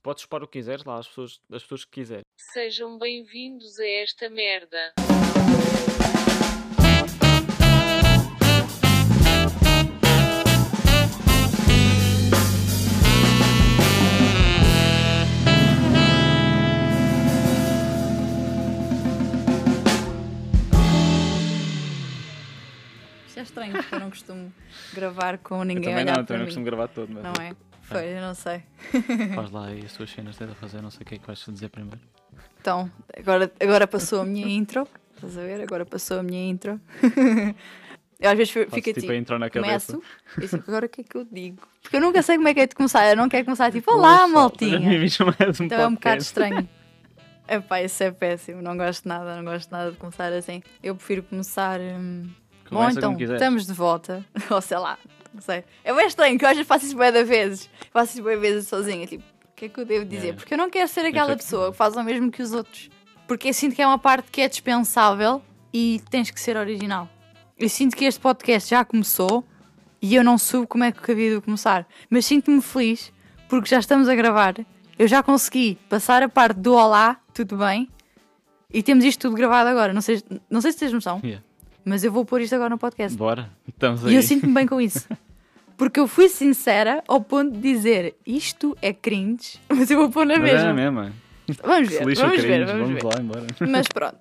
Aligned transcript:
Tu 0.00 0.02
podes 0.02 0.22
expor 0.22 0.42
o 0.42 0.46
que 0.48 0.58
quiseres 0.58 0.82
lá, 0.82 0.96
as 0.96 1.06
pessoas, 1.06 1.38
as 1.52 1.62
pessoas 1.62 1.84
que 1.84 1.90
quiserem. 1.90 2.24
Sejam 2.54 2.98
bem-vindos 2.98 3.78
a 3.78 3.86
esta 3.86 4.30
merda. 4.30 4.94
Isto 23.26 23.38
é 23.38 23.42
estranho, 23.42 23.72
porque 23.74 23.94
eu 23.94 24.00
não 24.00 24.08
costumo 24.08 24.50
gravar 24.94 25.36
com 25.36 25.58
Eu 25.58 25.64
ninguém 25.64 25.82
também 25.82 26.04
olhar 26.04 26.06
não, 26.06 26.14
para 26.14 26.24
também 26.24 26.38
não 26.38 26.46
costumo 26.46 26.64
gravar 26.64 26.88
todo, 26.88 27.12
mas 27.12 27.22
Não 27.22 27.44
é? 27.44 27.69
Foi, 27.90 28.16
eu 28.16 28.20
não 28.20 28.34
sei. 28.34 28.62
faz 29.34 29.50
lá 29.50 29.66
aí 29.66 29.82
as 29.84 29.92
tuas 29.92 30.10
cenas, 30.10 30.36
tenta 30.36 30.54
fazer, 30.54 30.80
não 30.80 30.90
sei 30.90 31.02
o 31.02 31.04
que 31.04 31.14
é 31.16 31.18
que 31.18 31.26
vais 31.26 31.38
dizer 31.38 31.68
primeiro. 31.68 32.00
Então, 32.60 32.90
agora, 33.16 33.50
agora 33.60 33.86
passou 33.86 34.20
a 34.20 34.24
minha 34.24 34.46
intro. 34.46 34.86
Estás 35.14 35.36
a 35.36 35.42
ver? 35.42 35.60
Agora 35.60 35.84
passou 35.84 36.18
a 36.20 36.22
minha 36.22 36.50
intro. 36.50 36.80
eu 38.20 38.30
às 38.30 38.36
vezes 38.36 38.52
fico 38.52 38.70
tipo 38.80 39.00
tipo, 39.00 39.38
na 39.38 39.50
cabeça. 39.50 39.92
começo 39.92 40.02
e 40.38 40.48
tipo, 40.48 40.70
agora 40.70 40.86
o 40.86 40.88
que 40.88 41.00
é 41.00 41.04
que 41.04 41.16
eu 41.16 41.26
digo? 41.30 41.58
Porque 41.82 41.96
eu 41.96 42.00
nunca 42.00 42.22
sei 42.22 42.36
como 42.36 42.48
é 42.48 42.54
que 42.54 42.60
é 42.60 42.66
de 42.66 42.74
começar. 42.74 43.08
Eu 43.08 43.16
não 43.16 43.28
quero 43.28 43.44
começar 43.44 43.70
tipo, 43.72 43.92
olá, 43.92 44.26
maltinha. 44.28 44.78
um 44.78 45.64
Então 45.64 45.80
é 45.80 45.86
um 45.86 45.94
bocado 45.94 46.22
estranho. 46.22 46.68
Epá, 47.48 47.82
isso 47.82 48.02
é 48.02 48.10
péssimo. 48.12 48.62
Não 48.62 48.76
gosto 48.76 49.02
de 49.02 49.08
nada, 49.08 49.36
não 49.36 49.44
gosto 49.44 49.70
nada 49.72 49.90
de 49.90 49.96
começar 49.96 50.32
assim. 50.32 50.62
Eu 50.82 50.94
prefiro 50.94 51.22
começar. 51.24 51.80
hum, 51.80 52.30
Bom, 52.70 52.88
então, 52.88 53.16
estamos 53.18 53.66
de 53.66 53.72
volta. 53.72 54.24
Ou 54.48 54.60
sei 54.60 54.78
lá, 54.78 54.96
não 55.32 55.40
sei. 55.40 55.64
É 55.84 55.94
bem 55.94 56.06
estranho 56.06 56.38
que 56.38 56.44
vezes 56.44 56.66
faço 56.66 56.86
isso 56.86 56.96
bué 56.96 57.12
de 57.12 57.24
vezes. 57.24 57.70
Faço 57.92 58.12
isso 58.14 58.22
bué 58.22 58.36
vezes 58.36 58.68
sozinha. 58.68 59.06
Tipo, 59.06 59.24
o 59.24 59.54
que 59.54 59.66
é 59.66 59.68
que 59.68 59.80
eu 59.80 59.84
devo 59.84 60.04
dizer? 60.04 60.22
Yeah. 60.22 60.38
Porque 60.38 60.54
eu 60.54 60.58
não 60.58 60.70
quero 60.70 60.88
ser 60.88 61.04
aquela 61.06 61.36
pessoa 61.36 61.70
que 61.70 61.76
faz 61.76 61.96
o 61.96 62.02
mesmo 62.02 62.30
que 62.30 62.42
os 62.42 62.52
outros. 62.52 62.90
Porque 63.26 63.48
eu 63.48 63.54
sinto 63.54 63.74
que 63.76 63.82
é 63.82 63.86
uma 63.86 63.98
parte 63.98 64.30
que 64.30 64.40
é 64.40 64.48
dispensável 64.48 65.42
e 65.72 66.00
tens 66.10 66.30
que 66.30 66.40
ser 66.40 66.56
original. 66.56 67.08
Eu 67.58 67.68
sinto 67.68 67.94
que 67.94 68.04
este 68.04 68.18
podcast 68.18 68.70
já 68.70 68.84
começou 68.84 69.44
e 70.00 70.14
eu 70.14 70.24
não 70.24 70.38
soube 70.38 70.66
como 70.66 70.84
é 70.84 70.90
que 70.90 71.10
havia 71.10 71.34
de 71.36 71.40
começar. 71.40 71.86
Mas 72.08 72.26
sinto-me 72.26 72.60
feliz 72.62 73.12
porque 73.48 73.68
já 73.68 73.78
estamos 73.78 74.08
a 74.08 74.14
gravar. 74.14 74.54
Eu 74.98 75.06
já 75.06 75.22
consegui 75.22 75.78
passar 75.88 76.22
a 76.22 76.28
parte 76.28 76.58
do 76.58 76.74
olá, 76.74 77.20
tudo 77.34 77.56
bem. 77.56 77.88
E 78.72 78.82
temos 78.82 79.04
isto 79.04 79.20
tudo 79.22 79.36
gravado 79.36 79.68
agora. 79.68 79.92
Não 79.92 80.00
sei, 80.00 80.22
não 80.48 80.60
sei 80.60 80.72
se 80.72 80.78
tens 80.78 80.92
noção, 80.92 81.20
Yeah. 81.22 81.44
Mas 81.84 82.04
eu 82.04 82.12
vou 82.12 82.24
pôr 82.24 82.40
isto 82.40 82.54
agora 82.54 82.70
no 82.70 82.78
podcast. 82.78 83.16
Bora, 83.16 83.50
estamos 83.68 84.04
aí. 84.04 84.12
E 84.12 84.16
eu 84.16 84.22
sinto-me 84.22 84.52
bem 84.52 84.66
com 84.66 84.80
isso. 84.80 85.06
Porque 85.76 85.98
eu 85.98 86.06
fui 86.06 86.28
sincera 86.28 87.02
ao 87.08 87.22
ponto 87.22 87.52
de 87.52 87.60
dizer 87.60 88.14
isto 88.26 88.76
é 88.82 88.92
cringe, 88.92 89.58
mas 89.68 89.90
eu 89.90 89.98
vou 89.98 90.10
pôr 90.10 90.26
na 90.26 90.38
Mas 90.38 90.50
é 90.50 90.52
mesma. 90.52 90.70
a 90.70 90.74
mesma. 90.74 91.12
Vamos 91.62 91.88
ver, 91.88 91.98
vamos 92.00 92.18
ver, 92.18 92.42
cringe, 92.42 92.64
vamos 92.64 92.88
vamos 92.88 92.94
ver. 92.94 93.04
lá 93.04 93.20
embora. 93.20 93.46
Mas 93.68 93.88
pronto. 93.92 94.16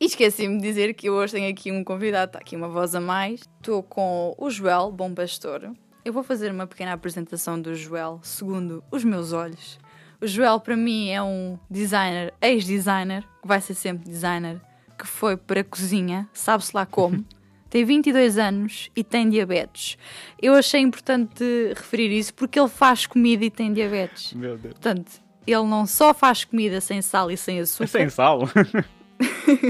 E 0.00 0.04
esqueci-me 0.06 0.56
de 0.56 0.62
dizer 0.62 0.94
que 0.94 1.08
hoje 1.10 1.34
tenho 1.34 1.50
aqui 1.50 1.72
um 1.72 1.82
convidado, 1.82 2.30
está 2.30 2.38
aqui 2.38 2.54
uma 2.56 2.68
voz 2.68 2.94
a 2.94 3.00
mais. 3.00 3.40
Estou 3.58 3.82
com 3.82 4.34
o 4.36 4.50
Joel, 4.50 4.92
bom 4.92 5.12
pastor. 5.14 5.72
Eu 6.04 6.12
vou 6.12 6.22
fazer 6.22 6.50
uma 6.50 6.66
pequena 6.66 6.92
apresentação 6.92 7.60
do 7.60 7.74
Joel, 7.74 8.20
segundo 8.22 8.82
os 8.90 9.04
meus 9.04 9.32
olhos. 9.32 9.78
O 10.20 10.26
Joel, 10.26 10.58
para 10.60 10.76
mim, 10.76 11.10
é 11.10 11.22
um 11.22 11.58
designer, 11.70 12.32
ex-designer, 12.40 13.22
que 13.40 13.46
vai 13.46 13.60
ser 13.60 13.74
sempre 13.74 14.08
designer, 14.08 14.60
que 14.98 15.06
foi 15.06 15.36
para 15.36 15.60
a 15.60 15.64
cozinha, 15.64 16.28
sabe-se 16.32 16.72
lá 16.74 16.84
como. 16.84 17.24
Tem 17.70 17.84
22 17.84 18.38
anos 18.38 18.90
e 18.96 19.04
tem 19.04 19.28
diabetes. 19.28 19.98
Eu 20.40 20.54
achei 20.54 20.80
importante 20.80 21.44
referir 21.76 22.10
isso 22.10 22.32
porque 22.32 22.58
ele 22.58 22.66
faz 22.70 23.04
comida 23.06 23.44
e 23.44 23.50
tem 23.50 23.74
diabetes. 23.74 24.32
Meu 24.32 24.56
Deus. 24.56 24.72
Portanto, 24.72 25.12
ele 25.46 25.64
não 25.64 25.84
só 25.84 26.14
faz 26.14 26.46
comida 26.46 26.80
sem 26.80 27.02
sal 27.02 27.30
e 27.30 27.36
sem 27.36 27.60
açúcar. 27.60 27.84
É 27.84 27.86
sem 27.86 28.08
sal. 28.08 28.40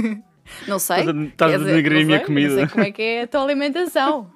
Não 0.66 0.78
sei. 0.78 1.00
Estás 1.26 1.54
a- 1.54 1.58
denegrir 1.58 2.02
a 2.02 2.04
minha 2.04 2.18
sei, 2.18 2.26
comida. 2.26 2.48
Não 2.50 2.58
sei 2.58 2.68
como 2.68 2.84
é 2.84 2.92
que 2.92 3.02
é 3.02 3.22
a 3.22 3.26
tua 3.26 3.42
alimentação. 3.42 4.30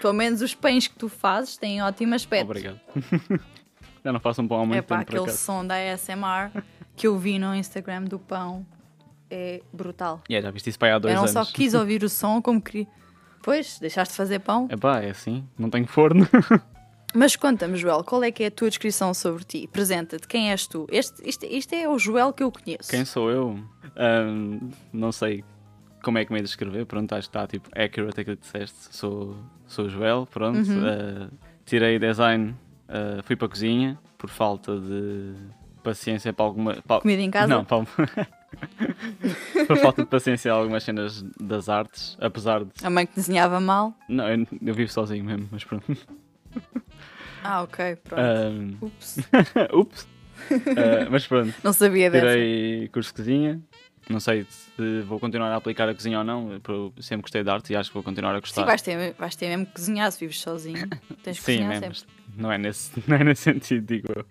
Pelo 0.00 0.14
menos 0.14 0.40
os 0.40 0.54
pães 0.54 0.86
que 0.86 0.94
tu 0.96 1.08
fazes 1.08 1.56
têm 1.56 1.82
ótimo 1.82 2.14
aspecto. 2.14 2.44
Obrigado. 2.50 2.80
Já 4.04 4.12
não 4.12 4.20
faço 4.20 4.40
um 4.40 4.48
pão 4.48 4.62
há 4.62 4.64
muito 4.66 4.78
É 4.78 4.80
tempo 4.80 4.88
por 4.94 5.00
aquele 5.02 5.22
acaso. 5.24 5.38
som 5.38 5.66
da 5.66 5.74
ASMR 5.92 6.62
que 6.96 7.06
eu 7.06 7.18
vi 7.18 7.38
no 7.38 7.54
Instagram 7.54 8.04
do 8.04 8.18
pão 8.18 8.64
é 9.30 9.60
brutal. 9.72 10.22
Yeah, 10.28 10.46
já 10.46 10.50
viste 10.52 10.70
isso 10.70 10.78
para 10.78 10.88
aí 10.88 10.94
há 10.94 10.98
dois 10.98 11.14
eu 11.14 11.20
não 11.22 11.28
anos. 11.28 11.48
só 11.48 11.54
quis 11.54 11.72
ouvir 11.74 12.02
o 12.04 12.08
som, 12.08 12.40
como 12.42 12.60
queria. 12.60 12.86
Pois, 13.42 13.78
deixaste 13.78 14.12
de 14.12 14.16
fazer 14.16 14.38
pão. 14.40 14.66
É 14.70 14.76
pá, 14.76 15.00
é 15.00 15.10
assim, 15.10 15.44
não 15.58 15.70
tenho 15.70 15.86
forno. 15.86 16.26
Mas 17.14 17.34
conta-me, 17.34 17.76
Joel, 17.76 18.04
qual 18.04 18.22
é 18.22 18.30
que 18.30 18.44
é 18.44 18.46
a 18.46 18.50
tua 18.52 18.68
descrição 18.68 19.12
sobre 19.12 19.42
ti? 19.42 19.64
Apresenta-te, 19.68 20.28
quem 20.28 20.50
és 20.52 20.66
tu? 20.68 20.86
Este, 20.92 21.28
isto, 21.28 21.44
isto 21.44 21.74
é 21.74 21.88
o 21.88 21.98
Joel 21.98 22.32
que 22.32 22.42
eu 22.42 22.52
conheço. 22.52 22.88
Quem 22.88 23.04
sou 23.04 23.30
eu? 23.30 23.58
Ahm, 23.96 24.70
não 24.92 25.10
sei 25.10 25.42
como 26.04 26.18
é 26.18 26.24
que 26.24 26.32
me 26.32 26.38
ia 26.38 26.44
descrever. 26.44 26.86
Pronto, 26.86 27.12
acho 27.14 27.28
que 27.28 27.36
está 27.36 27.46
tipo 27.48 27.68
accurate 27.74 28.20
aquilo 28.20 28.36
que 28.36 28.42
disseste. 28.42 28.94
Sou, 28.96 29.36
sou 29.66 29.86
o 29.86 29.88
Joel, 29.88 30.24
pronto. 30.30 30.58
Uhum. 30.70 30.82
Ah, 30.86 31.28
tirei 31.66 31.98
design, 31.98 32.54
ah, 32.88 33.20
fui 33.24 33.34
para 33.34 33.46
a 33.46 33.50
cozinha 33.50 33.98
por 34.16 34.30
falta 34.30 34.78
de 34.78 35.34
paciência 35.82 36.32
para 36.32 36.44
alguma. 36.44 36.74
para- 36.86 37.00
Comida 37.00 37.22
em 37.22 37.30
casa? 37.30 37.48
Não, 37.48 37.64
para, 37.64 37.84
por 39.66 39.76
falta 39.78 40.02
de 40.02 40.08
paciência 40.08 40.52
algumas 40.52 40.82
cenas 40.82 41.22
das 41.40 41.68
artes, 41.68 42.16
apesar 42.20 42.64
de. 42.64 42.70
A 42.82 42.90
mãe 42.90 43.06
que 43.06 43.14
desenhava 43.14 43.60
mal? 43.60 43.94
Não, 44.08 44.28
eu, 44.28 44.46
eu 44.62 44.74
vivo 44.74 44.90
sozinho 44.90 45.24
mesmo, 45.24 45.48
mas 45.50 45.64
pronto. 45.64 45.84
Ah, 47.42 47.62
ok, 47.62 47.96
pronto. 48.04 48.20
Ahm, 48.20 48.76
Ups. 48.82 49.16
ups! 49.72 50.08
Ah, 50.50 51.08
mas 51.10 51.26
pronto. 51.26 51.54
Não 51.64 51.72
sabia 51.72 52.10
dessa. 52.10 52.26
Tirei 52.26 52.88
curso 52.88 53.10
de 53.10 53.14
cozinha. 53.14 53.60
Não 54.10 54.20
sei 54.20 54.44
se 54.48 55.00
vou 55.06 55.18
continuar 55.18 55.50
a 55.50 55.56
aplicar 55.56 55.88
a 55.88 55.94
cozinha 55.94 56.18
ou 56.18 56.24
não. 56.24 56.52
Eu 56.52 56.92
sempre 57.00 57.22
gostei 57.22 57.42
de 57.42 57.48
arte 57.48 57.72
e 57.72 57.76
acho 57.76 57.88
que 57.90 57.94
vou 57.94 58.02
continuar 58.02 58.34
a 58.34 58.40
gostar. 58.40 58.60
Sim, 58.62 58.66
vais 58.66 58.82
ter, 58.82 59.14
vais 59.14 59.36
ter 59.36 59.48
mesmo 59.48 59.66
que 59.66 59.72
cozinhar 59.72 60.10
se 60.12 60.20
vives 60.20 60.40
sozinho. 60.40 60.86
Tens 61.22 61.38
que 61.38 61.44
Sim, 61.44 61.58
cozinhar 61.58 61.68
né, 61.68 61.80
sempre. 61.80 61.98
não 62.36 62.52
é, 62.52 62.58
nesse, 62.58 62.90
não 63.08 63.16
é 63.16 63.24
nesse 63.24 63.42
sentido, 63.42 63.86
digo 63.86 64.08
eu. 64.14 64.26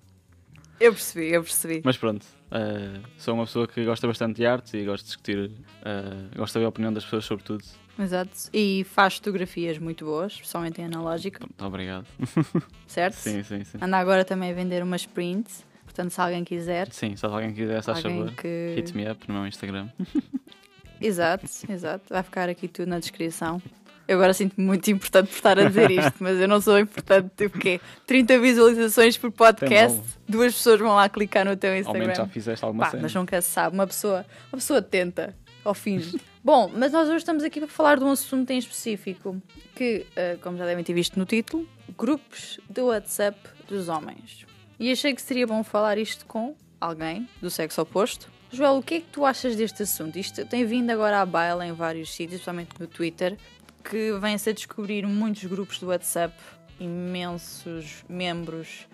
Eu 0.80 0.94
percebi, 0.94 1.34
eu 1.34 1.42
percebi. 1.42 1.82
Mas 1.84 1.98
pronto, 1.98 2.26
ah, 2.52 3.00
sou 3.18 3.34
uma 3.34 3.46
pessoa 3.46 3.68
que 3.68 3.84
gosta 3.86 4.08
bastante 4.08 4.38
de 4.38 4.46
arte 4.46 4.78
e 4.78 4.86
gosto 4.86 5.04
de 5.04 5.08
discutir, 5.10 5.52
ah, 5.84 6.30
gosto 6.36 6.54
de 6.54 6.58
ouvir 6.60 6.66
a 6.66 6.70
opinião 6.70 6.94
das 6.94 7.04
pessoas 7.04 7.26
sobre 7.26 7.44
tudo. 7.44 7.64
Exato. 7.98 8.32
E 8.54 8.86
faz 8.90 9.16
fotografias 9.16 9.78
muito 9.78 10.06
boas, 10.06 10.34
especialmente 10.34 10.80
em 10.82 10.86
analógico, 10.86 11.40
Muito 11.42 11.66
obrigado. 11.66 12.08
certo? 12.88 13.16
Sim, 13.16 13.44
sim, 13.44 13.64
sim. 13.64 13.78
Anda 13.82 13.98
agora 13.98 14.24
também 14.24 14.52
a 14.52 14.54
vender 14.54 14.82
umas 14.82 15.06
prints. 15.06 15.68
Portanto, 15.84 16.12
se 16.12 16.22
alguém 16.22 16.44
quiser. 16.44 16.88
Sim, 16.92 17.16
se 17.16 17.26
alguém 17.26 17.54
quiser, 17.54 17.84
se 17.84 17.90
alguém 17.90 18.20
favor, 18.20 18.32
que. 18.36 18.74
hit 18.76 18.96
me 18.96 19.10
up 19.10 19.28
no 19.28 19.34
meu 19.34 19.48
Instagram. 19.48 19.90
Exato, 21.02 21.46
exato. 21.70 22.06
Vai 22.10 22.24
ficar 22.24 22.50
aqui 22.50 22.68
tudo 22.68 22.90
na 22.90 23.00
descrição. 23.00 23.62
Eu 24.10 24.16
agora 24.16 24.34
sinto-me 24.34 24.66
muito 24.66 24.90
importante 24.90 25.28
por 25.28 25.36
estar 25.36 25.60
a 25.60 25.66
dizer 25.66 25.92
isto, 25.92 26.16
mas 26.20 26.40
eu 26.40 26.48
não 26.48 26.60
sou 26.60 26.80
importante. 26.80 27.30
Tipo 27.38 27.58
o 27.60 27.62
quê? 27.62 27.80
30 28.08 28.40
visualizações 28.40 29.16
por 29.20 29.32
podcast, 29.32 30.02
duas 30.28 30.52
pessoas 30.56 30.80
vão 30.80 30.96
lá 30.96 31.08
clicar 31.08 31.46
no 31.46 31.56
teu 31.56 31.70
Ao 31.70 31.76
menos 31.76 31.88
já 31.94 32.02
Instagram. 32.10 32.28
fizeste 32.30 32.66
alguma 32.66 32.86
Pá, 32.86 32.90
cena. 32.90 33.04
mas 33.04 33.14
nunca 33.14 33.40
se 33.40 33.50
sabe. 33.50 33.76
Uma 33.76 33.86
pessoa, 33.86 34.26
uma 34.52 34.58
pessoa 34.58 34.82
tenta 34.82 35.36
ou 35.64 35.76
finge. 35.76 36.20
Bom, 36.44 36.72
mas 36.74 36.92
nós 36.92 37.08
hoje 37.08 37.18
estamos 37.18 37.44
aqui 37.44 37.60
para 37.60 37.70
falar 37.70 38.00
de 38.00 38.04
um 38.04 38.10
assunto 38.10 38.50
em 38.50 38.58
específico 38.58 39.40
que, 39.76 40.08
eh, 40.16 40.38
como 40.42 40.58
já 40.58 40.66
devem 40.66 40.84
ter 40.84 40.94
visto 40.94 41.20
no 41.20 41.26
título, 41.26 41.68
grupos 41.96 42.60
de 42.68 42.82
WhatsApp 42.82 43.38
dos 43.68 43.90
homens. 43.90 44.44
E 44.80 44.92
achei 44.92 45.14
que 45.14 45.22
seria 45.22 45.46
bom 45.46 45.64
falar 45.64 46.00
isto 46.00 46.26
com 46.26 46.56
alguém 46.82 47.30
do 47.40 47.52
sexo 47.52 47.80
oposto. 47.82 48.28
Joel, 48.52 48.78
o 48.78 48.82
que 48.82 48.96
é 48.96 49.00
que 49.02 49.08
tu 49.12 49.24
achas 49.24 49.56
deste 49.56 49.84
assunto? 49.84 50.18
Isto 50.18 50.44
tem 50.46 50.66
vindo 50.66 50.90
agora 50.90 51.22
à 51.22 51.26
baila 51.28 51.64
em 51.68 51.74
vários 51.74 52.10
sítios, 52.10 52.42
principalmente 52.42 52.70
no 52.80 52.88
Twitter, 52.88 53.38
que 53.84 54.12
vem-se 54.20 54.50
a 54.50 54.54
descobrir 54.54 55.06
muitos 55.06 55.44
grupos 55.46 55.80
do 55.80 55.88
WhatsApp, 55.88 56.34
imensos 56.80 58.04
membros 58.08 58.88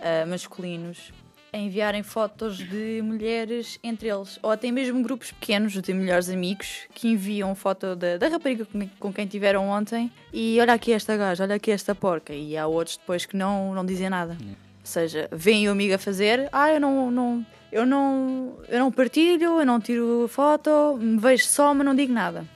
ah, 0.00 0.26
masculinos, 0.26 1.12
a 1.52 1.58
enviarem 1.58 2.02
fotos 2.02 2.56
de 2.56 3.02
mulheres 3.02 3.78
entre 3.84 4.08
eles, 4.08 4.38
ou 4.42 4.50
até 4.50 4.70
mesmo 4.70 5.02
grupos 5.02 5.32
pequenos 5.32 5.74
de 5.74 5.92
melhores 5.92 6.30
amigos 6.30 6.88
que 6.94 7.08
enviam 7.08 7.54
foto 7.54 7.94
da, 7.94 8.16
da 8.16 8.28
rapariga 8.28 8.64
com, 8.64 8.88
com 8.98 9.12
quem 9.12 9.26
tiveram 9.26 9.68
ontem 9.68 10.10
e 10.32 10.58
olha 10.60 10.72
aqui 10.72 10.92
esta 10.92 11.14
gaja, 11.14 11.44
olha 11.44 11.56
aqui 11.56 11.70
esta 11.70 11.94
porca. 11.94 12.32
E 12.32 12.56
há 12.56 12.66
outros 12.66 12.96
depois 12.96 13.26
que 13.26 13.36
não, 13.36 13.74
não 13.74 13.84
dizem 13.84 14.08
nada. 14.08 14.36
Ou 14.40 14.56
seja, 14.82 15.28
vem 15.30 15.68
o 15.68 15.72
amigo 15.72 15.94
a 15.94 15.98
fazer, 15.98 16.48
ah, 16.50 16.70
eu 16.72 16.80
não, 16.80 17.10
não, 17.10 17.46
eu 17.70 17.84
não, 17.84 18.56
eu 18.68 18.78
não 18.78 18.90
partilho, 18.90 19.60
eu 19.60 19.66
não 19.66 19.78
tiro 19.78 20.26
foto, 20.28 20.98
me 20.98 21.18
vejo 21.18 21.44
só, 21.44 21.74
mas 21.74 21.84
não 21.84 21.94
digo 21.94 22.12
nada. 22.12 22.46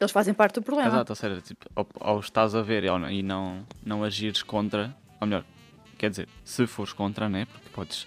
Eles 0.00 0.10
fazem 0.12 0.32
parte 0.32 0.54
do 0.54 0.62
problema. 0.62 0.88
Exato, 0.88 1.12
ou 1.12 1.16
seja, 1.16 1.40
tipo, 1.42 1.66
ao, 1.76 1.86
ao 2.00 2.20
estás 2.20 2.54
a 2.54 2.62
ver 2.62 2.84
e 2.84 3.12
e 3.12 3.22
não, 3.22 3.66
não 3.84 4.02
agires 4.02 4.42
contra, 4.42 4.96
ou 5.20 5.26
melhor, 5.26 5.44
quer 5.98 6.08
dizer, 6.08 6.26
se 6.42 6.66
fores 6.66 6.94
contra, 6.94 7.28
né? 7.28 7.46
Porque 7.52 7.68
podes, 7.68 8.06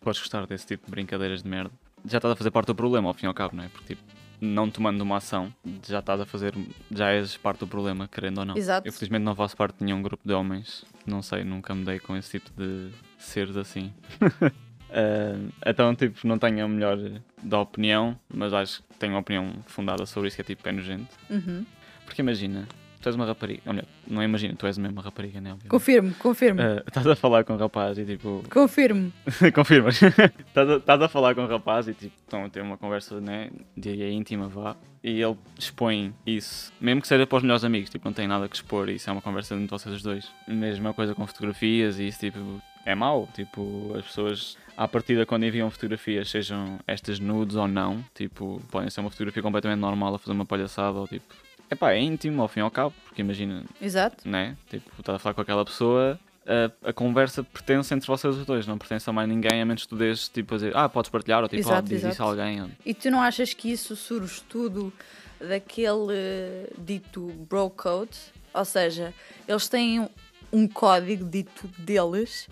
podes 0.00 0.20
gostar 0.20 0.46
desse 0.46 0.66
tipo 0.66 0.86
de 0.86 0.90
brincadeiras 0.90 1.42
de 1.42 1.48
merda, 1.48 1.70
já 2.06 2.16
estás 2.16 2.32
a 2.32 2.36
fazer 2.36 2.50
parte 2.50 2.68
do 2.68 2.74
problema, 2.74 3.08
ao 3.08 3.14
fim 3.14 3.26
e 3.26 3.28
ao 3.28 3.34
cabo, 3.34 3.54
não 3.54 3.64
é? 3.64 3.68
Porque 3.68 3.94
tipo, 3.94 4.02
não 4.40 4.70
tomando 4.70 5.02
uma 5.02 5.18
ação, 5.18 5.54
já 5.86 5.98
estás 5.98 6.18
a 6.18 6.24
fazer, 6.24 6.54
já 6.90 7.10
és 7.10 7.36
parte 7.36 7.60
do 7.60 7.66
problema, 7.66 8.08
querendo 8.08 8.38
ou 8.38 8.44
não. 8.46 8.56
Exato. 8.56 8.88
Eu 8.88 8.92
felizmente 8.92 9.22
não 9.24 9.34
faço 9.34 9.54
parte 9.54 9.78
de 9.78 9.84
nenhum 9.84 10.00
grupo 10.00 10.26
de 10.26 10.32
homens, 10.32 10.84
não 11.06 11.20
sei, 11.20 11.44
nunca 11.44 11.74
me 11.74 11.84
dei 11.84 11.98
com 11.98 12.16
esse 12.16 12.38
tipo 12.38 12.50
de 12.56 12.90
seres 13.18 13.56
assim. 13.56 13.92
Ah, 14.94 15.70
então, 15.70 15.94
tipo, 15.94 16.26
não 16.26 16.38
tenho 16.38 16.64
a 16.64 16.68
melhor 16.68 16.96
da 17.42 17.60
opinião, 17.60 18.18
mas 18.32 18.52
acho 18.52 18.80
que 18.82 18.98
tenho 18.98 19.12
uma 19.12 19.20
opinião 19.20 19.52
fundada 19.66 20.06
sobre 20.06 20.28
isso, 20.28 20.36
que 20.36 20.42
é 20.42 20.44
tipo, 20.44 20.66
é 20.68 20.72
nojento. 20.72 21.14
Uhum. 21.28 21.66
Porque 22.06 22.22
imagina, 22.22 22.68
tu 23.00 23.08
és 23.08 23.16
uma 23.16 23.26
rapariga, 23.26 23.60
ou 23.66 23.72
melhor, 23.74 23.86
não 24.06 24.22
imagina, 24.22 24.54
tu 24.56 24.66
és 24.66 24.78
mesmo 24.78 24.94
uma 24.96 25.02
rapariga, 25.02 25.40
né? 25.40 25.52
obviamente. 25.52 25.68
Confirmo, 25.70 26.14
confirmo, 26.14 26.60
Ah, 26.62 26.82
estás 26.86 27.06
a 27.06 27.16
falar 27.16 27.44
com 27.44 27.54
um 27.54 27.56
rapaz 27.56 27.98
e 27.98 28.04
tipo, 28.04 28.44
confirmo. 28.52 29.12
confirmas, 29.54 30.00
estás, 30.46 30.70
a, 30.70 30.76
estás 30.76 31.02
a 31.02 31.08
falar 31.08 31.34
com 31.34 31.42
um 31.42 31.46
rapaz 31.46 31.88
e 31.88 31.94
tipo, 31.94 32.14
estão 32.16 32.44
a 32.44 32.48
ter 32.48 32.62
uma 32.62 32.76
conversa, 32.78 33.20
né, 33.20 33.50
de 33.76 34.10
íntima, 34.10 34.48
vá, 34.48 34.76
e 35.02 35.20
ele 35.20 35.36
expõe 35.58 36.14
isso, 36.26 36.72
mesmo 36.80 37.00
que 37.02 37.08
seja 37.08 37.26
para 37.26 37.36
os 37.36 37.42
melhores 37.42 37.64
amigos, 37.64 37.90
tipo, 37.90 38.06
não 38.06 38.12
tem 38.14 38.26
nada 38.28 38.48
que 38.48 38.56
expor, 38.56 38.88
isso 38.88 39.10
é 39.10 39.12
uma 39.12 39.20
conversa 39.22 39.54
entre 39.54 39.68
vocês 39.68 40.02
dois. 40.02 40.30
Mesma 40.46 40.94
coisa 40.94 41.14
com 41.14 41.26
fotografias 41.26 41.98
e 41.98 42.06
isso, 42.08 42.20
tipo, 42.20 42.38
é 42.84 42.94
mau, 42.94 43.28
tipo, 43.34 43.92
as 43.98 44.04
pessoas, 44.04 44.56
à 44.76 44.86
partida, 44.86 45.24
quando 45.26 45.44
enviam 45.44 45.70
fotografias, 45.70 46.28
sejam 46.30 46.78
estas 46.86 47.18
nudes 47.18 47.56
ou 47.56 47.66
não, 47.68 48.04
tipo, 48.14 48.60
podem 48.70 48.90
ser 48.90 49.00
uma 49.00 49.10
fotografia 49.10 49.42
completamente 49.42 49.80
normal 49.80 50.14
a 50.14 50.18
fazer 50.18 50.32
uma 50.32 50.44
palhaçada 50.46 50.98
ou 50.98 51.08
tipo, 51.08 51.34
epá, 51.70 51.92
é 51.92 52.00
íntimo 52.00 52.42
ao 52.42 52.48
fim 52.48 52.60
e 52.60 52.62
ao 52.62 52.70
cabo, 52.70 52.94
porque 53.04 53.22
imagina, 53.22 53.64
Exato. 53.80 54.28
né? 54.28 54.56
Tipo, 54.68 54.90
estás 54.98 55.16
a 55.16 55.18
falar 55.18 55.34
com 55.34 55.40
aquela 55.40 55.64
pessoa, 55.64 56.18
a, 56.46 56.90
a 56.90 56.92
conversa 56.92 57.42
pertence 57.42 57.94
entre 57.94 58.06
vocês 58.06 58.36
os 58.36 58.44
dois, 58.44 58.66
não 58.66 58.76
pertence 58.76 59.08
a 59.08 59.12
mais 59.12 59.28
ninguém, 59.28 59.62
a 59.62 59.64
menos 59.64 59.84
que 59.84 59.88
tu 59.88 59.96
deixes, 59.96 60.28
tipo, 60.28 60.54
a 60.54 60.58
dizer, 60.58 60.76
ah, 60.76 60.88
podes 60.88 61.10
partilhar, 61.10 61.42
ou 61.42 61.48
tipo, 61.48 61.60
Exato, 61.60 61.78
ah, 61.78 61.80
diz 61.80 61.98
isso 61.98 62.06
a 62.06 62.10
exato. 62.10 62.22
alguém. 62.30 62.62
ou- 62.62 62.70
E 62.84 62.92
tu 62.92 63.10
não 63.10 63.22
achas 63.22 63.54
que 63.54 63.70
isso 63.72 63.96
surge 63.96 64.42
tudo 64.42 64.92
daquele 65.40 66.12
eh, 66.12 66.70
dito 66.78 67.26
bro 67.48 67.70
code? 67.70 68.16
Ou 68.52 68.64
seja, 68.64 69.12
eles 69.48 69.68
têm 69.68 70.08
um 70.52 70.68
código 70.68 71.24
dito 71.28 71.66
deles 71.78 72.48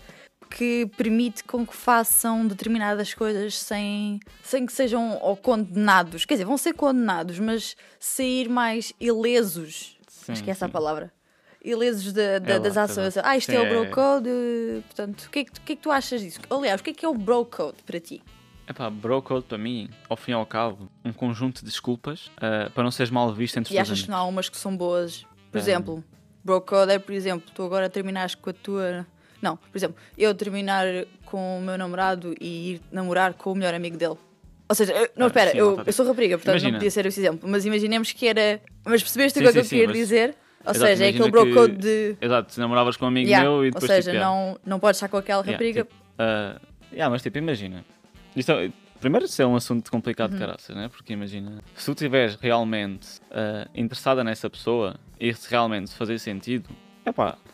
que 0.55 0.85
permite 0.95 1.43
com 1.43 1.65
que 1.65 1.75
façam 1.75 2.45
determinadas 2.45 3.11
coisas 3.13 3.57
sem, 3.57 4.19
sem 4.43 4.65
que 4.67 4.71
sejam 4.71 5.17
ou 5.19 5.35
condenados. 5.35 6.25
Quer 6.25 6.35
dizer, 6.35 6.45
vão 6.45 6.57
ser 6.57 6.73
condenados, 6.73 7.39
mas 7.39 7.75
sair 7.99 8.47
mais 8.47 8.93
ilesos. 8.99 9.97
Sim, 10.07 10.31
Acho 10.31 10.43
que 10.43 10.49
é 10.49 10.53
essa 10.53 10.67
a 10.67 10.69
palavra. 10.69 11.11
Ilesos 11.63 12.13
da- 12.13 12.37
da- 12.39 12.53
É 12.55 12.59
das 12.59 12.75
é 12.75 12.79
lá. 12.79 12.83
ações. 12.85 13.17
Ah, 13.17 13.35
isto 13.37 13.49
Sim, 13.51 13.57
é 13.57 13.61
o 13.61 13.65
é- 13.65 13.69
bro 13.69 13.89
code. 13.95 14.29
Portanto, 14.85 15.23
o 15.23 15.29
que, 15.31 15.39
é 15.39 15.43
que, 15.45 15.51
o 15.51 15.61
que 15.61 15.73
é 15.73 15.75
que 15.75 15.81
tu 15.81 15.89
achas 15.91 16.21
disso? 16.21 16.39
Aliás, 16.49 16.81
o 16.81 16.83
que 16.83 16.89
é 16.91 16.93
que 16.93 17.05
é 17.05 17.09
o 17.09 17.13
bro 17.15 17.45
code 17.45 17.77
para 17.85 17.99
ti? 17.99 18.21
Epá, 18.69 18.89
bro 18.89 19.21
code 19.21 19.45
para 19.45 19.57
mim, 19.57 19.89
ao 20.07 20.15
fim 20.15 20.31
e 20.31 20.33
ao 20.35 20.45
cabo, 20.45 20.87
um 21.03 21.11
conjunto 21.11 21.59
de 21.61 21.65
desculpas 21.65 22.29
ah, 22.37 22.69
para 22.75 22.83
não 22.83 22.91
seres 22.91 23.09
mal 23.09 23.33
visto 23.33 23.57
entre 23.57 23.71
os 23.71 23.75
E 23.75 23.79
achas 23.79 24.03
que 24.03 24.09
não 24.09 24.17
há 24.17 24.23
umas 24.25 24.49
que 24.49 24.57
são 24.57 24.75
boas? 24.77 25.25
Por 25.51 25.57
Um, 25.57 25.61
exemplo, 25.61 26.03
bro 26.43 26.61
code 26.61 26.91
é, 26.91 26.99
por 26.99 27.13
exemplo, 27.13 27.49
tu 27.55 27.63
agora 27.63 27.89
terminaste 27.89 28.37
com 28.37 28.49
a 28.51 28.53
tua. 28.53 29.07
Não, 29.43 29.57
por 29.57 29.77
exemplo, 29.77 29.97
eu 30.17 30.33
terminar 30.33 30.85
com 31.25 31.59
o 31.59 31.61
meu 31.61 31.77
namorado 31.77 32.33
e 32.39 32.75
ir 32.75 32.81
namorar 32.89 33.33
com 33.33 33.51
o 33.51 33.55
melhor 33.55 33.73
amigo 33.73 33.97
dele. 33.97 34.15
Ou 34.69 34.73
seja, 34.75 34.93
eu- 34.93 35.09
não, 35.17 35.25
Ah, 35.25 35.27
espera, 35.27 35.55
eu, 35.55 35.83
eu 35.85 35.91
sou 35.93 36.07
rapariga, 36.07 36.37
portanto 36.37 36.53
Imagina. 36.53 36.71
não 36.71 36.77
podia 36.79 36.89
ser 36.91 37.05
esse 37.05 37.19
exemplo. 37.19 37.49
Mas 37.49 37.65
imaginemos 37.65 38.13
que 38.13 38.25
era. 38.25 38.61
Mas 38.85 39.03
percebeste 39.03 39.37
Sim, 39.39 39.45
o 39.45 39.51
que 39.51 39.59
eu 39.59 39.63
sim, 39.65 39.69
queria 39.71 39.87
mas- 39.87 39.97
dizer? 39.97 40.35
Ou 40.65 40.71
Exato, 40.71 40.79
seja, 40.91 41.05
é 41.05 41.09
aquele 41.09 41.29
bro 41.29 41.53
code 41.53 41.75
de. 41.75 42.15
Exato, 42.21 42.53
se 42.53 42.59
namoravas 42.61 42.95
com 42.95 43.03
um 43.03 43.09
amigo 43.09 43.27
Yeah, 43.27 43.49
meu 43.49 43.63
e 43.65 43.67
ou 43.67 43.71
depois 43.73 43.83
seja, 43.91 44.01
tipo, 44.11 44.15
yeah. 44.15 44.25
não, 44.33 44.57
não 44.65 44.79
podes 44.79 44.95
estar 44.97 45.09
com 45.09 45.17
aquela 45.17 45.41
Yeah, 45.41 45.51
rapariga. 45.51 45.83
tipo, 45.83 45.93
ah, 46.17 46.61
yeah, 46.93 47.09
mas 47.09 47.21
tipo, 47.21 47.37
imagina. 47.37 47.83
Isto 48.33 48.53
é- 48.53 48.71
primeiro, 49.01 49.25
isso 49.25 49.41
é 49.41 49.45
um 49.45 49.57
assunto 49.57 49.91
complicado 49.91 50.31
Uhum. 50.31 50.37
de 50.37 50.45
caraças, 50.45 50.73
né? 50.73 50.87
Porque 50.87 51.11
imagina, 51.11 51.59
se 51.75 51.85
tu 51.85 51.91
estiveres 51.91 52.35
realmente 52.35 53.19
ah, 53.29 53.67
interessada 53.75 54.23
nessa 54.23 54.49
pessoa 54.49 54.95
e 55.19 55.33
se 55.33 55.49
realmente 55.51 55.91
fazer 55.93 56.17
sentido, 56.17 56.69
epá, 57.05 57.37
ah, 57.37 57.51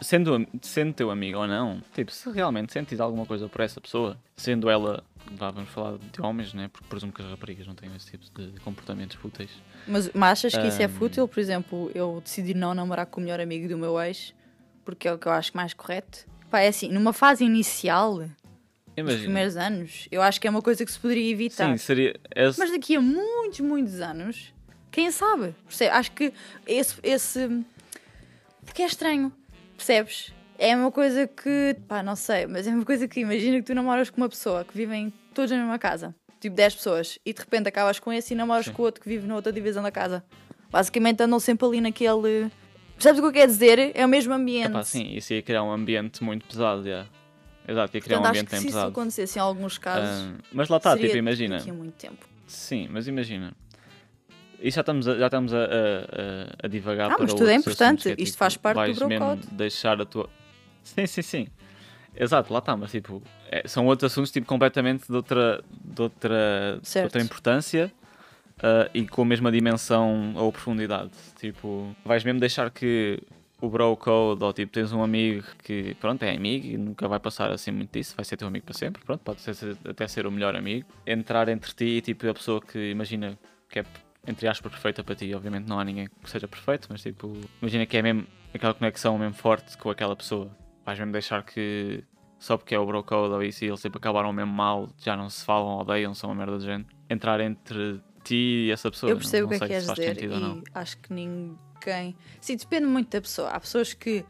sendo, 0.00 0.34
am- 0.34 0.46
sendo 0.62 0.92
teu 0.92 1.10
amigo 1.10 1.38
ou 1.38 1.46
não, 1.46 1.82
tipo, 1.94 2.10
se 2.12 2.30
realmente 2.30 2.72
sentes 2.72 3.00
alguma 3.00 3.24
coisa 3.26 3.48
por 3.48 3.60
essa 3.60 3.80
pessoa, 3.80 4.16
sendo 4.36 4.68
ela, 4.68 5.02
vá, 5.32 5.50
vamos 5.50 5.70
falar 5.70 5.98
de 5.98 6.20
homens, 6.20 6.52
né? 6.54 6.68
Porque 6.72 6.86
presumo 6.88 7.12
que 7.12 7.22
as 7.22 7.28
raparigas 7.28 7.66
não 7.66 7.74
têm 7.74 7.90
esse 7.96 8.10
tipo 8.10 8.24
de 8.40 8.58
comportamentos 8.60 9.16
fúteis. 9.16 9.50
Mas, 9.86 10.10
mas 10.12 10.32
achas 10.44 10.56
que 10.56 10.66
isso 10.68 10.82
é 10.82 10.88
fútil? 10.88 11.26
Por 11.28 11.40
exemplo, 11.40 11.90
eu 11.94 12.20
decidi 12.24 12.52
não 12.54 12.74
namorar 12.74 13.06
com 13.06 13.20
o 13.20 13.24
melhor 13.24 13.40
amigo 13.40 13.68
do 13.68 13.78
meu 13.78 14.00
ex, 14.00 14.34
porque 14.84 15.06
é 15.08 15.12
o 15.12 15.18
que 15.18 15.26
eu 15.26 15.32
acho 15.32 15.56
mais 15.56 15.72
correto. 15.72 16.26
Pá, 16.50 16.60
é 16.60 16.68
assim, 16.68 16.88
numa 16.88 17.12
fase 17.12 17.44
inicial, 17.44 18.28
Imagina. 18.96 19.22
primeiros 19.22 19.56
anos, 19.56 20.08
eu 20.10 20.20
acho 20.20 20.40
que 20.40 20.46
é 20.48 20.50
uma 20.50 20.60
coisa 20.62 20.84
que 20.84 20.90
se 20.90 20.98
poderia 20.98 21.30
evitar. 21.30 21.70
Sim, 21.70 21.76
seria. 21.76 22.18
esse- 22.34 22.58
Mas 22.58 22.70
daqui 22.70 22.96
a 22.96 23.00
muitos, 23.00 23.60
muitos 23.60 24.00
anos, 24.00 24.52
quem 24.90 25.10
sabe? 25.12 25.54
Acho 25.92 26.10
que 26.12 26.32
esse, 26.66 26.96
esse. 27.04 27.64
Porque 28.64 28.82
é 28.82 28.86
estranho, 28.86 29.32
percebes? 29.80 30.32
É 30.58 30.76
uma 30.76 30.92
coisa 30.92 31.26
que. 31.26 31.76
pá, 31.88 32.02
não 32.02 32.14
sei, 32.14 32.46
mas 32.46 32.66
é 32.66 32.70
uma 32.70 32.84
coisa 32.84 33.08
que 33.08 33.20
imagina 33.20 33.56
que 33.58 33.62
tu 33.64 33.74
namoras 33.74 34.10
com 34.10 34.20
uma 34.20 34.28
pessoa 34.28 34.64
que 34.64 34.76
vivem 34.76 35.12
todos 35.34 35.50
na 35.50 35.56
mesma 35.56 35.78
casa, 35.78 36.14
tipo 36.38 36.54
10 36.54 36.74
pessoas, 36.74 37.18
e 37.24 37.32
de 37.32 37.40
repente 37.40 37.68
acabas 37.68 37.98
com 37.98 38.12
esse 38.12 38.34
e 38.34 38.36
namoras 38.36 38.66
Sim. 38.66 38.72
com 38.72 38.82
outro 38.82 39.00
que 39.00 39.08
vive 39.08 39.26
na 39.26 39.34
outra 39.36 39.52
divisão 39.52 39.82
da 39.82 39.90
casa. 39.90 40.22
Basicamente 40.70 41.22
andam 41.22 41.40
sempre 41.40 41.66
ali 41.66 41.80
naquele. 41.80 42.50
Percebes 42.94 43.18
o 43.18 43.22
que 43.22 43.28
eu 43.28 43.32
quero 43.32 43.50
dizer? 43.50 43.92
É 43.94 44.04
o 44.04 44.08
mesmo 44.08 44.34
ambiente. 44.34 44.68
Epá, 44.68 44.84
sim, 44.84 45.14
isso 45.14 45.32
ia 45.32 45.40
criar 45.42 45.62
um 45.62 45.72
ambiente 45.72 46.22
muito 46.22 46.44
pesado, 46.44 46.84
já. 46.84 47.06
Exato, 47.66 47.96
ia 47.96 48.00
criar 48.02 48.18
Portanto, 48.18 48.18
um 48.18 48.20
acho 48.20 48.28
ambiente 48.30 48.44
que 48.46 48.50
bem 48.50 48.60
se 48.60 48.66
isso 48.66 48.76
pesado. 48.76 48.90
acontecesse 48.90 49.38
em 49.38 49.42
alguns 49.42 49.78
casos. 49.78 50.08
Ah, 50.10 50.34
mas 50.52 50.68
lá 50.68 50.76
está, 50.76 50.96
tipo, 50.98 51.16
imagina. 51.16 51.56
Daqui 51.58 51.70
a 51.70 51.72
muito 51.72 51.94
tempo. 51.94 52.28
Sim, 52.46 52.88
mas 52.90 53.06
imagina. 53.08 53.54
Isso 54.60 54.74
já 54.76 54.80
estamos 54.80 55.08
a, 55.08 55.16
já 55.18 55.26
estamos 55.26 55.52
a, 55.54 55.58
a, 55.58 56.64
a- 56.64 56.68
divagar 56.68 57.10
Ah, 57.10 57.14
para 57.14 57.24
mas 57.24 57.34
tudo 57.34 57.48
é 57.48 57.54
importante, 57.54 58.08
é, 58.08 58.12
isto 58.12 58.24
tipo, 58.24 58.38
faz 58.38 58.56
parte 58.56 58.76
do 58.76 58.80
vais 58.80 58.98
bro 58.98 59.08
mesmo 59.08 59.36
deixar 59.52 60.00
a 60.00 60.04
tua... 60.04 60.28
Sim, 60.82 61.06
sim, 61.06 61.22
sim. 61.22 61.48
Exato, 62.14 62.52
lá 62.52 62.58
está, 62.58 62.76
mas 62.76 62.90
tipo, 62.90 63.22
é- 63.50 63.66
são 63.66 63.86
outros 63.86 64.12
assuntos 64.12 64.30
tipo, 64.30 64.46
completamente 64.46 65.06
de 65.06 65.14
outra, 65.14 65.62
de 65.70 66.02
outra, 66.02 66.80
de 66.82 66.98
outra 67.02 67.22
importância 67.22 67.90
ah, 68.62 68.88
e 68.92 69.06
com 69.06 69.22
a 69.22 69.24
mesma 69.24 69.50
dimensão 69.50 70.34
ou 70.36 70.52
profundidade. 70.52 71.10
Tipo, 71.38 71.94
vais 72.04 72.22
mesmo 72.24 72.40
deixar 72.40 72.70
que 72.70 73.18
o 73.62 73.68
bro 73.68 73.94
code 73.96 74.42
ou 74.42 74.52
tipo, 74.52 74.72
tens 74.72 74.92
um 74.92 75.02
amigo 75.02 75.44
que, 75.62 75.94
pronto, 76.00 76.22
é 76.22 76.34
amigo 76.34 76.66
e 76.66 76.76
nunca 76.78 77.06
vai 77.06 77.18
passar 77.20 77.50
assim 77.50 77.70
muito 77.70 77.92
disso, 77.92 78.14
vai 78.16 78.24
ser 78.24 78.36
teu 78.36 78.48
amigo 78.48 78.64
para 78.64 78.74
sempre, 78.74 79.02
pronto, 79.04 79.20
pode 79.22 79.40
ser, 79.40 79.54
até 79.88 80.08
ser 80.08 80.26
o 80.26 80.30
melhor 80.32 80.56
amigo. 80.56 80.86
Entrar 81.06 81.48
entre 81.48 81.72
ti 81.74 81.84
e 81.84 82.00
tipo, 82.00 82.28
a 82.28 82.34
pessoa 82.34 82.60
que 82.60 82.90
imagina 82.90 83.38
que 83.68 83.78
é 83.80 83.84
entre 84.26 84.48
aspas 84.48 84.70
perfeita 84.72 85.02
para 85.02 85.14
ti, 85.14 85.32
obviamente 85.34 85.66
não 85.66 85.78
há 85.78 85.84
ninguém 85.84 86.08
que 86.22 86.30
seja 86.30 86.46
perfeito, 86.46 86.88
mas 86.90 87.02
tipo, 87.02 87.36
imagina 87.60 87.86
que 87.86 87.96
é 87.96 88.02
mesmo 88.02 88.26
aquela 88.52 88.74
conexão 88.74 89.18
mesmo 89.18 89.34
forte 89.34 89.76
com 89.78 89.90
aquela 89.90 90.14
pessoa. 90.14 90.50
Vais 90.84 90.98
mesmo 90.98 91.12
deixar 91.12 91.42
que 91.44 92.04
só 92.38 92.56
porque 92.56 92.74
é 92.74 92.78
o 92.78 92.86
bro 92.86 93.02
code 93.04 93.34
ou 93.34 93.42
isso 93.42 93.64
e 93.64 93.68
eles 93.68 93.80
sempre 93.80 93.98
acabaram 93.98 94.32
mesmo 94.32 94.52
mal, 94.52 94.88
já 94.98 95.16
não 95.16 95.28
se 95.28 95.44
falam, 95.44 95.78
odeiam, 95.78 96.14
são 96.14 96.30
uma 96.30 96.36
merda 96.36 96.58
de 96.58 96.64
gente. 96.64 96.88
Entrar 97.08 97.40
entre 97.40 98.00
ti 98.24 98.66
e 98.66 98.70
essa 98.70 98.90
pessoa. 98.90 99.10
Eu 99.10 99.16
percebo 99.16 99.46
o 99.46 99.48
que 99.50 99.56
é 99.56 99.58
que 99.58 99.66
queres 99.66 99.86
dizer 99.86 100.14
sentido 100.14 100.34
ou 100.34 100.40
não. 100.40 100.58
e 100.58 100.62
acho 100.74 100.96
que 100.98 101.12
ninguém. 101.12 102.16
Sim, 102.40 102.56
depende 102.56 102.86
muito 102.86 103.10
da 103.10 103.20
pessoa. 103.20 103.50
Há 103.50 103.60
pessoas 103.60 103.92
que, 103.92 104.24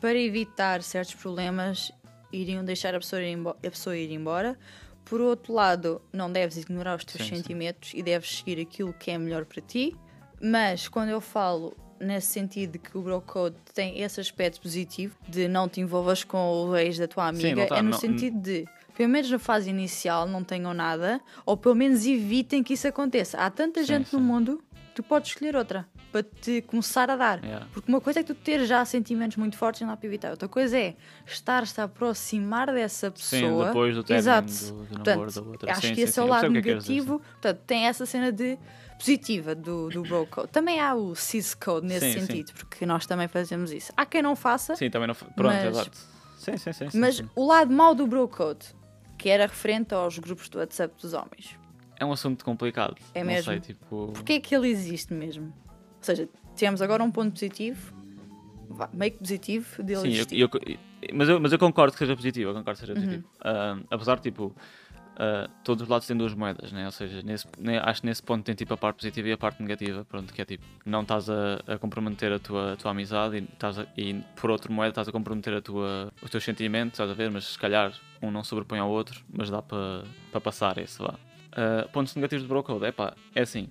para 0.00 0.18
evitar 0.18 0.82
certos 0.82 1.14
problemas, 1.14 1.90
iriam 2.32 2.64
deixar 2.64 2.94
a 2.94 2.98
pessoa 2.98 3.22
ir, 3.22 3.38
a 3.48 3.70
pessoa 3.70 3.96
ir 3.96 4.12
embora. 4.12 4.58
Por 5.04 5.20
outro 5.20 5.52
lado, 5.52 6.00
não 6.12 6.30
deves 6.32 6.56
ignorar 6.56 6.96
os 6.96 7.04
teus 7.04 7.22
Sim, 7.24 7.30
sim. 7.30 7.36
sentimentos 7.42 7.92
e 7.94 8.02
deves 8.02 8.38
seguir 8.38 8.60
aquilo 8.60 8.92
que 8.92 9.10
é 9.10 9.18
melhor 9.18 9.44
para 9.44 9.60
ti. 9.60 9.94
Mas 10.40 10.88
quando 10.88 11.10
eu 11.10 11.20
falo 11.20 11.76
nesse 12.00 12.28
sentido 12.28 12.72
de 12.72 12.78
que 12.78 12.96
o 12.98 13.02
bro 13.02 13.20
code 13.20 13.56
tem 13.72 14.00
esse 14.00 14.20
aspecto 14.20 14.60
positivo 14.60 15.16
de 15.28 15.46
não 15.48 15.68
te 15.68 15.80
envolvas 15.80 16.24
com 16.24 16.38
o 16.68 16.76
ex 16.76 16.98
da 16.98 17.06
tua 17.06 17.32
Sim, 17.32 17.46
amiga, 17.52 17.60
não 17.62 17.66
tá- 17.68 17.76
é 17.78 17.82
no 17.82 17.90
não- 17.90 17.98
sentido 17.98 18.40
de 18.40 18.64
pelo 18.96 19.08
menos 19.08 19.28
na 19.30 19.38
fase 19.40 19.68
inicial 19.70 20.24
não 20.26 20.44
tenham 20.44 20.72
nada, 20.72 21.20
ou 21.44 21.56
pelo 21.56 21.74
menos 21.74 22.06
evitem 22.06 22.62
que 22.62 22.74
isso 22.74 22.86
aconteça. 22.86 23.36
Há 23.38 23.50
tanta 23.50 23.80
Sim, 23.80 23.86
gente 23.86 24.12
no 24.12 24.20
sim. 24.20 24.24
mundo, 24.24 24.62
tu 24.94 25.02
podes 25.02 25.30
escolher 25.30 25.56
outra 25.56 25.86
para 26.12 26.22
te 26.22 26.62
começar 26.62 27.10
a 27.10 27.16
dar. 27.16 27.42
Yeah. 27.44 27.66
Porque 27.72 27.90
uma 27.90 28.00
coisa 28.00 28.20
é 28.20 28.22
tu 28.22 28.34
ter 28.34 28.64
já 28.64 28.84
sentimentos 28.84 29.36
muito 29.36 29.56
fortes 29.56 29.80
e 29.80 29.84
dá 29.84 29.96
para 29.96 30.06
evitar. 30.06 30.30
Outra 30.30 30.48
coisa 30.48 30.78
é 30.78 30.94
estar-se 31.26 31.80
a 31.80 31.84
aproximar 31.84 32.72
dessa 32.72 33.12
Sim, 33.16 33.40
pessoa. 33.42 33.66
depois 33.66 33.94
do 33.96 34.04
término 34.04 34.20
Exato. 34.20 34.46
do, 34.52 34.72
do 34.84 34.86
Portanto, 34.94 35.34
da 35.34 35.40
outra. 35.42 35.72
acho 35.72 35.80
Sim, 35.80 35.88
que 35.88 35.94
sim, 35.96 36.02
esse 36.02 36.12
sim. 36.12 36.20
é 36.20 36.22
o 36.22 36.26
lado 36.26 36.40
que 36.52 36.58
é 36.58 36.62
que 36.62 36.68
negativo. 36.68 37.18
Portanto, 37.18 37.60
tem 37.66 37.86
essa 37.86 38.06
cena 38.06 38.30
de 38.30 38.56
positiva 38.98 39.54
do, 39.54 39.88
do 39.88 40.02
bro 40.02 40.26
code. 40.26 40.48
Também 40.48 40.78
há 40.80 40.94
o 40.94 41.14
cis 41.16 41.52
code 41.54 41.86
nesse 41.86 42.12
Sim, 42.12 42.20
sim. 42.20 42.26
sentido, 42.26 42.52
porque 42.54 42.86
nós 42.86 43.04
também 43.06 43.26
fazemos 43.26 43.72
isso. 43.72 43.92
Há 43.96 44.06
quem 44.06 44.22
não 44.22 44.36
faça, 44.36 44.76
Sim, 44.76 44.88
também 44.88 45.08
não. 45.08 45.14
f- 45.14 45.24
Pronto, 45.34 45.52
Mas- 45.52 45.64
exato. 45.66 45.98
Sim, 46.38 46.56
sim, 46.58 46.72
sim. 46.72 46.90
sim, 46.90 46.98
mas 46.98 47.16
sim. 47.16 47.28
o 47.34 47.46
lado 47.46 47.72
mau 47.72 47.94
do 47.94 48.06
bro 48.06 48.28
code, 48.28 48.66
que 49.18 49.28
era 49.30 49.46
referente 49.46 49.94
aos 49.94 50.18
grupos 50.18 50.48
do 50.48 50.58
WhatsApp 50.58 50.94
dos 51.00 51.12
homens. 51.14 51.58
É 51.98 52.04
um 52.04 52.12
assunto 52.12 52.44
complicado. 52.44 52.96
É 53.14 53.20
não 53.20 53.26
mesmo? 53.28 53.44
Sei, 53.52 53.60
tipo. 53.60 54.10
Porquê 54.14 54.34
é 54.34 54.40
que 54.40 54.54
ele 54.54 54.68
existe 54.68 55.12
mesmo? 55.12 55.46
Ou 55.46 56.02
seja, 56.02 56.28
temos 56.56 56.82
agora 56.82 57.02
um 57.02 57.10
ponto 57.10 57.32
positivo, 57.32 57.92
meio 58.92 59.12
que 59.12 59.18
positivo, 59.18 59.82
dele 59.82 60.00
Sim, 60.00 60.08
eu- 60.08 60.14
existir. 60.14 60.40
eu- 60.40 60.50
mas, 61.14 61.28
eu, 61.28 61.40
mas 61.40 61.52
eu 61.52 61.58
concordo 61.58 61.92
que 61.92 61.98
seja 61.98 62.14
positivo, 62.16 62.50
eu 62.50 62.54
concordo 62.54 62.78
que 62.80 62.86
seja 62.86 62.98
Uhum. 62.98 63.04
positivo. 63.06 63.28
Ah, 63.40 63.78
apesar 63.90 64.16
de, 64.16 64.22
tipo, 64.22 64.54
ah, 65.16 65.48
todos 65.62 65.82
os 65.84 65.88
lados 65.88 66.06
têm 66.06 66.16
duas 66.16 66.34
moedas, 66.34 66.72
né? 66.72 66.84
Ou 66.84 66.90
seja, 66.90 67.22
nesse, 67.22 67.46
acho 67.82 68.00
que 68.00 68.06
nesse 68.06 68.22
ponto 68.22 68.44
tem 68.44 68.54
tipo 68.54 68.74
a 68.74 68.76
parte 68.76 68.96
positiva 68.96 69.28
e 69.28 69.32
a 69.32 69.38
parte 69.38 69.62
negativa, 69.62 70.04
pronto, 70.04 70.32
que 70.34 70.42
é 70.42 70.44
tipo, 70.44 70.64
não 70.84 71.02
estás 71.02 71.30
a, 71.30 71.60
a 71.66 71.78
comprometer 71.78 72.32
a 72.32 72.38
tua, 72.38 72.72
a 72.72 72.76
tua 72.76 72.90
amizade 72.90 73.38
e, 73.38 73.44
estás 73.44 73.78
a- 73.78 73.86
e 73.96 74.14
por 74.36 74.50
outro 74.50 74.72
moeda 74.72 74.90
estás 74.90 75.08
a 75.08 75.12
comprometer 75.12 75.54
a 75.54 75.62
tua, 75.62 76.12
os 76.20 76.30
teus 76.30 76.44
sentimentos, 76.44 76.94
estás 76.94 77.10
a 77.10 77.14
ver? 77.14 77.30
Mas 77.30 77.44
se 77.46 77.58
calhar 77.58 77.92
um 78.20 78.30
não 78.30 78.42
sobrepõe 78.44 78.78
ao 78.80 78.90
outro, 78.90 79.24
mas 79.32 79.48
dá 79.48 79.62
para 79.62 80.04
para 80.32 80.40
passar 80.40 80.76
esse, 80.78 80.98
vá. 80.98 81.14
Ah, 81.54 81.88
pontos 81.92 82.14
negativos 82.14 82.44
do 82.44 82.48
bro 82.48 82.62
code, 82.62 82.84
é 82.84 82.92
pá, 82.92 83.14
é 83.34 83.42
assim, 83.42 83.68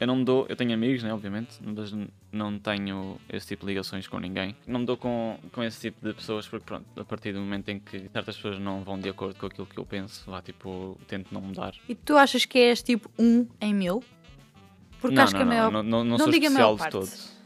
eu 0.00 0.06
não 0.06 0.16
me 0.16 0.24
dou, 0.24 0.46
eu 0.48 0.54
tenho 0.54 0.72
amigos, 0.72 1.02
né, 1.02 1.12
obviamente, 1.12 1.58
mas 1.60 1.92
não 2.30 2.58
tenho 2.58 3.20
esse 3.28 3.48
tipo 3.48 3.66
de 3.66 3.72
ligações 3.72 4.06
com 4.06 4.18
ninguém. 4.18 4.56
Não 4.66 4.80
me 4.80 4.86
dou 4.86 4.96
com, 4.96 5.38
com 5.52 5.62
esse 5.62 5.80
tipo 5.80 6.06
de 6.06 6.14
pessoas 6.14 6.46
porque, 6.46 6.64
pronto, 6.64 6.86
a 6.96 7.04
partir 7.04 7.32
do 7.32 7.40
momento 7.40 7.68
em 7.68 7.80
que 7.80 8.08
certas 8.12 8.36
pessoas 8.36 8.58
não 8.58 8.84
vão 8.84 8.98
de 8.98 9.08
acordo 9.08 9.38
com 9.38 9.46
aquilo 9.46 9.66
que 9.66 9.78
eu 9.78 9.84
penso, 9.84 10.30
lá, 10.30 10.40
tipo, 10.40 10.96
tento 11.08 11.32
não 11.32 11.40
mudar. 11.40 11.74
E 11.88 11.94
tu 11.94 12.16
achas 12.16 12.44
que 12.44 12.58
és 12.58 12.80
tipo 12.80 13.10
um 13.18 13.46
em 13.60 13.74
mil? 13.74 14.04
Porque 15.00 15.16
não, 15.16 15.24
acho 15.24 15.32
não, 15.32 15.40
que 15.40 15.42
a 15.42 15.46
maior. 15.46 15.72
não, 15.72 15.82
não, 15.82 16.04
não 16.04 16.04
não 16.04 16.18
sou 16.18 16.30
digo 16.30 16.46
a 16.46 16.50
maior 16.50 16.74
especial 16.74 17.02
de 17.02 17.08
todos. 17.08 17.38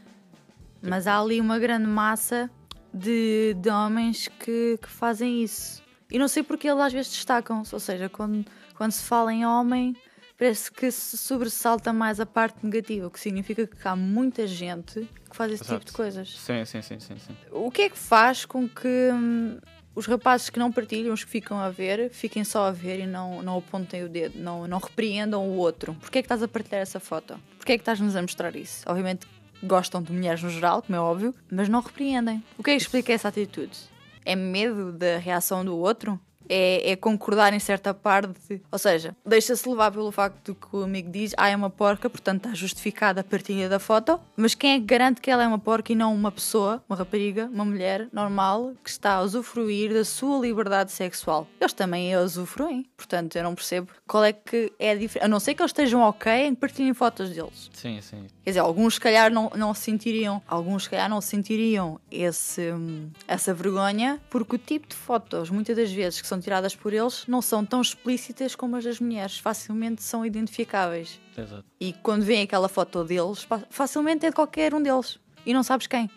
Mas 0.81 1.07
há 1.07 1.19
ali 1.19 1.39
uma 1.41 1.57
grande 1.57 1.87
massa 1.87 2.51
de, 2.93 3.55
de 3.55 3.69
homens 3.69 4.27
que, 4.27 4.77
que 4.81 4.89
fazem 4.89 5.43
isso. 5.43 5.81
E 6.11 6.19
não 6.19 6.27
sei 6.27 6.43
porque 6.43 6.67
eles 6.67 6.79
às 6.81 6.93
vezes 6.93 7.11
destacam-se. 7.11 7.73
Ou 7.73 7.79
seja, 7.79 8.09
quando, 8.09 8.45
quando 8.73 8.91
se 8.91 9.03
fala 9.03 9.33
em 9.33 9.45
homem, 9.45 9.95
parece 10.37 10.71
que 10.71 10.91
se 10.91 11.17
sobressalta 11.17 11.93
mais 11.93 12.19
a 12.19 12.25
parte 12.25 12.63
negativa, 12.63 13.07
o 13.07 13.11
que 13.11 13.19
significa 13.19 13.65
que 13.65 13.87
há 13.87 13.95
muita 13.95 14.45
gente 14.45 15.07
que 15.29 15.35
faz 15.35 15.51
esse 15.51 15.63
tipo 15.63 15.75
Exato. 15.75 15.85
de 15.85 15.93
coisas. 15.93 16.39
Sim, 16.39 16.65
sim, 16.65 16.81
sim, 16.81 16.99
sim, 16.99 17.17
sim. 17.17 17.35
O 17.51 17.71
que 17.71 17.83
é 17.83 17.89
que 17.89 17.97
faz 17.97 18.45
com 18.45 18.67
que 18.67 19.09
hum, 19.13 19.57
os 19.95 20.05
rapazes 20.05 20.49
que 20.49 20.59
não 20.59 20.71
partilham, 20.71 21.13
os 21.13 21.23
que 21.23 21.29
ficam 21.29 21.59
a 21.59 21.69
ver, 21.69 22.09
fiquem 22.09 22.43
só 22.43 22.67
a 22.67 22.71
ver 22.71 22.99
e 22.99 23.07
não, 23.07 23.41
não 23.41 23.57
apontem 23.57 24.03
o 24.03 24.09
dedo, 24.09 24.37
não, 24.39 24.67
não 24.67 24.79
repreendam 24.79 25.47
o 25.47 25.55
outro? 25.57 25.93
Porquê 25.95 26.19
é 26.19 26.21
que 26.21 26.25
estás 26.25 26.41
a 26.41 26.47
partilhar 26.47 26.81
essa 26.81 26.99
foto? 26.99 27.39
Porquê 27.57 27.73
é 27.73 27.77
que 27.77 27.81
estás-nos 27.81 28.15
a 28.15 28.21
mostrar 28.21 28.55
isso? 28.55 28.83
Obviamente 28.87 29.27
gostam 29.63 30.01
de 30.01 30.11
mulheres 30.11 30.43
no 30.43 30.49
geral, 30.49 30.81
como 30.81 30.95
é 30.95 30.99
óbvio, 30.99 31.33
mas 31.49 31.69
não 31.69 31.79
repreendem. 31.79 32.43
O 32.57 32.63
que 32.63 32.71
é 32.71 32.75
que 32.75 32.81
explica 32.81 33.13
essa 33.13 33.29
atitude? 33.29 33.77
É 34.25 34.35
medo 34.35 34.91
da 34.91 35.17
reação 35.17 35.63
do 35.63 35.77
outro? 35.77 36.19
É, 36.55 36.91
é 36.91 36.95
concordar 36.95 37.51
em 37.51 37.59
certa 37.59 37.95
parte? 37.95 38.61
Ou 38.71 38.77
seja, 38.77 39.15
deixa-se 39.25 39.67
levar 39.67 39.91
pelo 39.91 40.11
facto 40.11 40.53
que 40.53 40.75
o 40.75 40.83
amigo 40.83 41.09
diz 41.09 41.33
ah, 41.35 41.49
é 41.49 41.55
uma 41.55 41.69
porca, 41.69 42.07
portanto 42.07 42.45
está 42.45 42.53
justificada 42.53 43.21
a 43.21 43.23
partilha 43.23 43.67
da 43.67 43.79
foto, 43.79 44.19
mas 44.37 44.53
quem 44.53 44.73
é 44.73 44.79
que 44.79 44.85
garante 44.85 45.19
que 45.19 45.31
ela 45.31 45.43
é 45.43 45.47
uma 45.47 45.57
porca 45.57 45.91
e 45.91 45.95
não 45.95 46.13
uma 46.13 46.31
pessoa, 46.31 46.83
uma 46.87 46.95
rapariga, 46.95 47.49
uma 47.51 47.65
mulher 47.65 48.07
normal 48.13 48.73
que 48.83 48.89
está 48.91 49.15
a 49.15 49.21
usufruir 49.23 49.91
da 49.93 50.05
sua 50.05 50.39
liberdade 50.39 50.91
sexual? 50.91 51.47
Eles 51.59 51.73
também 51.73 52.13
a 52.13 52.21
usufruem, 52.21 52.85
portanto 52.95 53.35
eu 53.35 53.43
não 53.43 53.55
percebo 53.55 53.91
qual 54.05 54.23
é 54.23 54.31
que 54.31 54.71
é 54.77 54.91
a 54.91 54.95
diferença. 54.95 55.25
A 55.25 55.27
não 55.27 55.39
ser 55.39 55.55
que 55.55 55.61
eles 55.63 55.71
estejam 55.71 56.01
ok 56.01 56.31
em 56.31 56.53
partilhem 56.53 56.93
fotos 56.93 57.31
deles. 57.31 57.71
Sim, 57.73 57.99
sim. 57.99 58.27
Quer 58.43 58.51
dizer, 58.51 58.59
alguns 58.59 58.95
se 58.95 58.99
calhar 58.99 59.31
não, 59.31 59.51
não 59.55 59.73
sentiriam, 59.73 60.41
alguns 60.47 60.83
se 60.83 60.89
calhar 60.89 61.09
não 61.09 61.19
sentiriam 61.19 61.99
esse, 62.11 62.71
hum, 62.71 63.09
essa 63.27 63.53
vergonha, 63.53 64.21
porque 64.29 64.55
o 64.55 64.59
tipo 64.59 64.87
de 64.87 64.95
fotos, 64.95 65.49
muitas 65.49 65.75
das 65.75 65.91
vezes, 65.91 66.21
que 66.21 66.27
são 66.27 66.42
tiradas 66.43 66.75
por 66.75 66.93
eles, 66.93 67.25
não 67.27 67.41
são 67.41 67.65
tão 67.65 67.81
explícitas 67.81 68.55
como 68.55 68.75
as 68.75 68.83
das 68.83 68.99
mulheres, 68.99 69.37
facilmente 69.39 70.03
são 70.03 70.25
identificáveis. 70.25 71.19
Exato. 71.37 71.65
E 71.79 71.93
quando 71.93 72.23
vem 72.23 72.43
aquela 72.43 72.69
foto 72.69 73.03
deles, 73.03 73.43
fa- 73.43 73.63
facilmente 73.69 74.25
é 74.25 74.29
de 74.29 74.35
qualquer 74.35 74.73
um 74.75 74.81
deles. 74.81 75.19
E 75.45 75.53
não 75.53 75.63
sabes 75.63 75.87
quem. 75.87 76.09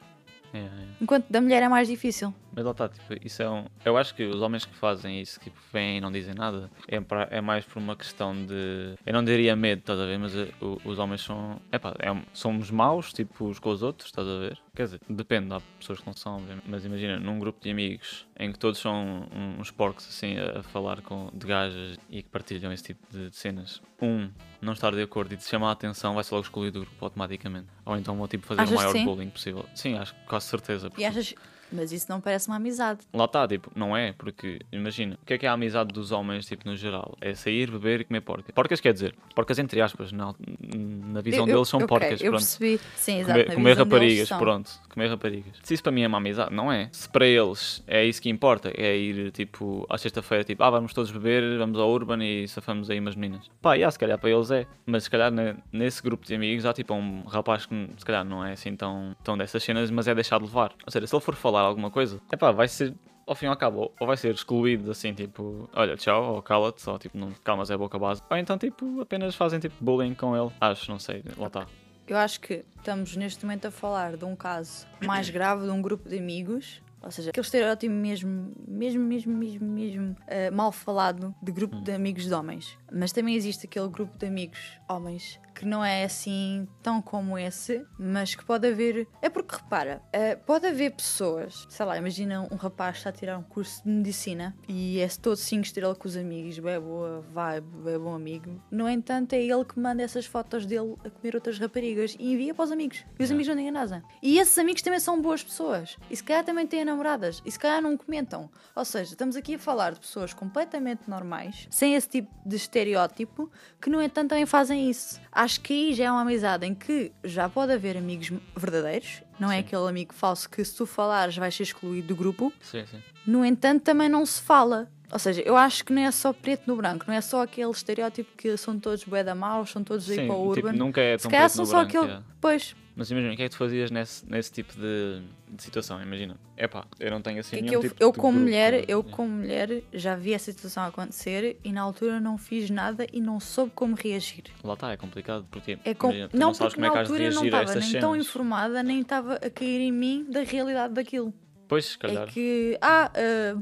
É, 0.52 0.58
é. 0.58 0.70
Enquanto 1.00 1.26
da 1.30 1.40
mulher 1.40 1.62
é 1.62 1.68
mais 1.68 1.88
difícil. 1.88 2.34
Mas 2.56 2.64
lá 2.64 2.70
está, 2.70 2.88
tipo, 2.88 3.04
isso 3.22 3.42
é 3.42 3.50
um. 3.50 3.66
Eu 3.84 3.98
acho 3.98 4.14
que 4.14 4.24
os 4.24 4.40
homens 4.40 4.64
que 4.64 4.74
fazem 4.74 5.20
isso, 5.20 5.38
tipo, 5.38 5.56
vêm 5.70 5.98
e 5.98 6.00
não 6.00 6.10
dizem 6.10 6.34
nada, 6.34 6.70
é, 6.88 6.98
pra- 7.00 7.28
é 7.30 7.38
mais 7.42 7.66
por 7.66 7.78
uma 7.78 7.94
questão 7.94 8.34
de. 8.46 8.94
Eu 9.04 9.12
não 9.12 9.22
diria 9.22 9.54
medo, 9.54 9.80
estás 9.80 10.00
a 10.00 10.06
ver? 10.06 10.18
Mas 10.18 10.34
o- 10.34 10.80
os 10.82 10.98
homens 10.98 11.20
são. 11.20 11.60
Epá, 11.70 11.94
é 11.98 12.08
somos 12.32 12.70
maus, 12.70 13.12
tipo, 13.12 13.44
uns 13.44 13.58
com 13.58 13.68
os 13.70 13.82
outros, 13.82 14.08
estás 14.08 14.26
a 14.26 14.38
ver? 14.38 14.58
Quer 14.74 14.84
dizer, 14.84 15.00
depende, 15.08 15.52
há 15.52 15.60
pessoas 15.78 16.00
que 16.00 16.06
não 16.06 16.14
são. 16.14 16.42
Mas 16.66 16.84
imagina, 16.86 17.18
num 17.20 17.38
grupo 17.38 17.62
de 17.62 17.70
amigos 17.70 18.26
em 18.38 18.50
que 18.50 18.58
todos 18.58 18.80
são 18.80 19.26
uns 19.58 19.70
porcos, 19.70 20.06
assim, 20.08 20.38
a, 20.38 20.60
a 20.60 20.62
falar 20.62 21.02
com, 21.02 21.28
de 21.34 21.46
gajas 21.46 21.98
e 22.08 22.22
que 22.22 22.28
partilham 22.30 22.72
esse 22.72 22.84
tipo 22.84 23.00
de, 23.10 23.28
de 23.28 23.36
cenas. 23.36 23.82
Um, 24.00 24.30
não 24.62 24.72
estar 24.72 24.92
de 24.94 25.02
acordo 25.02 25.32
e 25.34 25.36
te 25.36 25.44
chamar 25.44 25.68
a 25.68 25.72
atenção, 25.72 26.14
vai 26.14 26.24
ser 26.24 26.34
logo 26.34 26.44
excluído 26.46 26.80
do 26.80 26.86
grupo 26.86 27.04
automaticamente. 27.04 27.66
Ou 27.84 27.96
então 27.98 28.16
vão, 28.16 28.26
tipo, 28.26 28.46
fazer 28.46 28.62
Achas 28.62 28.72
o 28.72 28.76
maior 28.76 29.04
bullying 29.04 29.28
possível. 29.30 29.66
Sim, 29.74 29.96
acho 29.98 30.14
que 30.14 30.20
quase 30.26 30.46
certeza. 30.46 30.86
E 30.86 30.90
porque- 30.90 31.04
achas. 31.04 31.34
Mas 31.72 31.92
isso 31.92 32.06
não 32.08 32.20
parece 32.20 32.46
uma 32.48 32.56
amizade. 32.56 33.00
Lá 33.12 33.24
está, 33.24 33.46
tipo, 33.48 33.70
não 33.74 33.96
é, 33.96 34.12
porque 34.12 34.60
imagina, 34.70 35.18
o 35.20 35.26
que 35.26 35.34
é 35.34 35.38
que 35.38 35.46
é 35.46 35.48
a 35.48 35.52
amizade 35.52 35.92
dos 35.92 36.12
homens, 36.12 36.46
tipo, 36.46 36.68
no 36.68 36.76
geral? 36.76 37.16
É 37.20 37.34
sair, 37.34 37.70
beber 37.70 38.00
e 38.02 38.04
comer 38.04 38.20
porcas. 38.20 38.54
Porcas 38.54 38.80
quer 38.80 38.92
dizer, 38.92 39.14
porcas 39.34 39.58
entre 39.58 39.80
aspas, 39.80 40.12
na, 40.12 40.34
na 40.70 41.20
visão 41.20 41.40
Eu- 41.46 41.54
deles 41.54 41.68
são 41.68 41.78
ok, 41.78 41.88
porcas, 41.88 42.20
Eu 42.20 42.30
pronto. 42.30 42.40
percebi. 42.42 42.80
Sim, 42.94 43.20
exato. 43.20 43.40
Comer, 43.44 43.54
comer 43.54 43.76
raparigas, 43.76 44.28
pronto, 44.28 44.70
comer 44.88 45.08
raparigas. 45.08 45.52
Se 45.62 45.74
isso 45.74 45.82
para 45.82 45.92
mim 45.92 46.02
é 46.02 46.06
uma 46.06 46.18
amizade, 46.18 46.54
não 46.54 46.70
é. 46.72 46.88
Se 46.92 47.08
para 47.08 47.26
eles 47.26 47.82
é 47.86 48.04
isso 48.04 48.20
que 48.22 48.28
importa, 48.28 48.70
é 48.76 48.96
ir 48.96 49.30
tipo 49.32 49.86
à 49.88 49.98
sexta-feira, 49.98 50.44
tipo, 50.44 50.62
ah, 50.62 50.70
vamos 50.70 50.92
todos 50.92 51.10
beber, 51.10 51.58
vamos 51.58 51.78
ao 51.78 51.90
Urban 51.90 52.22
e 52.24 52.46
safamos 52.48 52.90
aí 52.90 52.98
umas 53.00 53.16
meninas. 53.16 53.50
Pá, 53.60 53.74
yeah, 53.74 53.90
se 53.90 53.98
calhar 53.98 54.18
para 54.18 54.30
eles 54.30 54.50
é. 54.50 54.66
Mas 54.84 55.04
se 55.04 55.10
calhar 55.10 55.30
ne- 55.30 55.56
nesse 55.72 56.02
grupo 56.02 56.24
de 56.26 56.34
amigos 56.34 56.64
há 56.64 56.72
tipo 56.72 56.94
um 56.94 57.22
rapaz 57.24 57.66
que 57.66 57.74
se 57.98 58.04
calhar 58.04 58.24
não 58.24 58.44
é 58.44 58.52
assim 58.52 58.74
tão, 58.76 59.16
tão 59.24 59.36
dessas 59.36 59.62
cenas, 59.62 59.90
mas 59.90 60.06
é 60.08 60.14
deixado 60.14 60.42
levar. 60.44 60.72
Ou 60.84 60.90
seja, 60.90 61.06
se 61.06 61.14
ele 61.14 61.22
for 61.22 61.34
falar 61.34 61.55
alguma 61.64 61.90
coisa, 61.90 62.20
é 62.30 62.36
pá, 62.36 62.50
vai 62.52 62.68
ser. 62.68 62.94
Ao 63.26 63.34
fim 63.34 63.46
e 63.46 63.48
ao 63.48 63.56
cabo, 63.56 63.92
ou 63.98 64.06
vai 64.06 64.16
ser 64.16 64.32
excluído 64.32 64.88
assim, 64.88 65.12
tipo, 65.12 65.68
olha, 65.72 65.96
tchau, 65.96 66.34
ou 66.34 66.42
cala-te, 66.42 66.88
ou 66.88 66.96
tipo, 66.96 67.18
não 67.18 67.32
calmas 67.42 67.72
é 67.72 67.76
boca 67.76 67.98
base. 67.98 68.22
Ou 68.30 68.36
então, 68.36 68.56
tipo, 68.56 69.00
apenas 69.00 69.34
fazem 69.34 69.58
tipo 69.58 69.74
bullying 69.80 70.14
com 70.14 70.36
ele. 70.36 70.52
Acho, 70.60 70.88
não 70.92 71.00
sei, 71.00 71.24
lá 71.36 71.48
está. 71.48 71.66
Eu 72.06 72.16
acho 72.18 72.40
que 72.40 72.64
estamos 72.76 73.16
neste 73.16 73.44
momento 73.44 73.66
a 73.66 73.70
falar 73.72 74.16
de 74.16 74.24
um 74.24 74.36
caso 74.36 74.86
mais 75.04 75.28
grave 75.28 75.64
de 75.64 75.70
um 75.70 75.82
grupo 75.82 76.08
de 76.08 76.18
amigos. 76.18 76.80
Ou 77.02 77.10
seja, 77.10 77.30
aquele 77.30 77.44
estereótipo 77.44 77.92
mesmo, 77.92 78.52
mesmo, 78.66 79.02
mesmo, 79.02 79.36
mesmo, 79.36 79.66
mesmo 79.66 80.16
eh, 80.28 80.50
mal 80.50 80.70
falado 80.70 81.34
de 81.42 81.52
grupo 81.52 81.80
de 81.80 81.92
amigos 81.92 82.26
de 82.26 82.34
homens. 82.34 82.78
Mas 82.92 83.10
também 83.10 83.34
existe 83.34 83.66
aquele 83.66 83.88
grupo 83.88 84.16
de 84.16 84.26
amigos 84.26 84.60
homens 84.88 85.40
que 85.56 85.64
não 85.64 85.82
é 85.82 86.04
assim 86.04 86.68
tão 86.82 87.00
como 87.00 87.38
esse, 87.38 87.84
mas 87.98 88.34
que 88.34 88.44
pode 88.44 88.68
haver. 88.68 89.08
É 89.22 89.30
porque 89.30 89.56
repara, 89.56 90.02
eh, 90.12 90.36
pode 90.36 90.66
haver 90.66 90.92
pessoas, 90.92 91.66
sei 91.70 91.86
lá, 91.86 91.96
imagina 91.96 92.46
um 92.50 92.56
rapaz 92.56 92.98
está 92.98 93.08
a 93.08 93.12
tirar 93.12 93.38
um 93.38 93.42
curso 93.42 93.82
de 93.82 93.88
medicina 93.88 94.54
e 94.68 95.00
é 95.00 95.08
todo 95.08 95.36
5 95.36 95.62
estrelas 95.62 95.96
com 95.96 96.06
os 96.06 96.16
amigos, 96.16 96.58
bem 96.58 96.78
boa 96.78 97.22
vibe, 97.32 97.66
bem 97.84 97.98
bom 97.98 98.14
amigo. 98.14 98.62
No 98.70 98.86
entanto, 98.88 99.32
é 99.32 99.42
ele 99.42 99.64
que 99.64 99.80
manda 99.80 100.02
essas 100.02 100.26
fotos 100.26 100.66
dele 100.66 100.94
a 101.04 101.08
comer 101.08 101.34
outras 101.34 101.58
raparigas 101.58 102.14
e 102.18 102.34
envia 102.34 102.54
para 102.54 102.64
os 102.64 102.72
amigos. 102.72 103.04
E 103.18 103.24
os 103.24 103.30
amigos 103.30 103.48
não 103.48 103.56
têm 103.56 103.70
nada. 103.70 104.04
E 104.22 104.38
esses 104.38 104.58
amigos 104.58 104.82
também 104.82 105.00
são 105.00 105.20
boas 105.22 105.42
pessoas. 105.42 105.96
E 106.10 106.16
se 106.16 106.22
calhar 106.22 106.44
também 106.44 106.66
têm 106.66 106.84
namoradas. 106.84 107.42
E 107.46 107.50
se 107.50 107.58
calhar 107.58 107.80
não 107.80 107.96
comentam. 107.96 108.50
Ou 108.74 108.84
seja, 108.84 109.12
estamos 109.12 109.36
aqui 109.36 109.54
a 109.54 109.58
falar 109.58 109.92
de 109.92 110.00
pessoas 110.00 110.34
completamente 110.34 111.08
normais, 111.08 111.66
sem 111.70 111.94
esse 111.94 112.08
tipo 112.08 112.30
de 112.44 112.56
estereótipo, 112.56 113.50
que 113.80 113.88
no 113.88 114.02
entanto 114.02 114.30
também 114.30 114.44
fazem 114.44 114.90
isso. 114.90 115.18
Acho 115.46 115.60
que 115.60 115.72
aí 115.72 115.94
já 115.94 116.06
é 116.06 116.10
uma 116.10 116.22
amizade 116.22 116.66
em 116.66 116.74
que 116.74 117.12
já 117.22 117.48
pode 117.48 117.72
haver 117.72 117.96
amigos 117.96 118.32
verdadeiros. 118.56 119.22
Não 119.38 119.48
é 119.48 119.58
Sim. 119.58 119.60
aquele 119.60 119.88
amigo 119.88 120.12
falso 120.12 120.50
que 120.50 120.64
se 120.64 120.74
tu 120.76 120.84
falares 120.84 121.36
vais 121.36 121.54
ser 121.54 121.62
excluído 121.62 122.08
do 122.08 122.16
grupo. 122.16 122.52
Sim, 122.60 122.84
sim. 122.84 123.00
No 123.24 123.44
entanto, 123.44 123.84
também 123.84 124.08
não 124.08 124.26
se 124.26 124.42
fala. 124.42 124.90
Ou 125.12 125.20
seja, 125.20 125.42
eu 125.42 125.56
acho 125.56 125.84
que 125.84 125.92
não 125.92 126.02
é 126.02 126.10
só 126.10 126.32
preto 126.32 126.64
no 126.66 126.74
branco, 126.74 127.04
não 127.06 127.14
é 127.14 127.20
só 127.20 127.42
aquele 127.44 127.70
estereótipo 127.70 128.36
que 128.36 128.56
são 128.56 128.76
todos 128.76 129.04
bué 129.04 129.22
da 129.22 129.36
maus, 129.36 129.70
são 129.70 129.84
todos 129.84 130.10
aí 130.10 130.26
para 130.26 130.34
o 130.34 130.52
tipo, 130.52 130.66
urban. 130.66 130.72
nunca 130.76 131.00
é 131.00 131.16
se 131.16 131.22
tão 131.22 131.30
calhar 131.30 131.46
preto 131.46 131.56
são 131.58 131.64
só 131.64 131.84
branco, 131.84 131.98
aquele. 131.98 132.12
é. 132.18 132.22
Pois, 132.40 132.74
Mas 132.96 133.10
imagina, 133.10 133.34
o 133.34 133.36
que 133.36 133.42
é 133.42 133.44
que 133.44 133.50
tu 133.50 133.58
fazias 133.58 133.90
nesse, 133.90 134.24
nesse 134.26 134.50
tipo 134.50 134.72
de, 134.72 135.20
de 135.50 135.62
situação? 135.62 136.02
Imagina, 136.02 136.34
epá, 136.56 136.86
eu 136.98 137.10
não 137.10 137.20
tenho 137.20 137.40
assim 137.40 137.56
é 137.56 137.58
que 137.58 137.64
nenhum 137.66 137.74
eu, 137.74 137.80
tipo 137.82 138.02
eu 138.02 138.10
de 138.10 138.18
como 138.18 138.38
mulher, 138.40 138.88
eu 138.88 139.04
como 139.04 139.28
mulher 139.28 139.82
já 139.92 140.16
vi 140.16 140.32
essa 140.32 140.50
situação 140.50 140.82
acontecer 140.82 141.58
e 141.62 141.72
na 141.72 141.82
altura 141.82 142.18
não 142.18 142.38
fiz 142.38 142.70
nada 142.70 143.06
e 143.12 143.20
não 143.20 143.38
soube 143.38 143.70
como 143.74 143.94
reagir. 143.94 144.44
Lá 144.64 144.72
está, 144.72 144.92
é 144.92 144.96
complicado, 144.96 145.46
porque 145.50 145.78
É 145.84 145.92
com... 145.92 146.06
imagina, 146.06 146.30
não, 146.32 146.46
não 146.48 146.54
sabes 146.54 146.72
porque 146.72 146.76
como 146.76 146.86
é 146.86 146.88
na 146.88 146.92
que 146.94 146.98
has 146.98 147.06
de 147.06 147.12
altura 147.12 147.30
não 147.30 147.42
reagir 147.42 147.54
a 147.54 147.62
estava 147.62 147.80
nem 147.80 148.00
tão 148.00 148.12
cenas. 148.12 148.26
informada, 148.26 148.82
nem 148.82 149.00
estava 149.02 149.34
a 149.34 149.50
cair 149.50 149.80
em 149.82 149.92
mim 149.92 150.26
da 150.30 150.42
realidade 150.42 150.94
daquilo. 150.94 151.34
Pois, 151.68 151.84
se 151.84 151.98
calhar. 151.98 152.22
É 152.22 152.26
que, 152.32 152.78
ah, 152.80 153.10
ah, 153.14 153.60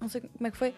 não 0.00 0.08
sei 0.08 0.20
como 0.20 0.46
é 0.48 0.50
que 0.50 0.56
foi. 0.56 0.74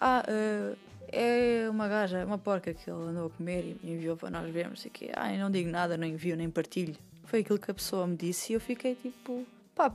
Ah, 0.00 0.24
ah, 0.26 0.76
é 1.12 1.68
uma 1.70 1.86
gaja, 1.86 2.24
uma 2.24 2.38
porca 2.38 2.74
que 2.74 2.90
ele 2.90 3.00
andou 3.02 3.26
a 3.26 3.30
comer 3.30 3.60
e 3.60 3.86
me 3.86 3.92
enviou 3.92 4.16
para 4.16 4.30
nós 4.30 4.50
vermos. 4.50 4.80
Sei 4.80 4.90
que, 4.90 5.10
ah, 5.14 5.32
eu 5.32 5.38
não 5.38 5.50
digo 5.50 5.70
nada, 5.70 5.96
não 5.96 6.06
envio, 6.06 6.36
nem 6.36 6.50
partilho. 6.50 6.96
Foi 7.26 7.40
aquilo 7.40 7.58
que 7.58 7.70
a 7.70 7.74
pessoa 7.74 8.06
me 8.06 8.16
disse 8.16 8.52
e 8.52 8.54
eu 8.54 8.60
fiquei 8.60 8.94
tipo, 8.94 9.46
pá, 9.74 9.92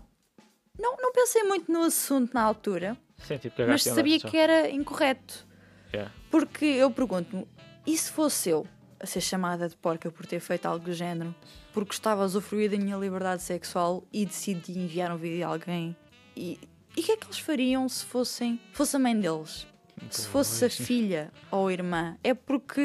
não, 0.79 0.95
não 0.97 1.11
pensei 1.11 1.43
muito 1.43 1.71
no 1.71 1.83
assunto 1.83 2.33
na 2.33 2.41
altura, 2.43 2.97
Sim, 3.17 3.37
tipo, 3.37 3.55
mas 3.67 3.83
sabia 3.83 4.19
que 4.19 4.37
era 4.37 4.69
incorreto. 4.69 5.47
Yeah. 5.93 6.11
Porque 6.29 6.65
eu 6.65 6.89
pergunto-me, 6.91 7.47
e 7.85 7.97
se 7.97 8.11
fosse 8.11 8.49
eu 8.49 8.65
a 8.99 9.05
ser 9.05 9.21
chamada 9.21 9.67
de 9.67 9.75
porca 9.75 10.11
por 10.11 10.25
ter 10.25 10.39
feito 10.39 10.65
algo 10.65 10.85
do 10.85 10.93
género, 10.93 11.33
porque 11.73 11.93
estava 11.93 12.21
a 12.21 12.25
usufruir 12.25 12.69
da 12.69 12.77
minha 12.77 12.97
liberdade 12.97 13.41
sexual 13.41 14.03
e 14.11 14.25
decidi 14.25 14.77
enviar 14.77 15.11
um 15.11 15.17
vídeo 15.17 15.45
a 15.45 15.49
alguém? 15.49 15.95
E 16.35 16.59
e 16.95 16.99
o 16.99 17.03
que 17.03 17.11
é 17.13 17.17
que 17.17 17.25
eles 17.25 17.39
fariam 17.39 17.87
se 17.87 18.05
fossem 18.05 18.59
fosse 18.73 18.95
a 18.95 18.99
mãe 18.99 19.17
deles? 19.17 19.65
se 20.09 20.27
fosse 20.27 20.65
a 20.65 20.69
filha 20.69 21.31
ou 21.51 21.67
a 21.67 21.73
irmã, 21.73 22.17
é 22.23 22.33
porque 22.33 22.81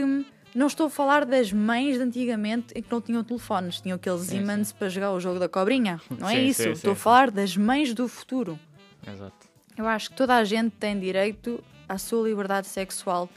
não 0.57 0.67
estou 0.67 0.87
a 0.87 0.91
falar 0.91 1.25
das 1.25 1.53
mães 1.53 1.97
de 1.97 2.03
antigamente 2.03 2.73
em 2.77 2.83
que 2.83 2.91
não 2.91 3.01
tinham 3.01 3.23
telefones, 3.23 3.81
tinham 3.81 3.97
aqueles 3.97 4.23
Sim, 4.23 4.39
Siemens 4.39 4.73
para 4.73 4.89
jogar 4.89 5.13
o 5.13 5.21
jogo 5.21 5.39
da 5.39 5.49
cobrinha. 5.49 6.01
Não 6.19 6.29
é 6.29 6.35
Sim, 6.37 6.47
isso. 6.47 6.63
sim, 6.63 6.71
estou 6.71 6.93
a 6.93 6.97
falar 6.97 7.31
das 7.31 7.57
mães 7.57 7.93
do 7.95 8.09
futuro. 8.09 8.59
Exato. 9.07 9.47
Eu 9.77 9.87
acho 9.87 10.11
que 10.11 10.17
toda 10.17 10.35
a 10.37 10.45
gente 10.45 10.71
tem 10.77 10.99
direito 10.99 11.63
à 11.89 11.99
sua 11.99 12.27
liberdade 12.29 12.67
sexual. 12.67 13.29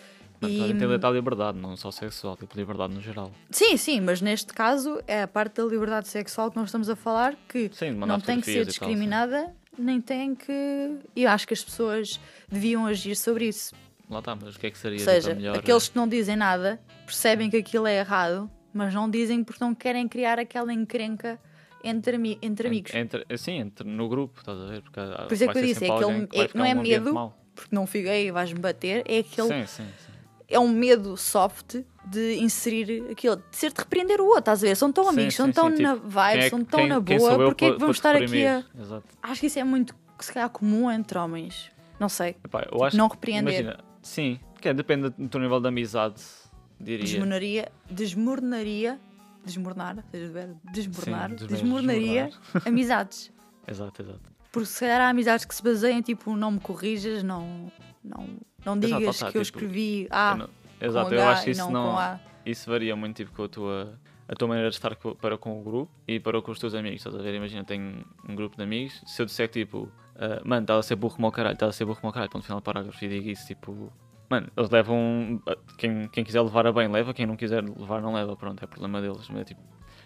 Mas 0.41 0.51
E- 0.51 0.57
tem 0.69 0.77
direito 0.77 1.05
à 1.05 1.11
liberdade, 1.11 1.57
não 1.57 1.75
só 1.75 1.91
sexual, 1.91 2.37
tipo 2.37 2.55
liberdade 2.57 2.93
no 2.93 3.01
geral. 3.01 3.31
Sim, 3.51 3.75
sim, 3.75 3.99
mas 3.99 4.21
neste 4.21 4.53
caso 4.53 5.01
é 5.05 5.23
a 5.23 5.27
parte 5.27 5.55
da 5.55 5.65
liberdade 5.65 6.07
sexual 6.07 6.49
que 6.49 6.55
nós 6.55 6.69
estamos 6.69 6.89
a 6.89 6.95
falar 6.95 7.35
que 7.49 7.69
Sim, 7.73 7.91
não 7.91 8.19
tem 8.21 8.39
que 8.39 8.45
ser 8.45 8.51
e 8.51 8.55
tal, 8.59 8.65
discriminada, 8.67 9.53
nem 9.77 9.99
tem 9.99 10.33
que. 10.33 10.51
E 11.15 11.23
eu 11.23 11.29
acho 11.29 11.45
que 11.45 11.53
as 11.53 11.61
pessoas 11.63 12.19
deviam 12.49 12.85
agir 12.85 13.15
sobre 13.17 13.49
isso. 13.49 13.75
Lá 14.09 14.19
está, 14.19 14.35
mas 14.35 14.55
o 14.55 14.59
que 14.59 14.67
é 14.67 14.71
que 14.71 14.77
seria 14.77 14.97
Ou 14.99 15.03
seja, 15.05 15.19
tipo, 15.29 15.31
a 15.31 15.35
melhor... 15.35 15.55
aqueles 15.57 15.87
que 15.89 15.95
não 15.95 16.07
dizem 16.07 16.35
nada 16.35 16.79
percebem 17.05 17.49
que 17.49 17.57
aquilo 17.57 17.85
é 17.87 17.99
errado, 17.99 18.49
mas 18.73 18.93
não 18.93 19.09
dizem 19.09 19.43
porque 19.43 19.63
não 19.63 19.75
querem 19.75 20.07
criar 20.07 20.39
aquela 20.39 20.73
encrenca 20.73 21.39
entre, 21.83 22.15
ami- 22.15 22.37
entre 22.41 22.67
amigos. 22.67 22.93
Entre, 22.93 23.25
assim, 23.31 23.59
entre, 23.59 23.87
no 23.87 24.09
grupo, 24.09 24.39
estás 24.39 24.59
a 24.59 24.65
ver? 24.65 24.81
Porque 24.81 24.99
Por 24.99 25.33
isso 25.33 25.43
é 25.43 25.47
que 25.47 25.57
eu 25.57 25.61
disse, 25.61 25.85
é 25.85 25.91
aquele- 25.91 26.27
é- 26.33 26.49
não 26.53 26.65
é 26.65 26.73
um 26.75 26.81
medo, 26.81 27.13
mau. 27.13 27.37
Porque 27.55 27.75
não 27.75 27.85
fiquei 27.85 28.27
e 28.27 28.31
vais-me 28.31 28.59
bater, 28.59 29.03
é 29.07 29.19
aquele. 29.19 29.47
Sim, 29.47 29.65
sim, 29.67 29.85
sim. 30.05 30.11
É 30.51 30.59
um 30.59 30.67
medo 30.69 31.15
soft 31.15 31.75
de 32.07 32.35
inserir 32.39 33.05
aquilo, 33.11 33.35
de 33.37 33.43
ser 33.55 33.71
de 33.71 33.79
repreender 33.79 34.19
o 34.19 34.25
outro, 34.25 34.39
estás 34.39 34.63
a 34.63 34.67
ver? 34.67 34.75
São 34.75 34.91
tão 34.91 35.03
Sim, 35.03 35.09
amigos, 35.11 35.33
sim, 35.35 35.37
são 35.37 35.45
sim, 35.47 35.53
tão 35.53 35.69
tipo, 35.69 35.81
na 35.83 35.93
vibe, 35.95 36.37
Quem 36.39 36.45
é 36.47 36.49
são 36.49 36.63
tão 36.65 36.79
quem- 36.79 36.89
na 36.89 36.99
boa, 36.99 37.35
porque 37.37 37.65
é 37.65 37.71
que 37.73 37.77
vamos 37.77 37.97
estar 37.97 38.15
aqui 38.15 38.45
a. 38.47 38.63
Exato. 38.79 39.03
Acho 39.21 39.39
que 39.41 39.45
isso 39.47 39.59
é 39.59 39.63
muito, 39.63 39.95
se 40.19 40.33
calhar, 40.33 40.49
comum 40.49 40.89
entre 40.89 41.17
homens. 41.19 41.69
Não 41.99 42.09
sei. 42.09 42.35
Epá, 42.43 42.65
acho 42.83 42.97
Não 42.97 43.07
repreender. 43.07 43.61
Imagina, 43.61 43.83
sim, 44.01 44.39
que 44.61 44.69
é, 44.69 44.73
depende 44.73 45.09
do 45.09 45.27
teu 45.29 45.39
nível 45.39 45.59
de 45.59 45.67
amizade, 45.67 46.21
diria. 46.79 47.03
Desmornaria, 47.05 47.71
desmornaria, 47.89 48.99
desmornar, 49.45 50.03
desmornar, 50.71 51.29
Sim, 51.31 51.47
desmornaria 51.47 52.29
amizades. 52.65 53.31
Exato, 53.67 54.01
exato. 54.01 54.21
Porque 54.51 54.65
se 54.67 54.79
calhar 54.79 55.01
há 55.01 55.09
amizades 55.09 55.45
que 55.45 55.53
se 55.53 55.61
baseiam, 55.61 56.01
tipo, 56.01 56.35
não 56.35 56.51
me 56.51 56.59
corrijas, 56.59 57.21
não, 57.21 57.71
não, 58.03 58.27
não 58.65 58.77
Exato, 58.77 58.97
digas 58.99 59.15
está, 59.15 59.31
que 59.31 59.37
eu 59.37 59.43
tipo, 59.45 59.59
escrevi 59.59 60.07
A 60.09 60.31
Eu 60.31 60.37
não- 60.37 60.49
Exato, 60.81 61.13
eu 61.13 61.27
acho 61.27 61.43
que 61.43 61.51
isso 61.51 61.71
não, 61.71 61.93
não. 61.95 62.19
Isso 62.45 62.69
varia 62.69 62.95
muito 62.95 63.17
tipo, 63.17 63.31
com 63.35 63.43
a 63.43 63.47
tua, 63.49 63.99
a 64.29 64.35
tua 64.35 64.47
maneira 64.47 64.69
de 64.69 64.75
estar 64.75 64.95
para 64.95 65.37
com 65.39 65.59
o 65.59 65.63
grupo 65.63 65.91
e 66.07 66.19
para 66.19 66.39
com 66.39 66.51
os 66.51 66.59
teus 66.59 66.75
amigos. 66.75 66.99
Estás 66.99 67.15
a 67.15 67.21
ver? 67.21 67.33
Imagina, 67.33 67.63
tenho 67.63 68.05
um 68.27 68.35
grupo 68.35 68.55
de 68.55 68.61
amigos. 68.61 69.01
Se 69.07 69.21
eu 69.21 69.25
disser 69.25 69.47
tipo, 69.49 69.91
ah, 70.15 70.39
mano, 70.45 70.61
estás 70.61 70.79
a 70.79 70.83
ser 70.83 70.95
burro 70.95 71.15
como 71.15 71.27
o 71.27 71.31
caralho, 71.31 71.53
estás 71.53 71.69
a 71.69 71.73
ser 71.73 71.85
burro 71.85 71.99
como 71.99 72.11
o 72.11 72.13
caralho, 72.13 72.31
ponto 72.31 72.45
final 72.45 72.59
do 72.59 72.63
parágrafo, 72.63 73.03
e 73.03 73.07
digo 73.09 73.27
isso, 73.27 73.47
tipo, 73.47 73.91
mano, 74.29 74.47
eles 74.55 74.69
levam. 74.69 75.41
ah, 75.47 75.57
Quem, 75.77 76.07
quem 76.09 76.23
quiser 76.23 76.41
levar 76.41 76.67
a 76.67 76.71
bem, 76.71 76.87
leva, 76.87 77.11
quem 77.11 77.25
não 77.25 77.35
quiser 77.35 77.63
levar, 77.63 78.01
não 78.01 78.13
leva, 78.13 78.35
pronto, 78.35 78.63
é 78.63 78.67
problema 78.67 79.01
deles. 79.01 79.27
Mas 79.29 79.47
tipo, 79.47 79.61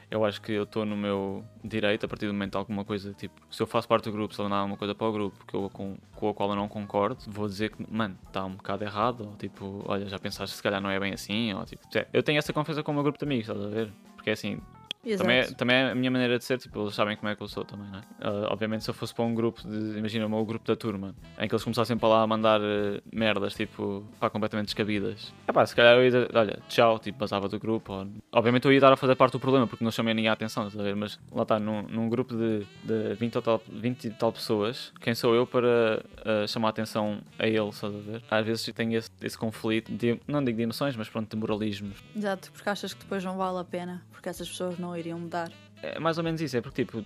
eu 0.09 0.23
acho 0.23 0.41
que 0.41 0.51
eu 0.51 0.63
estou 0.63 0.85
no 0.85 0.95
meu 0.95 1.43
direito 1.63 2.05
a 2.05 2.07
partir 2.07 2.27
do 2.27 2.33
momento 2.33 2.55
alguma 2.57 2.85
coisa, 2.85 3.13
tipo, 3.13 3.41
se 3.49 3.61
eu 3.61 3.67
faço 3.67 3.87
parte 3.87 4.05
do 4.05 4.11
grupo, 4.11 4.33
se 4.33 4.39
eu 4.39 4.43
mandar 4.45 4.57
alguma 4.57 4.77
coisa 4.77 4.93
para 4.93 5.07
o 5.07 5.11
grupo 5.11 5.43
que 5.45 5.55
eu, 5.55 5.69
com, 5.69 5.97
com 6.15 6.29
a 6.29 6.33
qual 6.33 6.49
eu 6.51 6.55
não 6.55 6.67
concordo, 6.69 7.17
vou 7.27 7.47
dizer 7.47 7.71
que, 7.71 7.83
mano, 7.91 8.15
está 8.27 8.45
um 8.45 8.51
bocado 8.55 8.83
errado, 8.83 9.27
ou 9.27 9.35
tipo, 9.35 9.83
olha, 9.87 10.07
já 10.07 10.19
pensaste 10.19 10.55
se 10.55 10.61
calhar 10.63 10.79
não 10.79 10.89
é 10.89 10.99
bem 10.99 11.13
assim, 11.13 11.51
ou 11.53 11.65
tipo, 11.65 11.81
é, 11.97 12.07
eu 12.13 12.21
tenho 12.21 12.37
essa 12.37 12.53
confiança 12.53 12.83
com 12.83 12.91
o 12.91 12.93
meu 12.93 13.03
grupo 13.03 13.17
de 13.17 13.25
amigos, 13.25 13.49
estás 13.49 13.65
a 13.65 13.69
ver? 13.69 13.91
Porque 14.23 14.29
é 14.29 14.33
assim, 14.33 14.57
Exato. 15.05 15.23
também 15.23 15.37
é, 15.39 15.43
também 15.51 15.75
é 15.75 15.91
a 15.91 15.95
minha 15.95 16.09
maneira 16.09 16.37
de 16.37 16.43
ser, 16.43 16.57
tipo, 16.57 16.81
eles 16.81 16.95
sabem 16.95 17.17
como 17.17 17.29
é 17.29 17.35
que 17.35 17.43
eu 17.43 17.47
sou 17.47 17.65
também, 17.65 17.89
não 17.89 17.99
é? 17.99 18.01
Ah, 18.21 18.47
obviamente, 18.51 18.83
se 18.83 18.89
eu 18.89 18.93
fosse 18.93 19.13
para 19.13 19.25
um 19.25 19.33
grupo 19.33 19.61
de, 19.67 19.97
imagina, 19.97 20.25
o 20.25 20.29
meu 20.29 20.43
grupo 20.45 20.65
da 20.65 20.75
turma, 20.75 21.13
em 21.37 21.47
que 21.47 21.53
eles 21.53 21.63
começassem 21.63 21.97
para 21.97 22.09
lá 22.09 22.21
a 22.21 22.27
mandar 22.27 22.61
eh, 22.61 23.01
merdas, 23.11 23.53
tipo, 23.53 24.05
pá, 24.19 24.29
completamente 24.29 24.67
descabidas, 24.67 25.33
é 25.47 25.51
pá, 25.51 25.65
se 25.65 25.75
calhar 25.75 25.95
eu 25.95 26.07
ia, 26.07 26.29
olha, 26.33 26.59
tchau, 26.67 26.99
tipo, 26.99 27.19
passava 27.19 27.49
do 27.49 27.59
grupo, 27.59 27.93
ou... 27.93 28.07
obviamente 28.31 28.65
eu 28.65 28.73
ia 28.73 28.79
dar 28.79 28.93
a 28.93 28.97
fazer 28.97 29.15
parte 29.15 29.33
do 29.33 29.39
problema, 29.39 29.67
porque 29.67 29.83
não 29.83 29.91
chamei 29.91 30.13
ninguém 30.13 30.29
a 30.29 30.33
atenção, 30.33 30.67
estás 30.67 30.79
a 30.79 30.83
ver? 30.83 30.95
Mas 30.95 31.19
lá 31.31 31.43
está, 31.43 31.59
num, 31.59 31.83
num 31.83 32.07
grupo 32.09 32.35
de, 32.35 32.65
de 32.83 33.13
20, 33.15 33.35
ou 33.35 33.41
tal, 33.41 33.61
20 33.69 34.05
e 34.05 34.09
tal 34.11 34.31
pessoas, 34.31 34.93
quem 35.01 35.13
sou 35.13 35.35
eu 35.35 35.45
para 35.45 36.03
ah, 36.25 36.47
chamar 36.47 36.69
a 36.69 36.71
atenção 36.71 37.21
a 37.37 37.47
eles, 37.47 37.75
estás 37.75 37.93
a 37.93 37.99
ver? 37.99 38.23
Às 38.29 38.45
vezes 38.45 38.65
tenho 38.73 38.97
esse, 38.97 39.09
esse 39.21 39.37
conflito, 39.37 39.91
de, 39.91 40.19
não 40.27 40.43
digo 40.43 40.57
de 40.57 40.63
emoções, 40.63 40.95
mas 40.95 41.09
pronto, 41.09 41.29
de 41.29 41.35
moralismos. 41.35 41.97
Exato, 42.15 42.51
porque 42.51 42.69
achas 42.69 42.93
que 42.93 43.01
depois 43.01 43.23
não 43.23 43.37
vale 43.37 43.59
a 43.59 43.63
pena, 43.63 44.05
porque 44.11 44.29
essas 44.29 44.47
pessoas 44.47 44.77
não 44.77 44.92
iriam 44.97 45.19
mudar. 45.19 45.51
É 45.81 45.99
mais 45.99 46.17
ou 46.17 46.23
menos 46.23 46.39
isso, 46.41 46.55
é 46.57 46.61
porque, 46.61 46.83
tipo, 46.85 47.03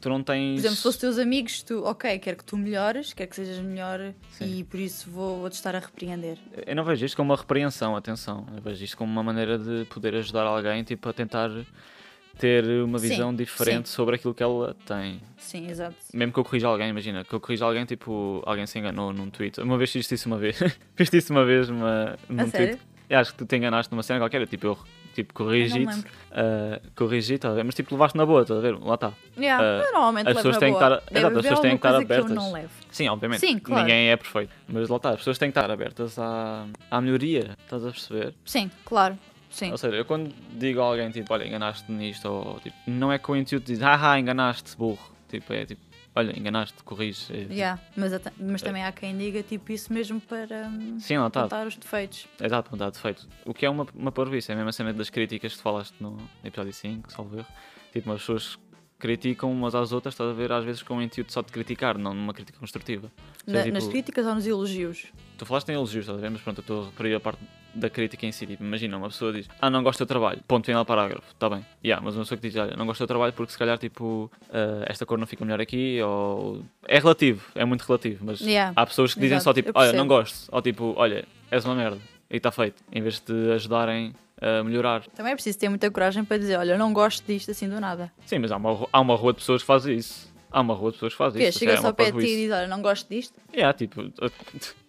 tu 0.00 0.08
não 0.08 0.22
tens... 0.22 0.54
Por 0.54 0.60
exemplo, 0.60 0.76
se 0.76 0.82
fossem 0.82 1.00
teus 1.00 1.18
amigos, 1.18 1.62
tu, 1.62 1.82
ok, 1.84 2.18
quero 2.18 2.36
que 2.38 2.44
tu 2.44 2.56
melhores, 2.56 3.12
quero 3.12 3.28
que 3.28 3.36
sejas 3.36 3.58
melhor 3.58 4.14
Sim. 4.30 4.58
e 4.58 4.64
por 4.64 4.78
isso 4.80 5.10
vou- 5.10 5.40
vou-te 5.40 5.54
estar 5.54 5.74
a 5.74 5.78
repreender. 5.80 6.38
Eu 6.66 6.74
não 6.76 6.84
vejo 6.84 7.04
isto 7.04 7.16
como 7.16 7.30
uma 7.32 7.36
repreensão, 7.36 7.96
atenção. 7.96 8.46
Eu 8.54 8.62
vejo 8.62 8.84
isto 8.84 8.96
como 8.96 9.10
uma 9.12 9.22
maneira 9.22 9.58
de 9.58 9.84
poder 9.86 10.14
ajudar 10.14 10.42
alguém 10.44 10.82
tipo, 10.84 11.08
a 11.08 11.12
tentar 11.12 11.50
ter 12.38 12.64
uma 12.82 12.98
Sim, 12.98 13.08
visão 13.08 13.34
diferente 13.34 13.88
sobre 13.90 14.14
aquilo 14.16 14.32
que 14.32 14.42
ela 14.42 14.74
tem. 14.86 15.20
Sim, 15.36 15.68
exato. 15.68 15.96
Mesmo 16.14 16.32
que 16.32 16.38
eu 16.38 16.44
corrija 16.44 16.68
alguém, 16.68 16.88
imagina, 16.88 17.22
que 17.24 17.34
eu 17.34 17.40
corrija 17.40 17.66
alguém, 17.66 17.84
tipo, 17.84 18.42
alguém 18.46 18.66
se 18.66 18.78
enganou 18.78 19.12
num 19.12 19.28
tweet. 19.28 19.60
Uma 19.60 19.76
vez 19.76 19.90
fiz 19.92 20.10
isso 20.10 20.26
uma 20.26 20.38
vez. 20.38 20.56
fiz 20.96 21.12
isso 21.12 21.32
uma 21.34 21.44
vez 21.44 21.68
uma, 21.68 22.16
num 22.28 22.44
A 22.44 22.46
sério? 22.46 22.76
tweet. 22.76 22.82
Eu 23.10 23.18
acho 23.18 23.32
que 23.32 23.38
tu 23.38 23.44
te 23.44 23.56
enganaste 23.56 23.92
numa 23.92 24.02
cena 24.02 24.20
qualquer. 24.20 24.46
Tipo, 24.46 24.68
eu 24.68 24.78
tipo, 25.14 25.34
corrigi-te. 25.34 25.78
lembro. 25.86 26.10
ah, 26.32 26.80
corrigi, 26.96 27.38
tá? 27.38 27.50
Mas 27.64 27.74
tipo, 27.74 27.94
levaste 27.94 28.16
na 28.16 28.24
boa, 28.26 28.42
estás 28.42 28.58
a 28.58 28.62
ver? 28.62 28.78
Lá 28.78 28.94
está. 28.94 29.12
Yeah, 29.36 29.62
Ah, 29.64 29.84
eu 29.86 29.92
normalmente 29.92 30.28
as 30.28 30.34
pessoas 30.36 30.58
têm 30.58 30.72
que 30.72 30.82
estar- 30.82 31.02
exato, 31.10 31.36
as 31.38 31.42
pessoas 31.42 31.60
têm 31.60 31.70
que 31.70 31.76
estar 31.76 31.90
que 31.98 32.04
abertas. 32.04 32.52
levo. 32.52 32.68
Sim, 32.90 33.08
obviamente. 33.08 33.40
Sim, 33.40 33.58
claro. 33.58 33.82
Ninguém 33.82 34.08
é 34.10 34.16
perfeito. 34.16 34.52
Mas 34.68 34.88
lá 34.88 34.96
está, 34.96 35.10
as 35.10 35.16
pessoas 35.16 35.38
têm 35.38 35.50
que 35.50 35.58
estar 35.58 35.70
abertas 35.70 36.18
à, 36.18 36.66
à 36.90 37.00
melhoria, 37.00 37.56
estás 37.64 37.84
a 37.84 37.90
perceber? 37.90 38.34
Sim, 38.44 38.70
claro. 38.84 39.18
Sim. 39.50 39.72
Ou 39.72 39.78
seja, 39.78 39.96
eu 39.96 40.04
quando 40.04 40.32
digo 40.52 40.80
a 40.80 40.84
alguém, 40.84 41.10
tipo, 41.10 41.32
olha, 41.34 41.44
enganaste 41.44 41.90
nisto, 41.90 42.26
ou 42.28 42.60
tipo, 42.60 42.76
não 42.86 43.10
é 43.10 43.18
com 43.18 43.32
o 43.32 43.36
intuito 43.36 43.66
de 43.66 43.72
dizer, 43.72 43.84
haha, 43.84 44.18
enganaste, 44.18 44.76
burro. 44.76 45.10
Tipo, 45.28 45.52
é 45.52 45.64
tipo, 45.66 45.80
olha, 46.14 46.36
enganaste, 46.38 46.82
corrige. 46.84 47.32
É, 47.32 47.40
tipo, 47.42 47.52
Yeah, 47.52 47.80
mas, 47.96 48.12
até- 48.12 48.32
mas 48.38 48.62
também 48.62 48.84
há 48.84 48.92
quem 48.92 49.16
diga 49.16 49.42
tipo 49.42 49.72
isso 49.72 49.92
mesmo 49.92 50.20
para 50.20 50.68
hum, 50.68 50.98
Sim, 51.00 51.18
lá 51.18 51.26
está. 51.28 51.42
contar 51.42 51.66
os 51.66 51.76
defeitos. 51.76 52.26
Exato, 52.40 52.70
mudar 52.70 52.90
defeito. 52.90 53.28
O 53.44 53.52
que 53.54 53.64
é 53.66 53.70
uma, 53.70 53.86
uma 53.94 54.12
parvoíce, 54.12 54.50
é 54.50 54.54
a 54.54 54.56
mesma 54.56 54.72
cena 54.72 54.92
das 54.92 55.10
críticas 55.10 55.52
que 55.52 55.58
tu 55.58 55.62
falaste 55.62 55.94
no 56.00 56.16
episódio 56.44 56.72
5, 56.72 57.12
salvo 57.12 57.38
erro. 57.38 57.46
Tipo, 57.92 58.12
as 58.12 58.20
pessoas 58.20 58.58
criticam 58.98 59.50
umas 59.50 59.74
às 59.74 59.92
outras, 59.92 60.12
estás 60.14 60.28
a 60.30 60.32
ver, 60.34 60.52
às 60.52 60.62
vezes 60.64 60.82
com 60.82 60.98
o 60.98 61.02
intuito 61.02 61.32
só 61.32 61.40
de 61.40 61.50
criticar, 61.50 61.96
não 61.96 62.12
numa 62.12 62.34
crítica 62.34 62.58
construtiva. 62.58 63.10
Ou 63.46 63.52
Na- 63.54 63.60
seja, 63.60 63.72
Nas 63.72 63.82
tipo, 63.84 63.92
críticas 63.92 64.26
ou 64.26 64.34
nos 64.34 64.46
elogios? 64.46 65.06
Tu 65.38 65.46
falaste 65.46 65.70
em 65.70 65.72
elogios, 65.74 66.04
estás 66.04 66.18
a 66.18 66.20
ver? 66.20 66.30
Mas 66.30 66.42
pronto, 66.42 66.58
eu 66.58 66.62
estou 66.62 66.82
a 66.82 66.86
referir 66.86 67.14
a 67.14 67.20
parte 67.20 67.40
da 67.74 67.90
crítica 67.90 68.26
em 68.26 68.32
si. 68.32 68.46
Tipo, 68.46 68.64
imagina, 68.64 68.96
uma 68.96 69.08
pessoa 69.08 69.32
diz, 69.32 69.48
ah, 69.60 69.70
não 69.70 69.82
gosto 69.82 70.00
do 70.00 70.06
trabalho, 70.06 70.40
ponto 70.46 70.66
final 70.66 70.84
parágrafo, 70.84 71.32
está 71.32 71.48
bem. 71.48 71.64
Yeah, 71.84 72.04
mas 72.04 72.14
uma 72.14 72.22
pessoa 72.22 72.38
que 72.38 72.48
diz, 72.48 72.56
olha, 72.56 72.76
não 72.76 72.86
gosto 72.86 73.00
do 73.00 73.06
trabalho 73.06 73.32
porque 73.32 73.52
se 73.52 73.58
calhar, 73.58 73.78
tipo, 73.78 74.30
ah, 74.52 74.84
esta 74.86 75.06
cor 75.06 75.18
não 75.18 75.26
fica 75.26 75.44
melhor 75.44 75.60
aqui, 75.60 76.00
ou... 76.02 76.62
É 76.86 76.98
relativo, 76.98 77.44
é 77.54 77.64
muito 77.64 77.82
relativo, 77.82 78.24
mas 78.24 78.40
Yeah, 78.40 78.72
há 78.74 78.86
pessoas 78.86 79.14
que 79.14 79.20
dizem 79.20 79.36
exato, 79.36 79.44
só, 79.44 79.52
tipo, 79.52 79.70
olha, 79.74 79.92
não 79.92 80.06
gosto, 80.06 80.48
ou 80.50 80.62
tipo, 80.62 80.94
olha, 80.96 81.24
és 81.50 81.64
uma 81.64 81.74
merda, 81.74 82.00
e 82.30 82.36
está 82.36 82.50
feito, 82.50 82.82
em 82.92 83.02
vez 83.02 83.20
de 83.20 83.52
ajudarem 83.52 84.14
a 84.40 84.64
melhorar. 84.64 85.04
Também 85.14 85.32
é 85.32 85.34
preciso 85.34 85.58
ter 85.58 85.68
muita 85.68 85.90
coragem 85.90 86.24
para 86.24 86.38
dizer, 86.38 86.56
olha, 86.56 86.72
eu 86.72 86.78
não 86.78 86.92
gosto 86.92 87.24
disto 87.26 87.50
assim 87.50 87.68
do 87.68 87.78
nada. 87.78 88.10
Sim, 88.24 88.38
mas 88.38 88.50
há 88.50 88.56
uma, 88.56 88.86
há 88.90 89.00
uma 89.00 89.14
rua 89.14 89.32
de 89.32 89.40
pessoas 89.40 89.62
que 89.62 89.66
fazem 89.66 89.96
isso. 89.96 90.29
Há 90.50 90.60
uma 90.60 90.74
rua 90.74 90.90
de 90.90 90.96
pessoas 90.96 91.12
que 91.12 91.18
fazem 91.18 91.42
isso. 91.48 91.58
chega 91.58 91.76
só 91.80 91.88
ao 91.88 91.94
pé 91.94 92.10
de 92.10 92.18
ti 92.18 92.26
e 92.32 92.36
diz, 92.46 92.50
olha, 92.52 92.66
não 92.66 92.82
gosto 92.82 93.08
disto. 93.08 93.34
É, 93.52 93.72
tipo, 93.72 94.02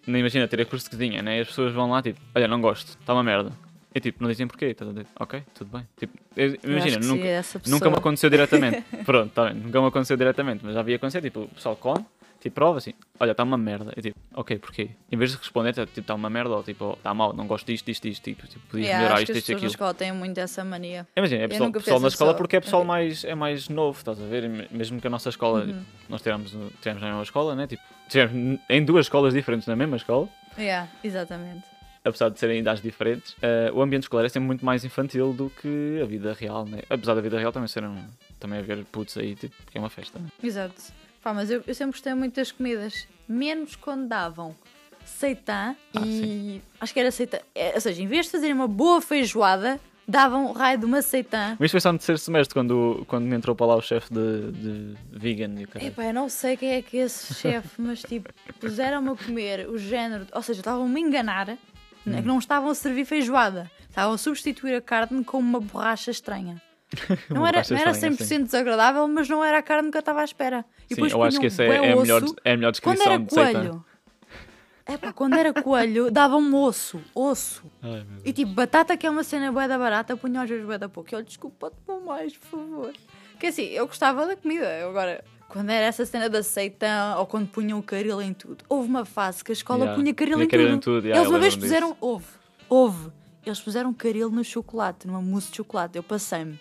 nem 0.06 0.20
imagina 0.20 0.48
ter 0.48 0.60
a 0.60 0.64
curso 0.66 0.86
de 0.86 0.90
cozinha, 0.90 1.22
né? 1.22 1.40
As 1.40 1.48
pessoas 1.48 1.72
vão 1.72 1.90
lá, 1.90 2.02
tipo, 2.02 2.18
olha, 2.34 2.48
não 2.48 2.60
gosto, 2.60 2.96
está 3.00 3.12
uma 3.14 3.22
merda. 3.22 3.52
E 3.94 4.00
tipo, 4.00 4.22
não 4.22 4.30
dizem 4.30 4.46
porquê, 4.46 4.66
estás 4.66 4.90
a 4.90 4.92
dizer, 4.94 5.06
ok, 5.20 5.42
tudo 5.54 5.76
bem. 5.76 5.86
Tipo, 5.98 6.18
eu- 6.36 6.56
imagina, 6.64 6.98
nunca, 6.98 7.22
nunca 7.66 7.90
me 7.90 7.96
aconteceu 7.96 8.30
diretamente. 8.30 8.82
Pronto, 9.04 9.30
tá 9.32 9.44
bem, 9.50 9.54
nunca 9.54 9.80
me 9.82 9.86
aconteceu 9.88 10.16
diretamente, 10.16 10.64
mas 10.64 10.74
já 10.74 10.80
havia 10.80 10.96
acontecer, 10.96 11.20
tipo, 11.20 11.40
o 11.42 11.48
pessoal 11.48 11.76
come, 11.76 12.04
tipo, 12.42 12.54
prova 12.54 12.76
assim, 12.78 12.92
olha, 13.18 13.30
está 13.30 13.42
uma 13.42 13.56
merda. 13.56 13.92
E 13.96 14.02
tipo, 14.02 14.18
ok, 14.34 14.58
porquê? 14.58 14.90
Em 15.10 15.16
vez 15.16 15.30
de 15.30 15.38
responder, 15.38 15.72
tipo, 15.72 16.00
está 16.00 16.14
uma 16.14 16.28
merda, 16.28 16.50
ou 16.50 16.62
tipo, 16.62 16.92
está 16.92 17.14
mal, 17.14 17.32
não 17.32 17.46
gosto 17.46 17.66
disto, 17.66 17.86
disto, 17.86 18.02
disto, 18.02 18.22
tipo, 18.22 18.46
tipo 18.46 18.66
podias 18.66 18.86
Yeah, 18.88 18.98
melhorar 18.98 19.14
acho 19.14 19.22
isto, 19.22 19.32
que 19.32 19.38
as 19.38 19.38
isto 19.38 19.52
e 19.52 19.54
pessoas 19.54 19.62
na 19.62 19.66
aquilo. 19.68 19.70
escola 19.72 19.94
têm 19.94 20.12
muito 20.12 20.38
essa 20.38 20.64
mania. 20.64 21.06
Imagina, 21.16 21.42
é 21.44 21.48
pessoal, 21.48 21.66
nunca 21.68 21.78
pessoal 21.80 21.96
fiz 21.98 22.02
na 22.02 22.08
escola 22.08 22.34
porque 22.34 22.56
é 22.56 22.60
pessoal 22.60 22.84
mais, 22.84 23.24
é 23.24 23.34
mais 23.34 23.68
novo, 23.68 23.96
estás 23.98 24.20
a 24.20 24.26
ver? 24.26 24.68
Mesmo 24.70 25.00
que 25.00 25.06
a 25.06 25.10
nossa 25.10 25.28
escola, 25.30 25.64
Uhum. 25.64 25.82
nós 26.08 26.20
tivemos, 26.20 26.50
tivemos 26.80 27.00
na 27.02 27.08
mesma 27.08 27.22
escola, 27.22 27.54
né? 27.54 27.66
Tipo, 27.66 27.82
tivemos 28.08 28.58
em 28.68 28.84
duas 28.84 29.06
escolas 29.06 29.32
diferentes 29.32 29.66
na 29.66 29.76
mesma 29.76 29.96
escola. 29.96 30.28
Yeah, 30.58 30.88
exatamente. 31.02 31.62
apesar 32.04 32.30
de 32.30 32.38
serem 32.40 32.58
idades 32.58 32.82
diferentes, 32.82 33.36
eh, 33.40 33.70
o 33.72 33.80
ambiente 33.80 34.02
escolar 34.02 34.24
é 34.24 34.28
sempre 34.28 34.48
muito 34.48 34.66
mais 34.66 34.84
infantil 34.84 35.32
do 35.32 35.48
que 35.48 36.00
a 36.02 36.04
vida 36.04 36.32
real, 36.34 36.66
né? 36.66 36.80
Apesar 36.90 37.14
da 37.14 37.20
vida 37.20 37.38
real 37.38 37.52
também 37.52 37.68
ser 37.68 37.84
um, 37.84 37.96
também 38.40 38.58
haver 38.58 38.84
putos 38.86 39.16
aí, 39.16 39.36
tipo, 39.36 39.54
que 39.70 39.78
é 39.78 39.80
uma 39.80 39.88
festa. 39.88 40.18
né? 40.18 40.26
Exato. 40.42 40.74
Pá, 41.22 41.32
mas 41.32 41.50
eu, 41.50 41.62
eu 41.66 41.74
sempre 41.74 41.92
gostei 41.92 42.14
muito 42.14 42.34
das 42.36 42.50
comidas. 42.50 43.06
Menos 43.28 43.76
quando 43.76 44.06
davam 44.08 44.54
seitã 45.04 45.74
Ah, 45.94 46.00
e. 46.04 46.60
Acho 46.80 46.92
que 46.92 47.00
era 47.00 47.10
seitã. 47.10 47.38
É, 47.54 47.72
ou 47.74 47.80
seja, 47.80 48.02
em 48.02 48.06
vez 48.06 48.26
de 48.26 48.32
fazerem 48.32 48.54
uma 48.54 48.68
boa 48.68 49.00
feijoada, 49.00 49.80
davam 50.06 50.46
o 50.46 50.52
raio 50.52 50.78
de 50.78 50.84
uma 50.84 51.00
seitã. 51.00 51.56
Mas 51.58 51.66
isto 51.66 51.72
foi 51.72 51.80
só 51.80 51.92
no 51.92 51.98
terceiro 51.98 52.18
semestre, 52.18 52.54
quando, 52.54 53.04
quando 53.06 53.32
entrou 53.32 53.54
para 53.54 53.66
lá 53.66 53.76
o 53.76 53.80
chefe 53.80 54.12
de, 54.12 54.52
de 54.52 54.96
vegan 55.12 55.54
e 55.60 55.64
o. 55.64 55.68
Epá, 55.86 56.04
eu 56.04 56.14
não 56.14 56.28
sei 56.28 56.56
quem 56.56 56.72
é 56.72 56.82
que 56.82 56.98
é 56.98 57.02
esse 57.02 57.34
chefe, 57.34 57.80
mas 57.80 58.02
tipo, 58.02 58.30
puseram-me 58.60 59.10
a 59.10 59.14
comer 59.16 59.68
o 59.68 59.78
género. 59.78 60.26
Ou 60.32 60.42
seja, 60.42 60.60
estavam-me 60.60 61.00
a 61.02 61.06
enganar, 61.06 61.46
né, 61.46 61.58
Hum. 62.04 62.14
que 62.16 62.22
não 62.26 62.38
estavam 62.40 62.68
a 62.70 62.74
servir 62.74 63.04
feijoada. 63.04 63.70
Estavam 63.88 64.14
a 64.14 64.18
substituir 64.18 64.74
a 64.74 64.80
carne 64.80 65.22
com 65.22 65.38
uma 65.38 65.60
borracha 65.60 66.10
estranha. 66.10 66.60
Não 67.30 67.46
era, 67.46 67.62
não 67.68 67.76
era 67.76 67.90
estranha, 67.90 68.16
100% 68.16 68.24
sim. 68.24 68.42
desagradável, 68.44 69.06
mas 69.08 69.28
não 69.28 69.44
era 69.44 69.58
a 69.58 69.62
carne 69.62 69.90
que 69.90 69.96
eu 69.96 70.00
estava 70.00 70.20
à 70.20 70.24
espera. 70.24 70.64
E 70.90 70.94
Sim, 70.94 70.94
depois 70.96 71.12
eu 71.12 71.22
acho 71.22 71.40
que 71.40 71.46
essa 71.46 71.62
é, 71.62 71.68
é 71.68 71.92
a 71.92 71.96
melhor, 71.96 72.22
é 72.44 72.52
a 72.52 72.56
melhor 72.56 72.72
Quando 72.80 72.98
descrição 72.98 73.12
era 73.12 73.18
de 73.22 73.34
coelho, 73.34 73.84
epá, 74.88 75.12
quando 75.12 75.34
era 75.34 75.52
coelho, 75.52 76.10
davam-me 76.10 76.54
osso, 76.54 77.00
osso. 77.14 77.64
Ai. 77.82 78.04
E 78.24 78.32
tipo, 78.32 78.52
batata 78.52 78.96
que 78.96 79.06
é 79.06 79.10
uma 79.10 79.24
cena 79.24 79.50
bué 79.50 79.66
da 79.66 79.78
barata, 79.78 80.16
punha 80.16 80.42
às 80.42 80.48
vezes 80.50 80.64
bué 80.64 80.78
da 80.78 80.88
pouco. 80.88 81.14
E 81.14 81.16
eu, 81.16 81.22
desculpa, 81.22 81.70
te 81.70 81.76
pôr 81.86 82.00
mais, 82.02 82.36
por 82.36 82.48
favor. 82.48 82.92
Que 83.38 83.46
assim, 83.46 83.64
eu 83.64 83.86
gostava 83.86 84.26
da 84.26 84.36
comida. 84.36 84.86
Agora, 84.86 85.24
quando 85.48 85.70
era 85.70 85.86
essa 85.86 86.04
cena 86.04 86.28
da 86.28 86.42
seitã, 86.42 87.16
ou 87.18 87.26
quando 87.26 87.48
punham 87.48 87.78
o 87.78 87.82
caril 87.82 88.20
em 88.20 88.32
tudo. 88.32 88.64
Houve 88.68 88.88
uma 88.88 89.04
fase 89.04 89.42
que 89.44 89.52
a 89.52 89.54
escola 89.54 89.80
Yeah. 89.84 90.00
punha 90.00 90.14
caril 90.14 90.42
em 90.42 90.48
caril 90.48 90.66
tudo. 90.66 90.76
em 90.76 90.80
tudo, 90.80 91.06
yeah, 91.06 91.20
Eles 91.20 91.30
uma 91.30 91.38
vez 91.38 91.56
puseram, 91.56 91.96
houve, 92.00 92.26
houve. 92.68 93.10
Eles 93.44 93.60
puseram 93.60 93.92
caril 93.92 94.30
no 94.30 94.44
chocolate, 94.44 95.06
numa 95.06 95.20
mousse 95.20 95.50
de 95.50 95.56
chocolate. 95.56 95.96
Eu 95.96 96.02
passei-me. 96.02 96.60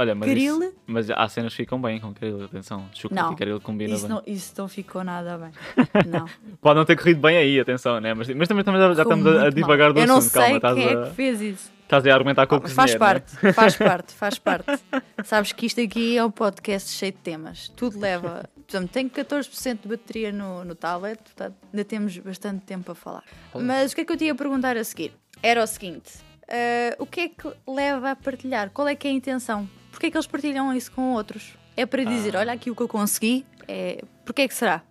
Olha, 0.00 0.14
mas, 0.14 0.28
Caril? 0.28 0.62
isso- 0.62 0.74
mas 0.86 1.10
há 1.10 1.28
cenas 1.28 1.52
que 1.52 1.58
ficam 1.58 1.80
bem 1.80 2.00
com 2.00 2.14
caril, 2.14 2.44
atenção. 2.44 2.88
Chocolate 2.94 3.26
Não, 3.26 3.32
e 3.32 3.36
caril 3.36 3.60
combina 3.60 3.94
Isso 3.94 4.06
bem. 4.06 4.16
não, 4.16 4.22
isso 4.26 4.54
não 4.56 4.66
ficou 4.68 5.04
nada 5.04 5.36
bem. 5.38 5.50
Não. 6.10 6.26
Pode 6.60 6.78
não 6.78 6.84
ter 6.86 6.96
corrido 6.96 7.20
bem 7.20 7.36
aí, 7.36 7.60
atenção, 7.60 8.00
né? 8.00 8.14
Mas, 8.14 8.28
mas 8.30 8.48
também, 8.48 8.64
também 8.64 8.80
já, 8.80 8.94
já 8.94 9.02
estamos 9.02 9.26
a, 9.26 9.46
a 9.46 9.50
divagar 9.50 9.88
mal. 9.88 9.92
do 9.94 10.00
Eu 10.00 10.06
não 10.06 10.16
assunto. 10.16 10.32
sei 10.32 10.58
Calma, 10.60 10.76
quem 10.76 10.88
é 10.88 11.02
que 11.08 11.14
fez 11.14 11.40
isso. 11.40 11.70
estás 11.82 12.06
a 12.06 12.12
argumentar 12.14 12.46
com 12.46 12.54
Ah, 12.54 12.58
o 12.58 12.60
faz 12.68 12.94
cozinheiro, 12.94 12.98
né? 13.04 13.08
parte, 13.08 13.52
faz 13.52 13.76
parte, 13.76 14.12
faz 14.14 14.38
parte. 14.40 14.82
Sabes 15.24 15.52
que 15.52 15.66
isto 15.66 15.80
aqui 15.82 16.16
é 16.16 16.24
um 16.24 16.30
podcast 16.30 16.90
cheio 16.92 17.12
de 17.12 17.18
temas. 17.18 17.68
Tudo 17.76 17.98
leva. 18.00 18.48
Por 18.66 18.76
exemplo, 18.76 18.88
tenho 18.92 19.10
14% 19.10 19.78
de 19.82 19.88
bateria 19.88 20.32
no, 20.32 20.64
no 20.64 20.74
tablet, 20.74 21.18
portanto 21.22 21.56
ainda 21.72 21.84
temos 21.84 22.16
bastante 22.18 22.64
tempo 22.64 22.92
a 22.92 22.94
falar. 22.94 23.24
Mas 23.54 23.92
o 23.92 23.94
que 23.94 24.00
é 24.00 24.04
que 24.04 24.12
eu 24.12 24.16
te 24.16 24.24
ia 24.24 24.34
perguntar 24.34 24.76
a 24.76 24.84
seguir? 24.84 25.12
Era 25.42 25.62
o 25.62 25.66
seguinte: 25.66 26.12
ah, 26.48 26.94
o 26.98 27.04
que 27.06 27.20
é 27.20 27.28
que 27.28 27.48
leva 27.68 28.12
a 28.12 28.16
partilhar? 28.16 28.70
Qual 28.70 28.86
é 28.88 28.94
que 28.94 29.06
é 29.08 29.10
a 29.10 29.14
intenção? 29.14 29.68
Porquê 29.90 30.06
é 30.06 30.10
que 30.10 30.16
eles 30.16 30.26
partilham 30.26 30.72
isso 30.74 30.90
com 30.92 31.12
outros? 31.12 31.56
É 31.76 31.84
para 31.86 32.04
dizer, 32.04 32.36
Ah. 32.36 32.40
olha 32.40 32.52
aqui 32.52 32.70
o 32.70 32.76
que 32.76 32.82
eu 32.82 32.88
consegui? 32.88 33.44
É... 33.66 34.02
Porquê 34.24 34.42
é 34.42 34.48
que 34.48 34.54
será? 34.54 34.82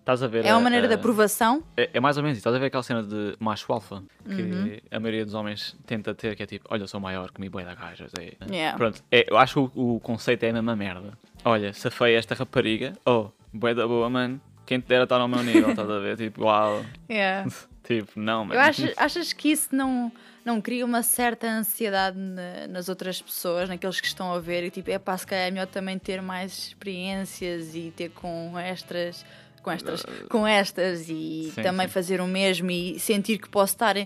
Estás 0.00 0.22
a 0.22 0.26
ver? 0.26 0.44
É 0.44 0.50
uma 0.52 0.58
a- 0.58 0.62
maneira 0.62 0.86
de 0.86 0.92
a- 0.92 0.96
aprovação? 0.96 1.62
É, 1.76 1.88
é 1.94 2.00
mais 2.00 2.16
ou 2.18 2.22
menos 2.22 2.36
isso. 2.36 2.42
Estás 2.42 2.54
a 2.54 2.58
ver 2.58 2.66
aquela 2.66 2.82
cena 2.82 3.02
de 3.02 3.34
macho 3.40 3.72
alfa 3.72 4.02
que 4.26 4.42
Uhum. 4.42 4.76
a 4.90 5.00
maioria 5.00 5.24
dos 5.24 5.32
homens 5.32 5.74
tenta 5.86 6.14
ter, 6.14 6.36
que 6.36 6.42
é 6.42 6.46
tipo, 6.46 6.66
olha, 6.70 6.82
eu 6.82 6.88
sou 6.88 7.00
maior, 7.00 7.30
comi 7.30 7.48
boi 7.48 7.64
da 7.64 7.74
gajas. 7.74 8.12
É. 8.18 8.34
Yeah. 8.52 8.76
Pronto, 8.76 9.02
é, 9.10 9.26
eu 9.30 9.38
acho 9.38 9.54
que 9.68 9.78
o, 9.78 9.94
o 9.96 10.00
conceito 10.00 10.42
é 10.44 10.50
a 10.50 10.52
mesma 10.52 10.76
merda. 10.76 11.16
Olha, 11.44 11.72
safei 11.72 12.14
esta 12.16 12.34
rapariga, 12.34 12.92
oh, 13.06 13.28
boi 13.52 13.74
da 13.74 13.86
boa, 13.88 14.10
mano. 14.10 14.38
Quem 14.66 14.78
te 14.80 14.86
dera 14.88 15.04
estar 15.04 15.20
ao 15.20 15.28
meu 15.28 15.42
nível, 15.42 15.70
estás 15.70 15.88
a 15.90 15.98
ver? 15.98 16.16
Tipo, 16.18 16.44
uau. 16.44 16.84
Yeah. 17.10 17.48
Tipo, 17.84 18.12
não, 18.18 18.46
mano. 18.46 18.54
Eu 18.58 18.60
acho, 18.64 18.82
achas 18.96 19.32
que 19.34 19.50
isso 19.50 19.74
não, 19.76 20.10
não 20.44 20.60
cria 20.60 20.84
uma 20.84 21.02
certa 21.02 21.46
ansiedade 21.48 22.18
na- 22.18 22.66
nas 22.68 22.88
outras 22.88 23.20
pessoas, 23.22 23.68
naqueles 23.68 24.00
que 24.00 24.06
estão 24.06 24.32
a 24.32 24.38
ver, 24.40 24.64
e 24.64 24.70
tipo, 24.70 24.90
é 24.90 24.98
pá, 24.98 25.16
se 25.16 25.26
calhar 25.26 25.46
é 25.46 25.50
melhor 25.50 25.66
também 25.66 25.98
ter 25.98 26.20
mais 26.20 26.52
experiências 26.68 27.74
e 27.74 27.92
ter 27.96 28.10
com 28.10 28.58
estas, 28.58 29.24
com 29.62 29.70
estas, 29.70 30.04
com 30.28 30.46
estas 30.46 31.08
e 31.08 31.50
Sim, 31.54 31.62
também 31.62 31.86
sim. 31.86 31.92
fazer 31.92 32.20
o 32.20 32.26
mesmo 32.26 32.70
e 32.70 32.98
sentir 32.98 33.38
que 33.38 33.48
posso 33.48 33.72
estar 33.74 33.96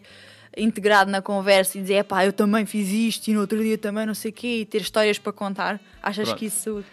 integrado 0.57 1.11
na 1.11 1.20
conversa 1.22 1.79
e 1.79 1.83
dizer, 1.83 1.94
é 1.94 2.03
pá, 2.03 2.24
eu 2.24 2.33
também 2.33 2.64
fiz 2.66 2.88
isto 2.90 3.29
e 3.29 3.35
no 3.35 3.40
outro 3.40 3.62
dia 3.62 3.77
também 3.79 4.07
não 4.07 4.14
sei 4.14 4.31
o 4.31 4.35
quê, 4.35 4.61
e 4.61 4.64
ter 4.64 4.81
histórias 4.81 5.18
para 5.18 5.33
contar. 5.33 5.81
Achas 6.03 6.29
Pronto. 6.29 6.38
que 6.38 6.46
isso 6.46 6.85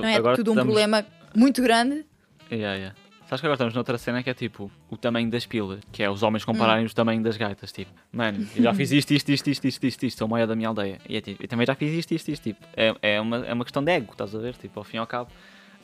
não 0.00 0.08
é 0.08 0.14
agora 0.16 0.36
tudo 0.36 0.50
um 0.50 0.54
estamos- 0.54 0.72
problema 0.74 1.06
muito 1.34 1.60
grande? 1.62 2.04
Yeah, 2.50 2.76
yeah. 2.76 2.96
Sabes 3.26 3.40
que 3.40 3.46
agora 3.46 3.54
estamos 3.54 3.74
noutra 3.74 3.98
cena 3.98 4.22
que 4.22 4.30
é 4.30 4.34
tipo 4.34 4.70
o 4.88 4.96
tamanho 4.96 5.28
das 5.28 5.44
pilas, 5.44 5.80
que 5.90 6.00
é 6.02 6.08
os 6.08 6.22
homens 6.22 6.44
compararem 6.44 6.84
Hum. 6.84 6.88
o 6.88 6.94
tamanho 6.94 7.20
das 7.22 7.36
gaitas. 7.36 7.72
Tipo, 7.72 7.90
mano, 8.12 8.46
eu 8.54 8.62
já 8.62 8.72
fiz 8.74 8.92
isto, 8.92 9.10
isto, 9.12 9.28
isto, 9.30 9.48
isto, 9.48 9.64
isto, 9.66 9.84
isto, 9.84 10.02
isto, 10.06 10.18
sou 10.18 10.28
o 10.28 10.30
maior 10.30 10.46
da 10.46 10.54
minha 10.54 10.68
aldeia. 10.68 10.98
E 11.08 11.16
é 11.16 11.20
tipo, 11.20 11.42
eu 11.42 11.48
também 11.48 11.66
já 11.66 11.74
fiz 11.74 11.92
isto, 11.92 12.12
isto, 12.12 12.28
isto. 12.30 12.42
Tipo, 12.44 12.64
é, 12.76 12.94
é, 13.02 13.20
uma, 13.20 13.38
é 13.44 13.52
uma 13.52 13.64
questão 13.64 13.82
de 13.82 13.90
ego, 13.90 14.12
estás 14.12 14.32
a 14.34 14.38
ver? 14.38 14.54
Tipo, 14.56 14.78
ao 14.78 14.84
fim 14.84 14.98
e 14.98 15.00
ao 15.00 15.06
cabo, 15.08 15.30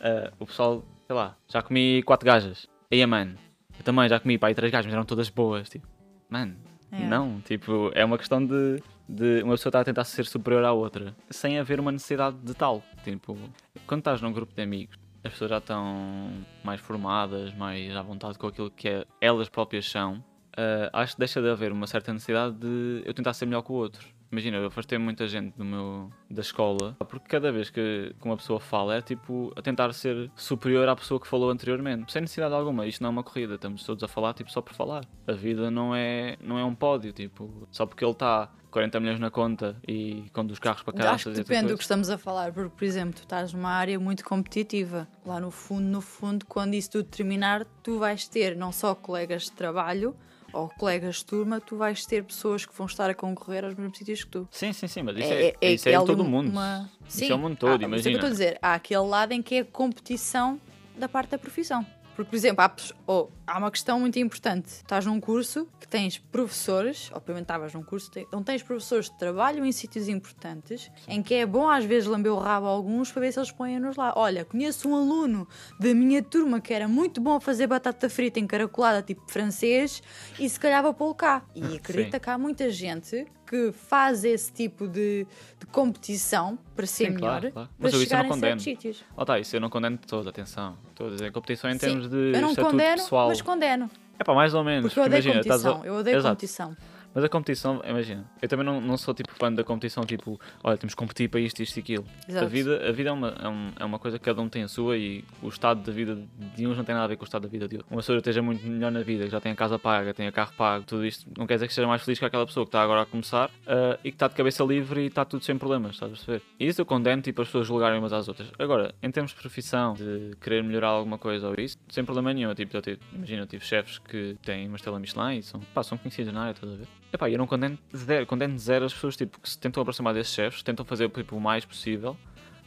ah, 0.00 0.32
o 0.38 0.46
pessoal, 0.46 0.84
sei 1.06 1.16
lá, 1.16 1.36
já 1.48 1.60
comi 1.62 2.02
quatro 2.04 2.24
gajas. 2.26 2.68
Aí, 2.92 3.04
mano, 3.04 3.34
eu 3.76 3.82
também 3.84 4.08
já 4.08 4.20
comi, 4.20 4.38
pá, 4.38 4.46
aí 4.46 4.54
três 4.54 4.70
gajas, 4.70 4.86
mas 4.86 4.94
eram 4.94 5.04
todas 5.04 5.28
boas. 5.28 5.68
Tipo, 5.68 5.88
mano, 6.30 6.54
É. 6.92 7.00
não, 7.00 7.40
tipo, 7.40 7.90
é 7.92 8.04
uma 8.04 8.18
questão 8.18 8.44
de, 8.46 8.80
de 9.08 9.42
uma 9.42 9.54
pessoa 9.54 9.70
estar 9.70 9.80
a 9.80 9.84
tentar 9.84 10.04
ser 10.04 10.26
superior 10.26 10.62
à 10.64 10.72
outra, 10.72 11.12
sem 11.28 11.58
haver 11.58 11.80
uma 11.80 11.90
necessidade 11.90 12.36
de 12.36 12.54
tal. 12.54 12.84
Tipo, 13.02 13.36
quando 13.84 13.98
estás 13.98 14.22
num 14.22 14.32
grupo 14.32 14.54
de 14.54 14.62
amigos, 14.62 14.96
as 15.24 15.32
pessoas 15.32 15.50
já 15.50 15.58
estão 15.58 16.44
mais 16.64 16.80
formadas, 16.80 17.54
mais 17.54 17.94
à 17.94 18.02
vontade 18.02 18.38
com 18.38 18.46
aquilo 18.46 18.70
que 18.70 18.88
é, 18.88 19.04
elas 19.20 19.48
próprias 19.48 19.88
são. 19.88 20.22
ah, 20.56 20.90
acho 21.00 21.14
que 21.14 21.18
deixa 21.20 21.40
de 21.40 21.48
haver 21.48 21.72
uma 21.72 21.86
certa 21.86 22.12
necessidade 22.12 22.56
de 22.56 23.02
eu 23.04 23.14
tentar 23.14 23.32
ser 23.32 23.46
melhor 23.46 23.62
que 23.62 23.72
o 23.72 23.74
outro. 23.74 24.06
Imagina, 24.32 24.56
eu 24.56 24.66
afastei 24.66 24.96
muita 24.96 25.28
gente 25.28 25.54
do 25.58 25.64
meu, 25.64 26.10
da 26.30 26.40
escola, 26.40 26.96
porque 27.06 27.28
cada 27.28 27.52
vez 27.52 27.68
que, 27.68 28.16
que 28.18 28.24
uma 28.26 28.36
pessoa 28.36 28.58
fala 28.58 28.96
é 28.96 29.02
tipo 29.02 29.52
a 29.54 29.60
tentar 29.60 29.92
ser 29.92 30.30
superior 30.34 30.88
à 30.88 30.96
pessoa 30.96 31.20
que 31.20 31.28
falou 31.28 31.50
anteriormente, 31.50 32.10
sem 32.10 32.22
necessidade 32.22 32.54
alguma. 32.54 32.86
Isto 32.86 33.02
não 33.02 33.08
é 33.08 33.10
uma 33.10 33.22
corrida, 33.22 33.56
estamos 33.56 33.84
todos 33.84 34.02
a 34.02 34.08
falar 34.08 34.32
tipo 34.32 34.50
só 34.50 34.62
por 34.62 34.72
falar. 34.72 35.04
A 35.26 35.32
vida 35.32 35.70
não 35.70 35.94
é, 35.94 36.38
não 36.40 36.58
é 36.58 36.64
um 36.64 36.74
pódio, 36.74 37.12
tipo, 37.12 37.68
só 37.70 37.84
porque 37.84 38.02
ele 38.02 38.12
está 38.12 38.50
40 38.70 39.00
milhões 39.00 39.20
na 39.20 39.30
conta 39.30 39.76
e 39.86 40.24
conduz 40.32 40.58
carros 40.58 40.82
para 40.82 40.94
Acho 40.94 41.02
caralho. 41.02 41.22
que 41.22 41.30
depende 41.30 41.68
do 41.68 41.76
que 41.76 41.82
estamos 41.82 42.08
a 42.08 42.16
falar, 42.16 42.52
porque, 42.52 42.70
por 42.70 42.84
exemplo, 42.84 43.14
tu 43.14 43.24
estás 43.24 43.52
numa 43.52 43.70
área 43.70 44.00
muito 44.00 44.24
competitiva. 44.24 45.06
Lá 45.26 45.38
no 45.38 45.50
fundo, 45.50 45.82
no 45.82 46.00
fundo, 46.00 46.46
quando 46.46 46.72
isso 46.72 46.90
tudo 46.90 47.04
terminar, 47.04 47.66
tu 47.82 47.98
vais 47.98 48.26
ter 48.26 48.56
não 48.56 48.72
só 48.72 48.94
colegas 48.94 49.42
de 49.42 49.52
trabalho 49.52 50.16
ou 50.52 50.68
colegas 50.68 51.16
de 51.16 51.24
turma, 51.24 51.60
tu 51.60 51.76
vais 51.76 52.04
ter 52.06 52.22
pessoas 52.24 52.64
que 52.66 52.74
vão 52.76 52.86
estar 52.86 53.08
a 53.08 53.14
concorrer 53.14 53.64
aos 53.64 53.74
mesmos 53.74 53.96
sítios 53.98 54.24
que 54.24 54.30
tu. 54.30 54.48
Sim, 54.50 54.72
sim, 54.72 54.86
sim, 54.86 55.02
mas 55.02 55.16
isso 55.16 55.32
é, 55.32 55.72
isso 55.72 55.88
é, 55.88 55.94
ali 55.94 56.02
em 56.02 56.06
todo 56.06 56.20
o 56.20 56.24
mundo. 56.24 56.50
uma- 56.50 56.90
Isso 57.08 57.24
é 57.30 57.34
o 57.34 57.38
mundo 57.38 57.56
todo, 57.56 57.84
ah, 57.84 57.88
mas 57.88 58.00
é 58.00 58.02
que 58.02 58.08
eu 58.08 58.12
imagina. 58.12 58.14
estou 58.16 58.28
a 58.28 58.30
dizer, 58.30 58.58
há 58.62 58.74
aquele 58.74 59.00
lado 59.06 59.32
em 59.32 59.42
que 59.42 59.54
é 59.56 59.58
a 59.60 59.64
competição 59.64 60.60
da 60.96 61.08
parte 61.08 61.30
da 61.30 61.38
profissão. 61.38 61.84
Porque, 62.14 62.28
por 62.30 62.36
exemplo, 62.36 62.62
há, 62.62 62.70
ou, 63.06 63.32
há 63.52 63.58
uma 63.58 63.70
questão 63.70 64.00
muito 64.00 64.18
importante. 64.18 64.68
Estás 64.68 65.04
num 65.04 65.20
curso 65.20 65.68
que 65.78 65.86
tens 65.86 66.16
professores, 66.18 67.10
menos 67.28 67.42
estavas 67.42 67.74
num 67.74 67.82
curso, 67.82 68.10
te- 68.10 68.20
então 68.20 68.42
tens 68.42 68.62
professores 68.62 69.10
que 69.10 69.18
trabalham 69.18 69.64
em 69.64 69.72
sítios 69.72 70.08
importantes, 70.08 70.90
em 71.06 71.22
que 71.22 71.34
é 71.34 71.44
bom 71.44 71.68
às 71.68 71.84
vezes 71.84 72.08
lamber 72.08 72.32
o 72.32 72.38
rabo 72.38 72.66
a 72.66 72.70
alguns 72.70 73.12
para 73.12 73.20
ver 73.20 73.32
se 73.32 73.38
eles 73.38 73.52
põem-nos 73.52 73.96
lá. 73.96 74.14
Olha, 74.16 74.44
conheço 74.46 74.88
um 74.88 74.96
aluno 74.96 75.46
da 75.78 75.92
minha 75.94 76.22
turma 76.22 76.60
que 76.62 76.72
era 76.72 76.88
muito 76.88 77.20
bom 77.20 77.34
a 77.34 77.40
fazer 77.40 77.66
batata 77.66 78.08
frita 78.08 78.40
encaracolada, 78.40 79.02
tipo 79.02 79.30
francês, 79.30 80.02
e 80.38 80.48
se 80.48 80.58
calhar 80.58 80.82
vou 80.82 80.94
pô-lo 80.94 81.14
cá. 81.14 81.44
E 81.54 81.76
acredita 81.76 82.18
que 82.18 82.30
há 82.30 82.38
muita 82.38 82.70
gente 82.70 83.26
que 83.46 83.70
faz 83.70 84.24
esse 84.24 84.50
tipo 84.50 84.88
de, 84.88 85.26
de 85.60 85.66
competição 85.66 86.58
para 86.74 86.86
ser 86.86 87.08
Sim, 87.12 87.18
claro, 87.18 87.34
melhor, 87.42 87.52
claro. 87.52 87.68
para 87.68 87.76
Mas 87.78 87.92
eu 87.92 87.98
isso 88.00 88.08
chegar 88.08 88.20
não 88.22 88.26
em 88.26 88.28
condeno. 88.30 88.60
sítios. 88.60 89.04
Oh, 89.14 89.24
tá, 89.26 89.38
isso 89.38 89.54
eu 89.54 89.60
não 89.60 89.68
condeno 89.68 89.98
de 89.98 90.06
todo, 90.06 90.26
atenção. 90.26 90.78
A 90.98 91.08
dizer 91.10 91.30
competição 91.32 91.68
em 91.68 91.74
Sim, 91.74 91.78
termos 91.80 92.08
de 92.08 92.32
eu 92.32 92.40
não 92.40 92.54
condeno, 92.54 92.96
pessoal. 92.96 93.28
mas 93.28 93.41
condeno. 93.42 93.90
É 94.18 94.24
pá, 94.24 94.34
mais 94.34 94.54
ou 94.54 94.62
menos. 94.64 94.82
Porque 94.84 95.00
eu 95.00 95.04
odeio 95.04 95.22
imagina, 95.22 95.42
competição. 95.42 95.82
a- 95.82 95.86
Eu 95.86 95.94
odeio 95.96 96.16
Exato. 96.18 96.34
competição. 96.34 96.76
Mas 97.14 97.24
a 97.24 97.28
competição, 97.28 97.82
imagina, 97.86 98.24
eu 98.40 98.48
também 98.48 98.64
não, 98.64 98.80
não 98.80 98.96
sou 98.96 99.12
tipo 99.12 99.32
fã 99.34 99.52
da 99.52 99.62
competição, 99.62 100.04
tipo, 100.04 100.40
olha, 100.64 100.76
temos 100.78 100.94
que 100.94 100.98
competir 100.98 101.28
para 101.28 101.40
isto, 101.40 101.62
isto 101.62 101.76
e 101.76 101.80
aquilo. 101.80 102.04
Exato. 102.28 102.44
A 102.46 102.48
vida, 102.48 102.88
a 102.88 102.92
vida 102.92 103.10
é, 103.10 103.12
uma, 103.12 103.28
é, 103.40 103.48
um- 103.48 103.72
é 103.80 103.84
uma 103.84 103.98
coisa 103.98 104.18
que 104.18 104.24
cada 104.24 104.40
um 104.40 104.48
tem 104.48 104.62
a 104.62 104.68
sua 104.68 104.96
e 104.96 105.24
o 105.42 105.48
estado 105.48 105.82
da 105.82 105.92
vida 105.92 106.18
de 106.56 106.66
uns 106.66 106.76
não 106.76 106.84
tem 106.84 106.94
nada 106.94 107.04
a 107.04 107.08
ver 107.08 107.16
com 107.16 107.22
o 107.22 107.26
estado 107.26 107.42
da 107.42 107.48
vida 107.48 107.68
de 107.68 107.76
outro. 107.76 107.90
Uma 107.90 108.00
pessoa 108.00 108.16
que 108.16 108.20
esteja 108.20 108.40
muito 108.42 108.66
melhor 108.66 108.90
na 108.90 109.02
vida, 109.02 109.24
que 109.24 109.30
já 109.30 109.40
tem 109.40 109.52
a 109.52 109.54
casa 109.56 109.78
paga, 109.78 110.14
tem 110.14 110.26
o 110.28 110.32
carro 110.32 110.52
pago, 110.56 110.84
tudo 110.86 111.04
isto, 111.04 111.28
não 111.36 111.46
quer 111.46 111.54
dizer 111.54 111.66
que 111.68 111.74
seja 111.74 111.86
mais 111.86 112.02
feliz 112.02 112.18
que 112.18 112.24
aquela 112.24 112.46
pessoa 112.46 112.64
que 112.64 112.68
está 112.68 112.82
agora 112.82 113.02
a 113.02 113.06
começar 113.06 113.50
ah, 113.66 113.98
e 114.02 114.10
que 114.10 114.16
está 114.16 114.28
de 114.28 114.34
cabeça 114.34 114.64
livre 114.64 115.02
e 115.02 115.06
está 115.06 115.24
tudo 115.24 115.44
sem 115.44 115.58
problemas, 115.58 115.92
estás 115.92 116.10
a 116.12 116.14
perceber? 116.14 116.42
E 116.58 116.66
isso 116.66 116.80
eu 116.80 116.86
condeno, 116.86 117.20
tipo, 117.20 117.42
as 117.42 117.48
pessoas 117.48 117.66
julgarem 117.66 117.98
umas 117.98 118.12
às 118.12 118.26
outras. 118.28 118.48
Agora, 118.58 118.94
em 119.02 119.10
termos 119.10 119.32
de 119.32 119.36
profissão, 119.38 119.94
de 119.94 120.34
querer 120.40 120.62
melhorar 120.62 120.88
alguma 120.88 121.18
coisa 121.18 121.48
ou 121.48 121.54
isso, 121.58 121.76
sem 121.90 122.04
problema 122.04 122.32
nenhum. 122.32 122.54
Tipo, 122.54 122.76
eu 122.76 122.82
tive, 122.82 122.98
imagina, 123.12 123.42
eu 123.42 123.46
tive 123.46 123.64
chefes 123.64 123.98
que 123.98 124.36
têm 124.42 124.66
uma 124.66 124.76
estrela 124.76 124.98
Michelin 124.98 125.38
e 125.38 125.42
são, 125.42 125.60
pá, 125.74 125.82
são 125.82 125.98
conhecidos 125.98 126.32
na 126.32 126.40
área, 126.42 126.52
estás 126.52 126.72
a 126.72 126.76
ver? 126.76 126.86
Epá, 127.12 127.28
eu 127.28 127.38
não 127.38 127.46
condeno 127.46 127.78
zero, 127.94 128.26
condeno 128.26 128.58
zero 128.58 128.84
as 128.86 128.94
pessoas 128.94 129.16
tipo, 129.16 129.38
que 129.38 129.48
se 129.48 129.58
tentam 129.58 129.82
aproximar 129.82 130.14
desses 130.14 130.32
chefes, 130.32 130.62
tentam 130.62 130.84
fazer 130.84 131.08
tipo, 131.10 131.36
o 131.36 131.40
mais 131.40 131.64
possível 131.64 132.16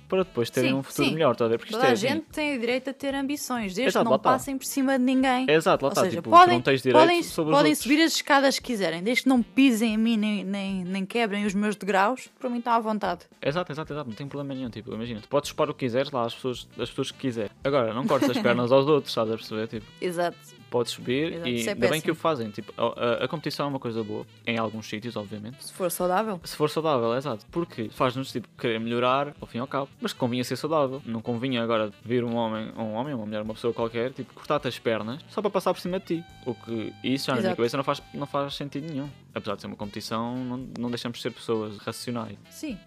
para 0.07 0.19
depois 0.23 0.49
terem 0.49 0.71
Sim, 0.71 0.77
um 0.77 0.83
futuro 0.83 1.07
sim. 1.07 1.13
melhor, 1.13 1.31
estás 1.31 1.47
a 1.47 1.51
ver? 1.51 1.57
Porque 1.57 1.71
Toda 1.73 1.85
é 1.85 1.89
a 1.89 1.93
assim. 1.93 2.07
gente 2.07 2.25
tem 2.31 2.55
o 2.55 2.59
direito 2.59 2.89
a 2.89 2.93
ter 2.93 3.15
ambições, 3.15 3.73
desde 3.73 3.83
Exato, 3.83 4.05
que 4.05 4.09
não 4.09 4.15
está. 4.17 4.29
passem 4.31 4.57
por 4.57 4.65
cima 4.65 4.97
de 4.97 5.03
ninguém. 5.03 5.49
Exato, 5.49 5.83
lá 5.83 5.89
Ou 5.89 5.91
está. 5.93 6.03
seja, 6.03 6.17
tipo, 6.17 6.29
podem, 6.29 6.55
não 6.55 6.61
tens 6.61 6.81
direito 6.81 7.01
podem, 7.01 7.23
sobre 7.23 7.53
podem 7.53 7.75
subir 7.75 8.01
as 8.03 8.13
escadas 8.13 8.59
que 8.59 8.65
quiserem, 8.65 9.01
desde 9.01 9.23
que 9.23 9.29
não 9.29 9.41
pisem 9.41 9.93
em 9.95 9.97
mim 9.97 10.17
nem, 10.17 10.43
nem, 10.43 10.83
nem 10.83 11.05
quebrem 11.05 11.45
os 11.45 11.53
meus 11.53 11.75
degraus, 11.75 12.29
para 12.39 12.49
mim 12.49 12.59
está 12.59 12.75
à 12.75 12.79
vontade. 12.79 13.21
Exato, 13.41 13.71
exato, 13.71 13.93
exato, 13.93 14.09
não 14.09 14.15
tem 14.15 14.27
problema 14.27 14.53
nenhum. 14.53 14.69
Tipo, 14.69 14.93
imagina, 14.93 15.21
tu 15.21 15.27
podes 15.27 15.49
chupar 15.49 15.69
o 15.69 15.73
que 15.73 15.85
quiseres 15.85 16.11
lá, 16.11 16.25
as 16.25 16.35
pessoas, 16.35 16.67
as 16.77 16.89
pessoas 16.89 17.11
que 17.11 17.17
quiser. 17.17 17.49
Agora, 17.63 17.93
não 17.93 18.05
cortes 18.05 18.29
as 18.29 18.37
pernas 18.37 18.71
aos 18.71 18.85
outros, 18.87 19.11
estás 19.11 19.29
a 19.29 19.35
perceber? 19.35 19.67
Tipo, 19.67 19.85
Exato. 19.99 20.37
Pode 20.69 20.89
subir 20.89 21.33
Exato, 21.33 21.47
e 21.49 21.67
é 21.67 21.69
ainda 21.73 21.87
bem 21.89 22.01
que 22.01 22.11
o 22.11 22.15
fazem. 22.15 22.49
Tipo, 22.49 22.73
a, 22.77 23.23
a- 23.25 23.27
competição 23.27 23.65
é 23.65 23.69
uma 23.69 23.79
coisa 23.79 24.03
boa, 24.03 24.25
em 24.45 24.57
alguns 24.57 24.87
sítios, 24.87 25.15
obviamente. 25.15 25.63
Se 25.63 25.73
for 25.73 25.89
saudável. 25.91 26.39
Se 26.43 26.55
for 26.55 26.69
saudável, 26.69 27.13
é 27.13 27.17
exato. 27.17 27.45
Porque 27.51 27.89
faz-nos 27.89 28.31
tipo, 28.31 28.47
querer 28.57 28.79
melhorar, 28.79 29.35
ao 29.39 29.47
fim 29.47 29.57
e 29.57 29.61
ao 29.61 29.67
cabo. 29.67 29.89
Mas 30.01 30.13
convinha 30.13 30.43
ser 30.43 30.55
saudável. 30.55 31.01
Não 31.05 31.21
convinha 31.21 31.63
agora 31.63 31.91
vir 32.03 32.23
um 32.23 32.35
homem, 32.35 32.71
um 32.77 32.93
homem, 32.93 33.13
uma 33.13 33.25
mulher, 33.25 33.41
uma 33.41 33.53
pessoa 33.53 33.73
qualquer, 33.73 34.11
tipo, 34.13 34.33
cortar-te 34.33 34.67
as 34.67 34.77
pernas 34.79 35.21
só 35.29 35.41
para 35.41 35.49
passar 35.51 35.73
por 35.73 35.79
cima 35.79 35.99
de 35.99 36.05
ti. 36.17 36.23
O 36.45 36.53
que 36.53 36.93
isso 37.03 37.25
já 37.27 37.33
na 37.33 37.39
minha 37.39 37.47
Exato. 37.49 37.57
cabeça 37.57 37.77
não 37.77 37.83
faz, 37.83 38.01
não 38.13 38.27
faz 38.27 38.55
sentido 38.55 38.91
nenhum. 38.91 39.09
Apesar 39.33 39.55
de 39.55 39.61
ser 39.61 39.67
uma 39.67 39.75
competição, 39.75 40.35
não, 40.37 40.57
não 40.79 40.89
deixamos 40.89 41.17
de 41.17 41.21
ser 41.23 41.31
pessoas 41.31 41.77
racionais. 41.77 42.37
Sim, 42.49 42.77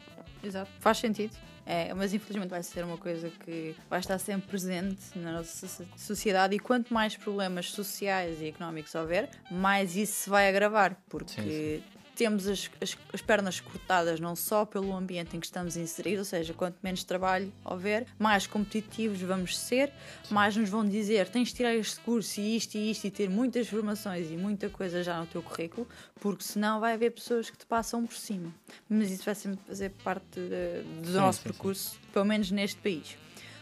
exato. 0.42 0.70
Faz 0.80 0.98
sentido. 0.98 1.36
É, 1.70 1.92
mas 1.92 2.14
infelizmente 2.14 2.48
vai 2.48 2.62
ser 2.62 2.82
uma 2.82 2.96
coisa 2.96 3.30
que 3.44 3.76
vai 3.90 4.00
estar 4.00 4.18
sempre 4.18 4.48
presente 4.48 5.18
na 5.18 5.32
nossa 5.32 5.68
so- 5.68 5.86
sociedade 5.98 6.54
e 6.56 6.58
quanto 6.58 6.94
mais 6.94 7.14
problemas 7.14 7.70
sociais 7.70 8.40
e 8.40 8.46
económicos 8.46 8.94
houver, 8.94 9.28
mais 9.50 9.94
isso 9.94 10.14
se 10.14 10.30
vai 10.30 10.48
agravar, 10.48 10.96
porque 11.10 11.82
temos 12.18 12.48
as, 12.48 12.68
as, 12.80 12.98
as 13.12 13.22
pernas 13.22 13.60
cortadas 13.60 14.18
não 14.18 14.34
só 14.34 14.64
pelo 14.64 14.92
ambiente 14.92 15.36
em 15.36 15.40
que 15.40 15.46
estamos 15.46 15.76
inseridos, 15.76 16.18
ou 16.18 16.24
seja, 16.24 16.52
quanto 16.52 16.76
menos 16.82 17.04
trabalho 17.04 17.52
houver, 17.64 18.06
mais 18.18 18.44
competitivos 18.44 19.20
vamos 19.20 19.56
ser, 19.56 19.92
mais 20.28 20.56
nos 20.56 20.68
vão 20.68 20.86
dizer 20.86 21.28
tens 21.28 21.48
de 21.48 21.54
tirar 21.54 21.76
este 21.76 22.00
curso 22.00 22.40
e 22.40 22.56
isto 22.56 22.74
e 22.74 22.90
isto 22.90 23.04
e 23.06 23.10
ter 23.12 23.30
muitas 23.30 23.68
formações 23.68 24.28
e 24.32 24.36
muita 24.36 24.68
coisa 24.68 25.00
já 25.00 25.20
no 25.20 25.26
teu 25.26 25.40
currículo, 25.40 25.86
porque 26.20 26.42
senão 26.42 26.80
vai 26.80 26.94
haver 26.94 27.12
pessoas 27.12 27.48
que 27.48 27.56
te 27.56 27.64
passam 27.64 28.04
por 28.04 28.16
cima. 28.16 28.52
Mas 28.88 29.12
isso 29.12 29.24
vai 29.24 29.36
sempre 29.36 29.60
fazer 29.64 29.90
parte 30.02 30.40
eh, 30.40 30.82
do 31.00 31.06
Sim, 31.06 31.12
nosso 31.12 31.38
sim, 31.38 31.44
sim. 31.44 31.52
percurso, 31.52 32.00
pelo 32.12 32.24
menos 32.24 32.50
neste 32.50 32.80
país. 32.80 33.16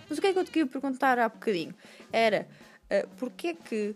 Mas 0.08 0.16
o 0.16 0.20
que 0.20 0.28
é 0.28 0.32
que 0.32 0.38
eu 0.38 0.44
te 0.44 0.50
queria 0.50 0.66
perguntar 0.66 1.18
há 1.18 1.28
bocadinho? 1.28 1.74
Era 2.10 2.48
uh, 2.90 3.08
porquê 3.16 3.48
é 3.48 3.54
que 3.54 3.94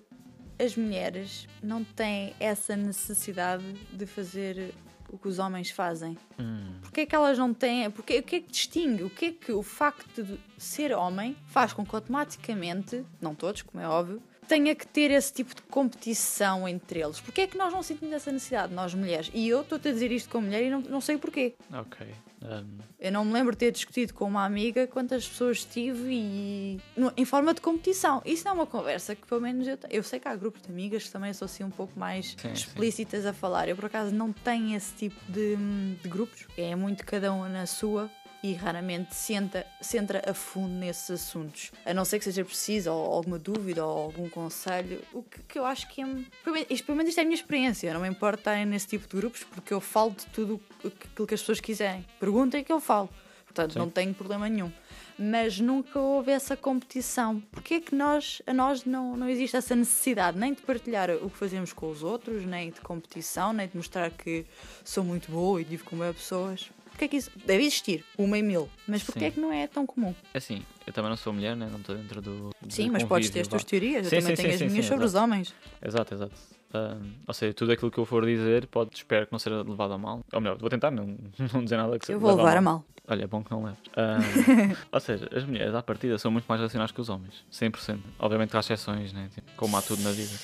as 0.61 0.77
mulheres 0.77 1.49
não 1.63 1.83
têm 1.83 2.35
essa 2.39 2.77
necessidade 2.77 3.65
de 3.93 4.05
fazer 4.05 4.75
o 5.09 5.19
que 5.19 5.27
os 5.27 5.39
homens 5.39 5.71
fazem? 5.71 6.17
Hum. 6.39 6.75
Porquê 6.83 7.01
é 7.03 7.07
que 7.07 7.15
elas 7.15 7.39
não 7.39 7.53
têm? 7.53 7.91
Porque, 7.91 8.19
o 8.19 8.23
que 8.23 8.37
é 8.37 8.41
que 8.41 8.51
distingue? 8.51 9.03
O 9.03 9.11
que 9.11 9.27
é 9.27 9.33
que 9.33 9.53
o 9.53 9.63
facto 9.63 10.23
de 10.23 10.39
ser 10.59 10.93
homem 10.93 11.37
faz 11.47 11.73
com 11.73 11.85
que 11.85 11.95
automaticamente, 11.95 13.05
não 13.21 13.35
todos, 13.35 13.63
como 13.63 13.83
é 13.83 13.89
óbvio, 13.89 14.23
tenha 14.47 14.75
que 14.75 14.87
ter 14.87 15.11
esse 15.11 15.33
tipo 15.33 15.55
de 15.55 15.63
competição 15.63 16.69
entre 16.69 17.01
eles? 17.01 17.21
Porquê 17.21 17.43
é 17.43 17.47
que 17.47 17.57
nós 17.57 17.73
não 17.73 17.83
sentimos 17.83 18.15
essa 18.15 18.31
necessidade, 18.31 18.73
nós 18.73 18.95
mulheres? 18.95 19.31
E 19.33 19.49
eu 19.49 19.63
estou-te 19.63 19.89
a 19.89 19.93
dizer 19.93 20.13
isto 20.13 20.29
como 20.29 20.47
mulher 20.47 20.65
e 20.65 20.71
não, 20.71 20.81
não 20.81 21.01
sei 21.01 21.17
porquê. 21.19 21.55
Ok. 21.73 22.07
Um, 22.43 22.79
Eu 22.99 23.13
não 23.13 23.25
me 23.25 23.33
lembro 23.33 23.53
de 23.53 23.59
ter 23.59 23.71
discutido 23.71 24.15
com 24.15 24.25
uma 24.25 24.45
amiga 24.45 24.87
quantas 24.87 25.29
pessoas 25.29 25.65
tive 25.65 26.09
e. 26.11 26.81
em 27.17 27.25
forma 27.25 27.53
de 27.53 27.61
competição. 27.61 28.23
Isso 28.25 28.45
não 28.45 28.53
é 28.53 28.55
uma 28.55 28.67
conversa 28.67 29.15
que, 29.15 29.27
pelo 29.27 29.41
menos, 29.41 29.69
eu, 29.69 29.79
eu 29.91 30.03
sei 30.03 30.19
que 30.19 30.29
há 30.29 30.35
grupos 30.35 30.63
de 30.63 30.71
amigas 30.71 31.05
que 31.05 31.11
também 31.11 31.33
são 31.33 31.47
assim 31.47 31.65
um 31.65 31.71
pouco 31.71 31.99
mais 31.99 32.35
Sim, 32.41 32.53
explícitas 32.53 33.27
a 33.27 33.33
falar. 33.33 33.69
Eu, 33.69 33.77
por 33.77 33.87
acaso, 33.87 34.15
não 34.15 34.33
tenho 34.33 34.77
esse 34.77 34.95
tipo 34.95 35.21
de, 35.31 35.57
de 36.03 36.09
grupos. 36.09 36.47
É 36.57 36.75
muito 36.75 37.05
cada 37.05 37.33
uma 37.33 37.49
na 37.49 37.67
sua 37.67 38.11
e 38.43 38.55
raramente 38.55 39.15
se 39.15 39.35
entra, 39.35 39.67
se 39.81 39.99
entra 39.99 40.23
a 40.27 40.33
fundo 40.33 40.73
nesses 40.73 41.11
assuntos. 41.11 41.73
A 41.85 41.93
não 41.93 42.05
ser 42.05 42.19
que 42.19 42.25
seja 42.25 42.45
preciso, 42.45 42.91
ou 42.91 43.13
alguma 43.13 43.39
dúvida, 43.39 43.85
ou 43.85 44.05
algum 44.05 44.29
conselho. 44.29 45.03
O 45.13 45.23
que, 45.23 45.43
que 45.43 45.59
eu 45.59 45.67
acho 45.67 45.89
que 45.89 46.01
é. 46.01 46.07
Pelo 46.43 46.55
menos, 46.55 46.71
isto, 46.71 46.87
pelo 46.87 46.97
menos 46.97 47.11
isto 47.11 47.19
é 47.19 47.23
a 47.23 47.25
minha 47.25 47.35
experiência. 47.35 47.93
Não 47.93 48.01
me 48.01 48.09
importa 48.09 48.41
estarem 48.41 48.65
nesse 48.65 48.87
tipo 48.87 49.07
de 49.07 49.17
grupos, 49.17 49.45
porque 49.45 49.75
eu 49.75 49.81
falo 49.81 50.13
de 50.13 50.27
tudo 50.27 50.61
aquilo 50.79 51.27
que 51.27 51.35
as 51.35 51.41
pessoas 51.41 51.61
quiserem. 51.61 52.05
Perguntem 52.19 52.65
que 52.65 52.73
eu 52.73 52.81
falo. 52.81 53.09
Portanto, 53.45 53.73
Sim. 53.73 53.79
não 53.81 53.91
tenho 53.91 54.15
problema 54.15 54.49
nenhum. 54.49 54.73
Mas 55.19 55.61
nunca 55.61 55.99
houve 55.99 56.31
essa 56.31 56.57
competição. 56.57 57.41
Porquê 57.51 57.75
é 57.75 57.81
que 57.81 57.95
nós, 57.95 58.41
a 58.47 58.55
nós 58.55 58.85
não, 58.85 59.17
não 59.17 59.29
existe 59.29 59.57
essa 59.57 59.77
necessidade 59.77 60.39
nem 60.39 60.55
de 60.55 60.63
partilhar 60.63 61.11
o 61.11 61.29
que 61.29 61.37
fazemos 61.37 61.73
com 61.73 61.91
os 61.91 62.03
outros, 62.03 62.47
nem 62.47 62.71
de 62.71 62.81
competição, 62.81 63.53
nem 63.53 63.69
de 63.69 63.77
mostrar 63.77 64.11
que 64.11 64.47
sou 64.83 65.05
muito 65.05 65.31
boa 65.31 65.61
e 65.61 65.65
vivo 65.65 65.85
com 65.85 65.97
boas 65.97 66.17
pessoas? 66.17 66.71
Porquê 67.01 67.07
é 67.07 67.09
que 67.09 67.17
isso 67.17 67.31
deve 67.47 67.63
existir? 67.63 68.05
Uma 68.19 68.37
em 68.37 68.43
mil. 68.43 68.69
Mas 68.87 69.03
porquê 69.03 69.21
Sim. 69.21 69.27
é 69.27 69.31
que 69.31 69.41
não 69.41 69.51
é 69.51 69.67
tão 69.67 69.87
comum? 69.87 70.15
é 70.35 70.37
assim, 70.37 70.63
eu 70.87 70.93
também 70.93 71.09
não 71.09 71.17
sou 71.17 71.33
mulher, 71.33 71.57
né? 71.57 71.67
não 71.71 71.79
estou 71.79 71.97
dentro 71.97 72.21
do. 72.21 72.51
do 72.61 72.71
Sim, 72.71 72.91
mas 72.91 73.05
podes 73.05 73.31
ter 73.31 73.41
as 73.41 73.49
tuas 73.49 73.65
teorias. 73.65 74.07
Sim, 74.07 74.17
eu 74.17 74.21
também 74.21 74.37
sim, 74.37 74.43
tenho 74.43 74.59
sim, 74.59 74.65
as 74.67 74.71
minhas 74.71 74.85
sobre 74.85 75.07
os 75.07 75.13
exato. 75.13 75.25
homens. 75.25 75.55
Exato, 75.83 76.15
exato. 76.15 76.35
Um, 76.75 77.13
ou 77.27 77.33
seja, 77.33 77.55
tudo 77.55 77.73
aquilo 77.73 77.91
que 77.91 77.97
eu 77.97 78.05
for 78.05 78.27
dizer 78.27 78.67
pode, 78.67 78.95
espero 78.95 79.25
que 79.27 79.33
não 79.33 79.39
seja 79.39 79.63
levado 79.63 79.95
a 79.95 79.99
mal. 79.99 80.21
Ou 80.31 80.41
melhor, 80.43 80.59
vou 80.59 80.69
tentar 80.69 80.91
não, 80.91 81.07
não 81.55 81.65
dizer 81.65 81.79
nada 81.79 81.99
que 81.99 82.05
seja 82.05 82.17
Eu 82.17 82.21
vou 82.21 82.37
levar 82.37 82.59
a 82.59 82.61
mal. 82.61 82.85
Olha, 83.09 83.25
é 83.25 83.27
bom 83.27 83.43
que 83.43 83.51
não 83.51 83.65
leves. 83.65 83.81
Um, 83.97 84.77
ou 84.93 85.01
seja, 85.01 85.27
as 85.35 85.45
mulheres 85.45 85.75
à 85.75 85.83
partida 85.83 86.19
são 86.19 86.31
muito 86.31 86.45
mais 86.45 86.61
racionais 86.61 86.93
que 86.93 87.01
os 87.01 87.09
homens. 87.09 87.47
100%. 87.51 87.99
Obviamente 88.19 88.55
há 88.55 88.61
exceções, 88.61 89.15
né? 89.15 89.31
Tipo, 89.35 89.51
como 89.57 89.75
há 89.75 89.81
tudo 89.81 90.03
na 90.03 90.11
vida. 90.11 90.37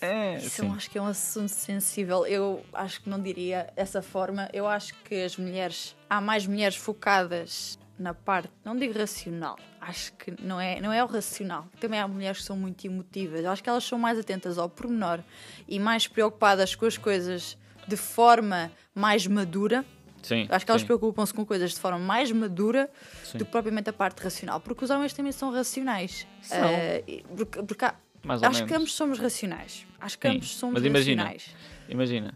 É, 0.00 0.36
Isso 0.38 0.62
eu 0.62 0.66
sim. 0.70 0.74
acho 0.76 0.90
que 0.90 0.96
é 0.98 1.02
um 1.02 1.06
assunto 1.06 1.48
sensível. 1.50 2.26
Eu 2.26 2.64
acho 2.72 3.02
que 3.02 3.10
não 3.10 3.20
diria 3.20 3.70
dessa 3.76 4.00
forma. 4.00 4.48
Eu 4.52 4.66
acho 4.66 4.94
que 5.04 5.14
as 5.22 5.36
mulheres. 5.36 5.94
Há 6.08 6.20
mais 6.20 6.46
mulheres 6.46 6.76
focadas 6.76 7.78
na 7.98 8.14
parte, 8.14 8.50
não 8.64 8.74
digo 8.74 8.98
racional, 8.98 9.58
acho 9.78 10.14
que 10.14 10.30
não 10.42 10.58
é, 10.58 10.80
não 10.80 10.90
é 10.90 11.04
o 11.04 11.06
racional. 11.06 11.66
Também 11.78 12.00
há 12.00 12.08
mulheres 12.08 12.38
que 12.38 12.44
são 12.44 12.56
muito 12.56 12.82
emotivas. 12.86 13.44
Acho 13.44 13.62
que 13.62 13.68
elas 13.68 13.84
são 13.84 13.98
mais 13.98 14.18
atentas 14.18 14.56
ao 14.56 14.70
pormenor 14.70 15.20
e 15.68 15.78
mais 15.78 16.08
preocupadas 16.08 16.74
com 16.74 16.86
as 16.86 16.96
coisas 16.96 17.58
de 17.86 17.96
forma 17.98 18.72
mais 18.94 19.26
madura. 19.26 19.84
Sim, 20.22 20.46
Acho 20.50 20.64
que 20.64 20.70
elas 20.70 20.82
preocupam-se 20.82 21.32
com 21.34 21.44
coisas 21.44 21.72
de 21.72 21.78
forma 21.80 21.98
mais 21.98 22.30
madura 22.32 22.90
sim. 23.24 23.36
do 23.38 23.44
que 23.44 23.50
propriamente 23.50 23.90
a 23.90 23.92
parte 23.92 24.22
racional. 24.22 24.60
Porque 24.60 24.82
os 24.84 24.90
homens 24.90 25.12
também 25.12 25.32
são 25.32 25.50
racionais. 25.52 26.26
São. 26.42 26.58
E- 27.06 27.22
porque, 27.36 27.62
porque 27.62 27.84
há- 27.84 27.94
Mais 28.22 28.42
acho 28.42 28.64
que 28.66 28.74
ambos 28.74 28.92
somos 28.94 29.18
racionais. 29.18 29.86
Acho 30.00 30.18
que 30.18 30.28
Sim, 30.28 30.34
ambos 30.36 30.50
somos 30.56 30.74
mas 30.74 30.84
imagina, 30.84 31.22
racionais. 31.24 31.54
Imagina. 31.88 32.34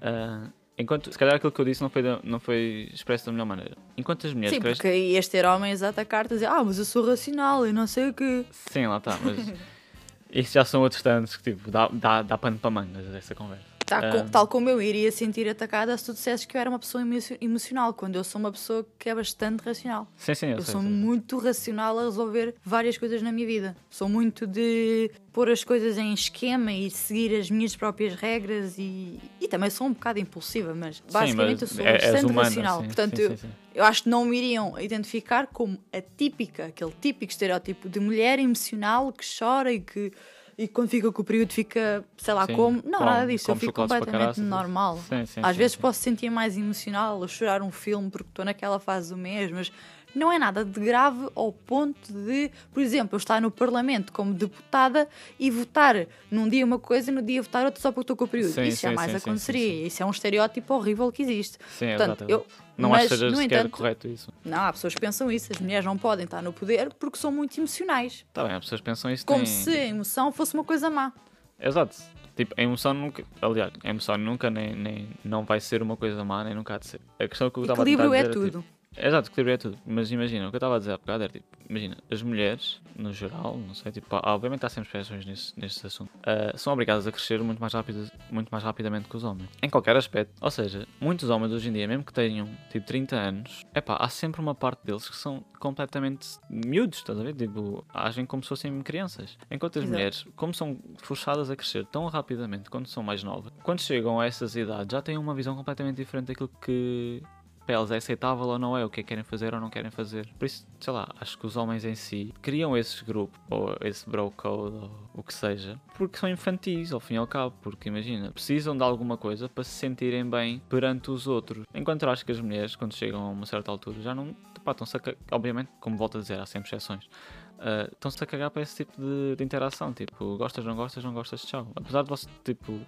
ah, 0.00 0.48
enquanto, 0.78 1.10
se 1.12 1.18
calhar 1.18 1.34
aquilo 1.36 1.50
que 1.52 1.60
eu 1.60 1.64
disse 1.64 1.82
não 1.82 1.90
foi, 1.90 2.02
da- 2.02 2.20
não 2.22 2.38
foi 2.40 2.88
expresso 2.92 3.26
da 3.26 3.32
melhor 3.32 3.44
maneira. 3.46 3.76
Enquanto 3.96 4.26
as 4.26 4.32
mulheres 4.32 4.54
Sim, 4.56 4.60
crescem. 4.60 4.76
porque 4.82 4.96
ias 4.96 5.26
ter 5.28 5.44
homens 5.44 5.82
a 5.82 5.88
atacar-te 5.88 6.32
a 6.32 6.36
dizer 6.36 6.46
Ah, 6.46 6.62
mas 6.64 6.78
eu 6.78 6.84
sou 6.84 7.06
racional 7.06 7.66
e 7.66 7.72
não 7.72 7.86
sei 7.86 8.08
o 8.10 8.14
quê. 8.14 8.44
Sim, 8.50 8.86
lá 8.86 8.98
está, 8.98 9.18
mas. 9.22 9.52
Isso 10.32 10.52
já 10.54 10.64
são 10.64 10.80
outros 10.82 11.00
tantos 11.00 11.36
que 11.36 11.42
tipo, 11.52 11.70
dá, 11.70 11.88
dá, 11.92 12.22
dá 12.22 12.36
pano 12.36 12.58
para 12.58 12.70
mangas 12.70 13.06
essa 13.14 13.34
conversa. 13.36 13.64
Tá 14.00 14.24
tal 14.30 14.46
como 14.48 14.68
eu 14.68 14.80
iria 14.80 15.10
sentir 15.12 15.48
atacada 15.48 15.96
se 15.96 16.04
tu 16.06 16.12
dissesses 16.12 16.46
que 16.46 16.56
eu 16.56 16.60
era 16.60 16.70
uma 16.70 16.78
pessoa 16.78 17.02
emo- 17.02 17.18
emocional, 17.40 17.92
quando 17.94 18.16
eu 18.16 18.24
sou 18.24 18.38
uma 18.38 18.50
pessoa 18.52 18.86
que 18.98 19.08
é 19.08 19.14
bastante 19.14 19.60
racional. 19.62 20.06
Sim, 20.16 20.34
sim, 20.34 20.46
eu, 20.46 20.58
Eu 20.58 20.62
sei, 20.62 20.72
sou 20.72 20.82
sei. 20.82 20.90
muito 20.90 21.38
racional 21.38 21.98
a 21.98 22.04
resolver 22.04 22.54
várias 22.64 22.96
coisas 22.98 23.22
na 23.22 23.30
minha 23.32 23.46
vida. 23.46 23.76
Sou 23.90 24.08
muito 24.08 24.46
de 24.46 25.10
pôr 25.32 25.50
as 25.50 25.64
coisas 25.64 25.98
em 25.98 26.12
esquema 26.14 26.72
e 26.72 26.90
seguir 26.90 27.34
as 27.38 27.50
minhas 27.50 27.74
próprias 27.74 28.14
regras 28.14 28.76
e, 28.78 29.18
e 29.40 29.48
também 29.48 29.68
sou 29.70 29.86
um 29.86 29.92
bocado 29.92 30.18
impulsiva, 30.18 30.74
mas 30.74 31.02
basicamente 31.12 31.62
eu 31.62 31.68
sou 31.68 31.84
é- 31.86 31.92
bastante 31.98 32.26
humana, 32.26 32.42
racional. 32.48 32.80
sim, 32.80 32.86
Portanto, 32.86 33.16
sim, 33.16 33.28
sim, 33.28 33.36
sim. 33.36 33.50
eu 33.74 33.84
acho 33.84 34.04
que 34.04 34.08
não 34.08 34.24
me 34.24 34.36
iriam 34.38 34.78
identificar 34.80 35.46
como 35.48 35.78
a 35.92 36.00
típica, 36.00 36.66
aquele 36.66 36.92
típico 37.00 37.32
estereótipo 37.32 37.88
de 37.88 37.98
mulher 38.00 38.38
emocional 38.38 39.12
que 39.12 39.24
chora 39.38 39.72
e 39.72 39.80
que 39.80 40.12
e 40.56 40.68
quando 40.68 40.88
fica 40.88 41.10
com 41.12 41.22
o 41.22 41.24
período 41.24 41.52
fica, 41.52 42.04
sei 42.16 42.34
lá 42.34 42.46
Sim, 42.46 42.54
como. 42.54 42.82
Não, 42.84 42.98
come- 42.98 43.10
nada 43.10 43.26
disso. 43.26 43.50
Eu 43.50 43.56
fico 43.56 43.72
completamente 43.72 44.20
caraças. 44.20 44.44
normal. 44.44 44.98
Sim, 45.08 45.26
sim, 45.26 45.40
Às 45.42 45.56
vezes 45.56 45.76
posso 45.76 46.00
sentir 46.00 46.30
mais 46.30 46.56
emocional 46.56 47.18
ou 47.20 47.28
chorar 47.28 47.62
um 47.62 47.70
filme 47.70 48.10
porque 48.10 48.28
estou 48.28 48.44
naquela 48.44 48.78
fase 48.78 49.10
do 49.10 49.16
mês, 49.16 49.50
mas 49.50 49.72
não 50.14 50.30
é 50.32 50.38
nada 50.38 50.64
de 50.64 50.80
grave 50.80 51.28
ao 51.34 51.52
ponto 51.52 52.12
de, 52.12 52.50
por 52.72 52.82
exemplo, 52.82 53.14
eu 53.14 53.18
estar 53.18 53.40
no 53.40 53.50
Parlamento 53.50 54.12
como 54.12 54.32
deputada 54.32 55.08
e 55.38 55.50
votar 55.50 56.06
num 56.30 56.48
dia 56.48 56.64
uma 56.64 56.78
coisa 56.78 57.10
e 57.10 57.14
no 57.14 57.22
dia 57.22 57.42
votar 57.42 57.64
outra 57.64 57.80
só 57.80 57.90
porque 57.90 58.02
estou 58.04 58.16
com 58.16 58.24
o 58.24 58.28
período. 58.28 58.52
Sim, 58.52 58.62
Isso 58.62 58.76
sim, 58.78 58.88
jamais 58.88 59.10
sim, 59.10 59.16
aconteceria. 59.16 59.86
Isso 59.86 60.02
é 60.02 60.06
um 60.06 60.10
estereótipo 60.10 60.74
horrível 60.74 61.10
que 61.12 61.22
existe. 61.22 61.58
Sim, 61.76 61.88
Portanto, 61.96 62.24
exato, 62.24 62.30
eu-. 62.30 62.46
Não 62.76 62.92
acho 62.92 63.04
que 63.04 63.10
mas, 63.10 63.18
seja 63.20 63.36
sequer 63.36 63.58
entanto- 63.60 63.70
correto 63.76 64.08
isso. 64.08 64.32
Não, 64.44 64.62
há 64.64 64.72
pessoas 64.72 64.94
que 64.94 65.00
pensam 65.00 65.30
isso. 65.30 65.52
As 65.52 65.60
mulheres 65.60 65.84
não 65.84 65.96
podem 65.96 66.24
estar 66.24 66.42
no 66.42 66.52
poder 66.52 66.92
porque 66.94 67.16
são 67.16 67.30
muito 67.30 67.56
emocionais. 67.58 68.24
Está 68.28 68.42
bem, 68.44 68.52
as 68.54 68.64
pessoas 68.64 68.80
pensam 68.80 69.10
isso. 69.12 69.24
Como 69.24 69.44
têm- 69.44 69.46
se 69.46 69.70
a 69.70 69.86
emoção 69.86 70.32
fosse 70.32 70.54
uma 70.54 70.64
coisa 70.64 70.90
má. 70.90 71.12
Exato. 71.60 71.96
Tipo, 72.36 72.52
a 72.58 72.62
emoção 72.62 72.92
nunca. 72.92 73.24
Aliás, 73.40 73.72
a 73.84 73.88
emoção 73.88 74.18
nunca 74.18 74.50
nem, 74.50 74.74
nem 74.74 75.08
não 75.24 75.44
vai 75.44 75.60
ser 75.60 75.82
uma 75.82 75.96
coisa 75.96 76.24
má, 76.24 76.42
nem 76.42 76.52
nunca 76.52 76.74
há 76.74 76.78
de 76.78 76.86
ser. 76.88 77.00
A 77.16 77.28
questão 77.28 77.48
que 77.48 77.58
eu 77.58 77.62
estava 77.62 77.84
a 77.84 77.88
é 77.88 77.94
dizer 77.96 78.30
tudo. 78.32 78.46
tipo, 78.60 78.64
Exato, 78.96 79.30
equilíbrio 79.30 79.54
é 79.54 79.58
tudo. 79.58 79.78
Mas 79.86 80.10
imagina, 80.10 80.46
o 80.46 80.50
que 80.50 80.56
eu 80.56 80.58
estava 80.58 80.76
a 80.76 80.78
dizer 80.78 80.92
há 80.92 80.98
bocado 80.98 81.24
era 81.24 81.32
tipo, 81.32 81.46
imagina, 81.68 81.96
as 82.10 82.22
mulheres, 82.22 82.80
no 82.96 83.12
geral, 83.12 83.56
não 83.56 83.74
sei, 83.74 83.92
tipo, 83.92 84.06
obviamente 84.10 84.64
há 84.64 84.68
sempre 84.68 84.88
exceções 84.90 85.26
nesse, 85.26 85.58
neste 85.58 85.86
assunto, 85.86 86.10
ah, 86.22 86.56
são 86.56 86.72
obrigadas 86.72 87.06
a 87.06 87.12
crescer 87.12 87.40
muito 87.42 87.58
mais, 87.58 87.72
rápido, 87.72 88.10
muito 88.30 88.48
mais 88.50 88.62
rapidamente 88.62 89.08
que 89.08 89.16
os 89.16 89.24
homens. 89.24 89.48
Em 89.62 89.70
qualquer 89.70 89.96
aspecto. 89.96 90.32
Ou 90.40 90.50
seja, 90.50 90.86
muitos 91.00 91.30
homens 91.30 91.52
hoje 91.52 91.68
em 91.68 91.72
dia, 91.72 91.86
mesmo 91.88 92.04
que 92.04 92.12
tenham 92.12 92.48
tipo 92.70 92.86
30 92.86 93.16
anos, 93.16 93.64
epá, 93.74 93.96
há 93.96 94.08
sempre 94.08 94.40
uma 94.40 94.54
parte 94.54 94.84
deles 94.84 95.08
que 95.08 95.16
são 95.16 95.44
completamente 95.58 96.38
miúdos, 96.48 96.98
estás 96.98 97.18
a 97.18 97.22
ver? 97.22 97.34
Tipo, 97.34 97.84
agem 97.92 98.26
como 98.26 98.42
se 98.42 98.48
fossem 98.48 98.80
crianças. 98.82 99.38
Enquanto 99.50 99.78
as 99.78 99.84
Exato. 99.84 99.92
mulheres, 99.92 100.26
como 100.36 100.52
são 100.52 100.78
forçadas 100.98 101.50
a 101.50 101.56
crescer 101.56 101.86
tão 101.86 102.06
rapidamente 102.06 102.68
quando 102.70 102.86
são 102.86 103.02
mais 103.02 103.22
novas, 103.22 103.52
quando 103.62 103.80
chegam 103.80 104.20
a 104.20 104.26
essas 104.26 104.54
idades 104.56 104.92
já 104.92 105.00
têm 105.00 105.16
uma 105.16 105.34
visão 105.34 105.56
completamente 105.56 105.96
diferente 105.96 106.26
daquilo 106.26 106.50
que 106.60 107.22
para 107.64 107.74
elas 107.76 107.90
é 107.90 107.96
aceitável 107.96 108.46
ou 108.46 108.58
não 108.58 108.76
é, 108.76 108.84
o 108.84 108.90
que 108.90 109.00
é 109.00 109.02
que 109.02 109.08
querem 109.08 109.24
fazer 109.24 109.54
ou 109.54 109.60
não 109.60 109.70
querem 109.70 109.90
fazer. 109.90 110.28
Por 110.38 110.44
isso, 110.46 110.66
sei 110.80 110.92
lá, 110.92 111.08
acho 111.20 111.38
que 111.38 111.46
os 111.46 111.56
homens 111.56 111.84
em 111.84 111.94
si 111.94 112.32
criam 112.42 112.76
esses 112.76 113.00
grupos, 113.02 113.38
ou 113.50 113.76
esse 113.82 114.08
bro 114.08 114.30
code, 114.36 114.76
ou 114.76 114.90
o 115.14 115.22
que 115.22 115.32
seja, 115.32 115.80
porque 115.94 116.18
são 116.18 116.28
infantis, 116.28 116.92
ao 116.92 117.00
fim 117.00 117.14
e 117.14 117.16
ao 117.16 117.26
cabo. 117.26 117.54
Porque 117.62 117.88
imagina, 117.88 118.30
precisam 118.30 118.76
de 118.76 118.82
alguma 118.82 119.16
coisa 119.16 119.48
para 119.48 119.64
se 119.64 119.70
sentirem 119.70 120.28
bem 120.28 120.60
perante 120.68 121.10
os 121.10 121.26
outros. 121.26 121.64
Enquanto 121.74 122.08
acho 122.08 122.24
que 122.24 122.32
as 122.32 122.40
mulheres, 122.40 122.76
quando 122.76 122.94
chegam 122.94 123.20
a 123.22 123.30
uma 123.30 123.46
certa 123.46 123.70
altura, 123.70 124.00
já 124.00 124.14
não. 124.14 124.34
Pá, 124.64 124.72
estão-se 124.72 124.96
a 124.96 125.00
Obviamente, 125.30 125.68
como 125.78 125.96
volto 125.96 126.16
a 126.16 126.20
dizer, 126.20 126.40
há 126.40 126.46
sempre 126.46 126.68
exceções. 126.68 127.08
Uh, 127.58 127.90
estão-se 127.92 128.22
a 128.22 128.26
cagar 128.26 128.50
para 128.50 128.62
esse 128.62 128.76
tipo 128.76 129.00
de, 129.00 129.36
de 129.36 129.44
interação. 129.44 129.92
Tipo, 129.92 130.36
gostas, 130.36 130.64
não 130.64 130.76
gostas, 130.76 131.02
não 131.02 131.14
gostas, 131.14 131.42
tchau. 131.42 131.66
Apesar 131.74 132.02
de 132.02 132.08
você, 132.08 132.28
tipo, 132.44 132.78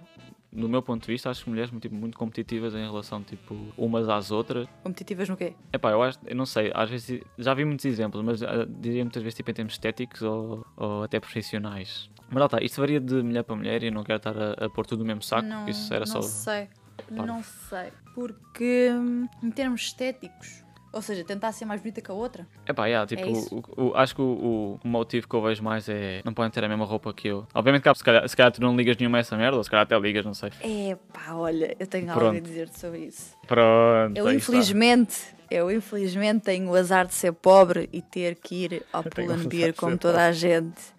no 0.51 0.67
meu 0.67 0.81
ponto 0.81 1.05
de 1.05 1.11
vista, 1.11 1.29
acho 1.29 1.43
que 1.43 1.49
mulheres 1.49 1.71
tipo, 1.79 1.95
muito 1.95 2.17
competitivas 2.17 2.73
em 2.73 2.83
relação, 2.85 3.21
tipo, 3.23 3.55
umas 3.77 4.07
às 4.09 4.31
outras. 4.31 4.67
Competitivas 4.83 5.29
no 5.29 5.37
quê? 5.37 5.53
Epá, 5.71 5.91
eu 5.91 6.01
acho, 6.01 6.19
eu 6.25 6.35
não 6.35 6.45
sei, 6.45 6.71
às 6.73 6.89
vezes, 6.89 7.21
já 7.37 7.53
vi 7.53 7.65
muitos 7.65 7.85
exemplos, 7.85 8.23
mas 8.23 8.41
ah, 8.43 8.65
diria 8.67 9.03
muitas 9.03 9.21
vezes 9.21 9.35
tipo, 9.35 9.51
em 9.51 9.53
termos 9.53 9.73
estéticos 9.73 10.21
ou, 10.21 10.65
ou 10.75 11.03
até 11.03 11.19
profissionais. 11.19 12.09
Mas 12.29 12.39
lá 12.39 12.45
está, 12.45 12.61
isto 12.61 12.79
varia 12.81 12.99
de 12.99 13.15
mulher 13.21 13.43
para 13.43 13.55
mulher 13.55 13.83
e 13.83 13.87
eu 13.87 13.91
não 13.91 14.03
quero 14.03 14.17
estar 14.17 14.35
a, 14.37 14.65
a 14.65 14.69
pôr 14.69 14.85
tudo 14.85 14.99
no 14.99 15.05
mesmo 15.05 15.21
saco, 15.21 15.47
não, 15.47 15.67
isso 15.67 15.93
era 15.93 16.05
não 16.05 16.21
só. 16.21 16.21
sei. 16.21 16.67
Parvo. 17.07 17.25
Não 17.25 17.43
sei. 17.43 17.91
Porque, 18.15 18.89
hum, 18.91 19.27
em 19.43 19.51
termos 19.51 19.81
estéticos, 19.83 20.63
ou 20.97 21.01
seja, 21.01 21.23
tentar 21.23 21.51
ser 21.51 21.65
mais 21.65 21.79
bonita 21.79 22.01
que 22.01 22.11
a 22.11 22.13
outra. 22.13 22.45
Epá, 22.67 22.85
yeah, 22.87 23.07
tipo, 23.07 23.21
É 23.21 23.81
o, 23.81 23.89
o- 23.91 23.95
acho 23.95 24.15
que 24.15 24.21
o, 24.21 24.79
o 24.83 24.87
motivo 24.87 25.27
que 25.27 25.33
eu 25.35 25.41
vejo 25.41 25.63
mais 25.63 25.87
é 25.87 26.21
não 26.25 26.33
podem 26.33 26.51
ter 26.51 26.63
a 26.63 26.67
mesma 26.67 26.83
roupa 26.85 27.13
que 27.13 27.27
eu. 27.29 27.47
Obviamente, 27.53 27.83
que, 27.83 27.95
se, 27.95 28.03
calhar, 28.03 28.27
se 28.27 28.35
calhar 28.35 28.51
tu 28.51 28.61
não 28.61 28.75
ligas 28.75 28.97
nenhuma 28.97 29.17
a 29.17 29.21
essa 29.21 29.37
merda, 29.37 29.55
ou 29.57 29.63
se 29.63 29.69
calhar 29.69 29.83
até 29.83 29.97
ligas, 29.97 30.25
não 30.25 30.33
sei. 30.33 30.49
É 30.61 30.97
pá, 31.13 31.33
olha, 31.33 31.75
eu 31.79 31.87
tenho 31.87 32.09
algo 32.11 32.25
a 32.25 32.29
Pronto. 32.29 32.41
dizer 32.43 32.69
sobre 32.69 32.99
isso. 33.05 33.33
Pronto. 33.47 34.17
Eu 34.17 34.27
aí 34.27 34.35
está. 34.37 34.51
infelizmente, 34.51 35.17
eu 35.49 35.71
infelizmente 35.71 36.41
tenho 36.43 36.69
o 36.69 36.75
azar 36.75 37.05
de 37.07 37.13
ser 37.13 37.31
pobre 37.31 37.87
e 37.93 38.01
ter 38.01 38.35
que 38.35 38.65
ir 38.65 38.85
ao 38.91 39.03
Eu 39.03 39.09
tenho 39.11 39.27
o 39.27 39.31
Pull 39.31 39.35
and 39.35 39.39
azar 39.39 39.49
Beer 39.49 39.71
de 39.71 39.77
como 39.77 39.97
toda 39.97 40.25
a 40.25 40.31
gente. 40.31 40.97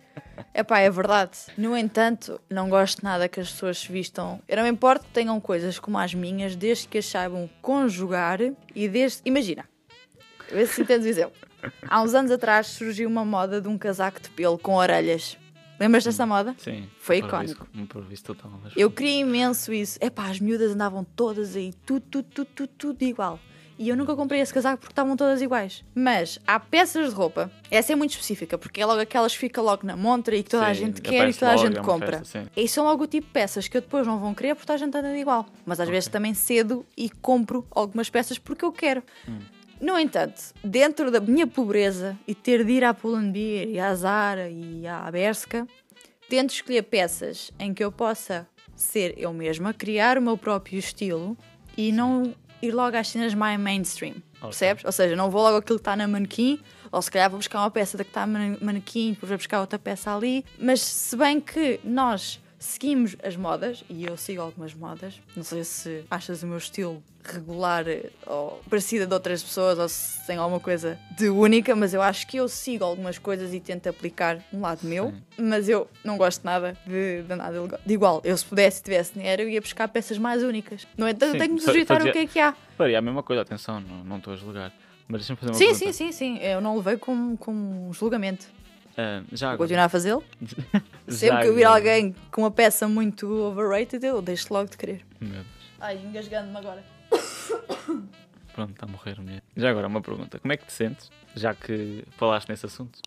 É 0.52 0.62
pá, 0.64 0.80
é 0.80 0.90
verdade. 0.90 1.38
No 1.56 1.76
entanto, 1.76 2.40
não 2.50 2.68
gosto 2.68 3.04
nada 3.04 3.28
que 3.28 3.38
as 3.38 3.50
pessoas 3.52 3.78
se 3.78 3.92
vistam. 3.92 4.40
Eu 4.48 4.56
não 4.56 4.64
me 4.64 4.70
importo 4.70 5.04
que 5.04 5.12
tenham 5.12 5.38
coisas 5.40 5.78
como 5.78 5.96
as 5.98 6.12
minhas, 6.12 6.56
desde 6.56 6.88
que 6.88 6.98
as 6.98 7.06
saibam 7.06 7.48
conjugar 7.62 8.40
e 8.74 8.88
desde. 8.88 9.20
Imagina, 9.24 9.64
vê 10.52 10.66
se 10.66 10.82
entendes 10.82 11.06
o 11.06 11.08
exemplo. 11.08 11.48
Há 11.88 12.02
uns 12.02 12.14
anos 12.14 12.30
atrás 12.30 12.66
surgiu 12.68 13.08
uma 13.08 13.24
moda 13.24 13.60
de 13.60 13.68
um 13.68 13.76
casaco 13.76 14.20
de 14.20 14.30
pelo 14.30 14.58
com 14.58 14.74
orelhas. 14.74 15.36
Lembras 15.78 16.04
dessa 16.04 16.26
moda? 16.26 16.54
Sim. 16.58 16.88
Foi 16.98 17.18
icónico. 17.18 17.66
total. 18.24 18.50
Eu 18.76 18.90
queria 18.90 19.20
imenso 19.20 19.72
isso. 19.72 19.96
É 20.00 20.10
pá, 20.10 20.28
as 20.28 20.40
miúdas 20.40 20.72
andavam 20.72 21.04
todas 21.04 21.54
aí, 21.54 21.72
tudo, 21.86 22.04
tudo, 22.10 22.28
tudo, 22.34 22.48
tudo, 22.54 22.70
tudo 22.76 23.02
igual. 23.02 23.38
E 23.78 23.88
eu 23.88 23.96
nunca 23.96 24.16
comprei 24.16 24.40
esse 24.40 24.52
casaco 24.52 24.78
porque 24.80 24.92
estavam 24.92 25.16
todas 25.16 25.40
iguais. 25.40 25.84
Mas 25.94 26.40
há 26.44 26.58
peças 26.58 27.10
de 27.10 27.14
roupa, 27.14 27.48
essa 27.70 27.92
é 27.92 27.96
muito 27.96 28.10
específica, 28.10 28.58
porque 28.58 28.80
é 28.80 28.86
logo 28.86 29.00
aquelas 29.00 29.32
que 29.32 29.38
fica 29.38 29.62
logo 29.62 29.86
na 29.86 29.96
montra 29.96 30.34
e 30.34 30.42
que 30.42 30.50
toda 30.50 30.66
a 30.66 30.74
Sim, 30.74 30.86
gente 30.86 31.00
quer 31.00 31.28
e 31.28 31.32
toda 31.32 31.52
a 31.52 31.56
gente 31.56 31.78
é 31.78 31.82
compra. 31.82 32.18
festa. 32.18 32.50
E 32.56 32.66
são 32.66 32.84
logo 32.84 33.04
o 33.04 33.06
tipo 33.06 33.28
de 33.28 33.32
peças 33.32 33.68
que 33.68 33.76
eu 33.76 33.80
depois 33.80 34.04
não 34.04 34.18
vão 34.18 34.34
querer 34.34 34.56
porque 34.56 34.66
toda 34.66 34.74
a 34.74 34.78
gente 34.78 34.96
anda 34.98 35.16
igual. 35.16 35.46
Mas 35.64 35.78
às 35.78 35.88
vezes 35.88 36.08
também 36.08 36.34
cedo 36.34 36.84
e 36.96 37.08
compro 37.08 37.64
algumas 37.70 38.10
peças 38.10 38.36
porque 38.36 38.64
eu 38.64 38.72
quero. 38.72 39.00
Hum. 39.28 39.38
No 39.80 39.96
entanto, 39.98 40.42
dentro 40.62 41.10
da 41.10 41.20
minha 41.20 41.46
pobreza 41.46 42.18
e 42.26 42.34
ter 42.34 42.64
de 42.64 42.72
ir 42.72 42.84
à 42.84 42.92
Pull&Bear 42.92 43.68
e 43.68 43.78
à 43.78 43.94
Zara 43.94 44.50
e 44.50 44.86
à 44.86 45.08
Berska, 45.10 45.66
tento 46.28 46.50
escolher 46.50 46.82
peças 46.82 47.52
em 47.58 47.72
que 47.72 47.84
eu 47.84 47.92
possa 47.92 48.46
ser 48.74 49.14
eu 49.16 49.32
mesma, 49.32 49.72
criar 49.72 50.18
o 50.18 50.22
meu 50.22 50.36
próprio 50.36 50.78
estilo 50.78 51.36
e 51.76 51.92
não 51.92 52.34
ir 52.60 52.72
logo 52.72 52.96
às 52.96 53.08
cenas 53.08 53.34
mais 53.34 53.58
mainstream. 53.58 54.16
Percebes? 54.40 54.84
Ou 54.84 54.92
seja, 54.92 55.14
não 55.14 55.30
vou 55.30 55.42
logo 55.42 55.58
aquilo 55.58 55.78
que 55.78 55.82
está 55.82 55.96
na 55.96 56.08
manequim, 56.08 56.60
ou 56.90 57.00
se 57.00 57.10
calhar 57.10 57.30
vou 57.30 57.38
buscar 57.38 57.60
uma 57.60 57.70
peça 57.70 57.96
da 57.96 58.04
que 58.04 58.10
está 58.10 58.26
na 58.26 58.56
manequim, 58.60 59.12
depois 59.12 59.28
vou 59.28 59.38
buscar 59.38 59.60
outra 59.60 59.78
peça 59.78 60.14
ali. 60.14 60.44
Mas 60.58 60.80
se 60.80 61.16
bem 61.16 61.40
que 61.40 61.78
nós 61.84 62.40
seguimos 62.58 63.16
as 63.22 63.36
modas, 63.36 63.84
e 63.88 64.04
eu 64.04 64.16
sigo 64.16 64.40
algumas 64.42 64.74
modas, 64.74 65.20
não 65.36 65.42
sei 65.42 65.64
se 65.64 66.04
achas 66.10 66.42
o 66.42 66.46
meu 66.46 66.58
estilo 66.58 67.02
regular 67.24 67.86
eh, 67.86 68.10
ou 68.26 68.60
parecida 68.70 69.06
de 69.06 69.12
outras 69.12 69.42
pessoas, 69.42 69.78
ou 69.78 69.88
se 69.88 70.26
tem 70.26 70.36
alguma 70.38 70.58
coisa 70.60 70.98
de 71.16 71.28
única, 71.28 71.76
mas 71.76 71.92
eu 71.92 72.00
acho 72.00 72.26
que 72.26 72.36
eu 72.38 72.48
sigo 72.48 72.84
algumas 72.84 73.18
coisas 73.18 73.52
e 73.52 73.60
tento 73.60 73.88
aplicar 73.88 74.38
um 74.52 74.60
lado 74.60 74.80
meu, 74.86 75.12
mas 75.38 75.68
eu 75.68 75.88
não 76.02 76.16
gosto 76.16 76.44
nada 76.44 76.76
de, 76.86 77.22
de 77.22 77.34
nada 77.34 77.78
de 77.84 77.94
igual. 77.94 78.20
Eu, 78.24 78.36
se 78.36 78.44
pudesse 78.44 78.82
tivesse 78.82 79.12
dinheiro, 79.14 79.42
eu 79.42 79.48
ia 79.48 79.60
buscar 79.60 79.86
peças 79.88 80.16
mais 80.18 80.42
únicas. 80.42 80.86
No 80.96 81.08
entanto, 81.08 81.32
Sim, 81.32 81.38
tenho 81.38 81.48
que 81.50 81.54
me 81.54 81.60
sujeitar 81.60 82.00
o 82.00 82.12
que 82.12 82.18
é 82.18 82.26
que 82.26 82.40
há. 82.40 82.54
Faria 82.76 82.98
a 82.98 83.02
mesma 83.02 83.22
coisa, 83.22 83.42
atenção, 83.42 83.80
não, 83.80 84.04
não 84.04 84.16
estou 84.18 84.32
a 84.32 84.36
julgar. 84.36 84.72
Mas 85.06 85.20
deixa-me 85.22 85.38
fazer 85.38 85.52
uma 85.52 85.58
Sim, 85.58 85.64
pergunta. 85.66 85.92
sim, 85.92 86.12
sim, 86.12 86.12
sim. 86.12 86.38
Eu 86.38 86.60
não 86.60 86.76
levei 86.76 86.96
como, 86.98 87.36
como 87.38 87.88
um 87.88 87.92
julgamento. 87.92 88.46
Ah, 89.00 89.22
já 89.32 89.50
Vou 89.50 89.58
continuar 89.58 89.84
a 89.84 89.88
fazê-lo. 89.88 90.24
Sempre 91.06 91.42
que 91.42 91.46
eu 91.46 91.54
vir 91.54 91.64
alguém 91.64 92.16
com 92.32 92.42
uma 92.42 92.50
peça 92.50 92.88
muito 92.88 93.30
overrated, 93.30 94.04
eu 94.04 94.20
deixo 94.20 94.52
logo 94.52 94.68
de 94.68 94.76
querer. 94.76 95.06
Meu 95.20 95.30
Deus. 95.30 95.46
Ai, 95.80 95.98
engasgando-me 96.04 96.56
agora. 96.56 96.82
Pronto, 98.52 98.72
está 98.72 98.86
a 98.86 98.88
morrer 98.88 99.20
mulher. 99.20 99.40
Já 99.56 99.70
agora, 99.70 99.86
uma 99.86 100.00
pergunta. 100.02 100.40
Como 100.40 100.52
é 100.52 100.56
que 100.56 100.66
te 100.66 100.72
sentes, 100.72 101.12
já 101.36 101.54
que 101.54 102.04
falaste 102.16 102.48
nesse 102.48 102.66
assunto? 102.66 102.98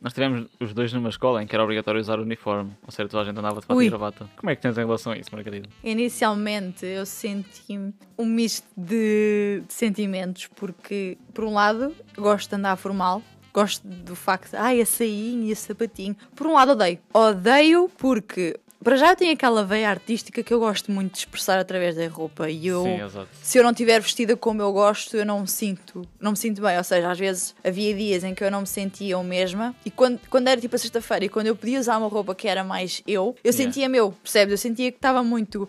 Nós 0.00 0.14
tivemos 0.14 0.46
os 0.58 0.72
dois 0.72 0.90
numa 0.94 1.10
escola 1.10 1.42
em 1.42 1.46
que 1.46 1.54
era 1.54 1.62
obrigatório 1.62 2.00
usar 2.00 2.18
uniforme. 2.18 2.72
Ou 2.82 2.90
seja, 2.90 3.06
toda 3.08 3.22
a 3.22 3.26
gente 3.26 3.38
andava 3.38 3.60
de 3.60 3.66
fato 3.66 3.82
e 3.82 3.88
gravata. 3.88 4.28
Como 4.36 4.48
é 4.50 4.56
que 4.56 4.62
tens 4.62 4.78
em 4.78 4.84
relação 4.84 5.12
a 5.12 5.18
isso, 5.18 5.30
Margarida? 5.32 5.68
Inicialmente 5.82 6.86
eu 6.86 7.04
senti 7.04 7.78
um 8.18 8.24
misto 8.24 8.66
de, 8.76 9.62
de 9.66 9.72
sentimentos, 9.72 10.46
porque, 10.56 11.18
por 11.34 11.44
um 11.44 11.52
lado, 11.52 11.94
gosto 12.16 12.48
de 12.48 12.56
andar 12.56 12.76
formal. 12.76 13.22
Gosto 13.54 13.86
do 13.86 14.16
facto 14.16 14.50
de, 14.50 14.56
ai, 14.56 14.80
a 14.80 14.86
sainha 14.86 15.48
e 15.48 15.52
a 15.52 15.56
sapatinho. 15.56 16.16
Por 16.34 16.46
um 16.48 16.54
lado, 16.54 16.72
odeio. 16.72 16.98
Odeio 17.14 17.88
porque, 17.96 18.58
para 18.82 18.96
já, 18.96 19.10
eu 19.10 19.16
tenho 19.16 19.32
aquela 19.32 19.64
veia 19.64 19.88
artística 19.88 20.42
que 20.42 20.52
eu 20.52 20.58
gosto 20.58 20.90
muito 20.90 21.12
de 21.12 21.18
expressar 21.20 21.60
através 21.60 21.94
da 21.94 22.06
roupa. 22.08 22.50
E 22.50 22.66
eu, 22.66 22.82
Sim, 22.82 22.98
se 23.42 23.56
eu 23.56 23.62
não 23.62 23.70
estiver 23.70 24.00
vestida 24.00 24.36
como 24.36 24.60
eu 24.60 24.72
gosto, 24.72 25.16
eu 25.16 25.24
não 25.24 25.40
me 25.42 25.46
sinto, 25.48 26.02
não 26.20 26.32
me 26.32 26.36
sinto 26.36 26.60
bem. 26.60 26.76
Ou 26.76 26.82
seja, 26.84 27.08
às 27.08 27.18
vezes 27.18 27.54
havia 27.62 27.94
dias 27.94 28.24
em 28.24 28.34
que 28.34 28.42
eu 28.42 28.50
não 28.50 28.62
me 28.62 28.66
sentia 28.66 29.12
eu 29.12 29.22
mesma 29.22 29.72
e 29.86 29.90
quando, 29.90 30.18
quando 30.28 30.48
era 30.48 30.60
tipo 30.60 30.74
a 30.74 30.78
sexta-feira 30.78 31.24
e 31.26 31.28
quando 31.28 31.46
eu 31.46 31.54
podia 31.54 31.78
usar 31.78 31.96
uma 31.96 32.08
roupa 32.08 32.34
que 32.34 32.48
era 32.48 32.64
mais 32.64 33.02
eu, 33.06 33.36
eu 33.44 33.52
Yeah. 33.52 33.64
sentia 33.72 33.88
meu, 33.88 34.10
percebes? 34.20 34.50
Eu 34.50 34.58
sentia 34.58 34.90
que 34.90 34.98
estava 34.98 35.22
muito 35.22 35.68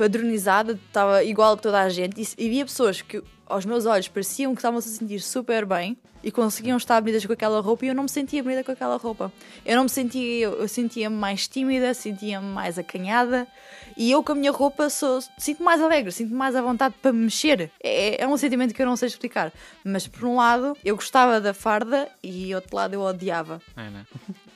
padronizada, 0.00 0.72
estava 0.72 1.22
igual 1.22 1.52
a 1.52 1.56
toda 1.58 1.78
a 1.78 1.88
gente 1.90 2.22
e, 2.22 2.46
e 2.46 2.48
via 2.48 2.64
pessoas 2.64 3.02
que 3.02 3.22
aos 3.46 3.66
meus 3.66 3.84
olhos 3.84 4.08
pareciam 4.08 4.54
que 4.54 4.60
estavam 4.60 4.80
-se 4.80 4.88
a 4.88 4.92
sentir 4.92 5.20
super 5.20 5.66
bem 5.66 5.94
e 6.24 6.32
conseguiam 6.32 6.78
estar 6.78 6.98
bonitas 7.02 7.26
com 7.26 7.34
aquela 7.34 7.60
roupa 7.60 7.84
e 7.84 7.88
eu 7.88 7.94
não 7.94 8.04
me 8.04 8.08
sentia 8.08 8.42
bonita 8.42 8.64
com 8.64 8.72
aquela 8.72 8.96
roupa. 8.96 9.30
Eu 9.64 9.76
não 9.76 9.82
me 9.82 9.90
sentia 9.90 10.44
eu, 10.46 10.52
eu 10.52 10.68
sentia-me 10.68 11.14
mais 11.14 11.46
tímida, 11.46 11.92
sentia-me 11.92 12.46
mais 12.46 12.78
acanhada 12.78 13.46
e 13.94 14.10
eu 14.10 14.24
com 14.24 14.32
a 14.32 14.34
minha 14.34 14.52
roupa 14.52 14.88
sou, 14.88 15.20
sinto 15.36 15.62
mais 15.62 15.82
alegre, 15.82 16.10
sinto 16.12 16.34
mais 16.34 16.56
à 16.56 16.62
vontade 16.62 16.94
para 17.02 17.12
me 17.12 17.24
mexer. 17.24 17.70
É, 17.82 18.22
é 18.22 18.26
um 18.26 18.38
sentimento 18.38 18.72
que 18.72 18.80
eu 18.80 18.86
não 18.86 18.96
sei 18.96 19.08
explicar. 19.08 19.52
Mas 19.84 20.06
por 20.06 20.24
um 20.24 20.36
lado 20.36 20.74
eu 20.82 20.96
gostava 20.96 21.42
da 21.42 21.52
farda 21.52 22.08
e 22.22 22.54
outro 22.54 22.74
lado 22.74 22.94
eu 22.94 23.02
odiava. 23.02 23.60
É, 23.76 23.90
né? 23.90 24.06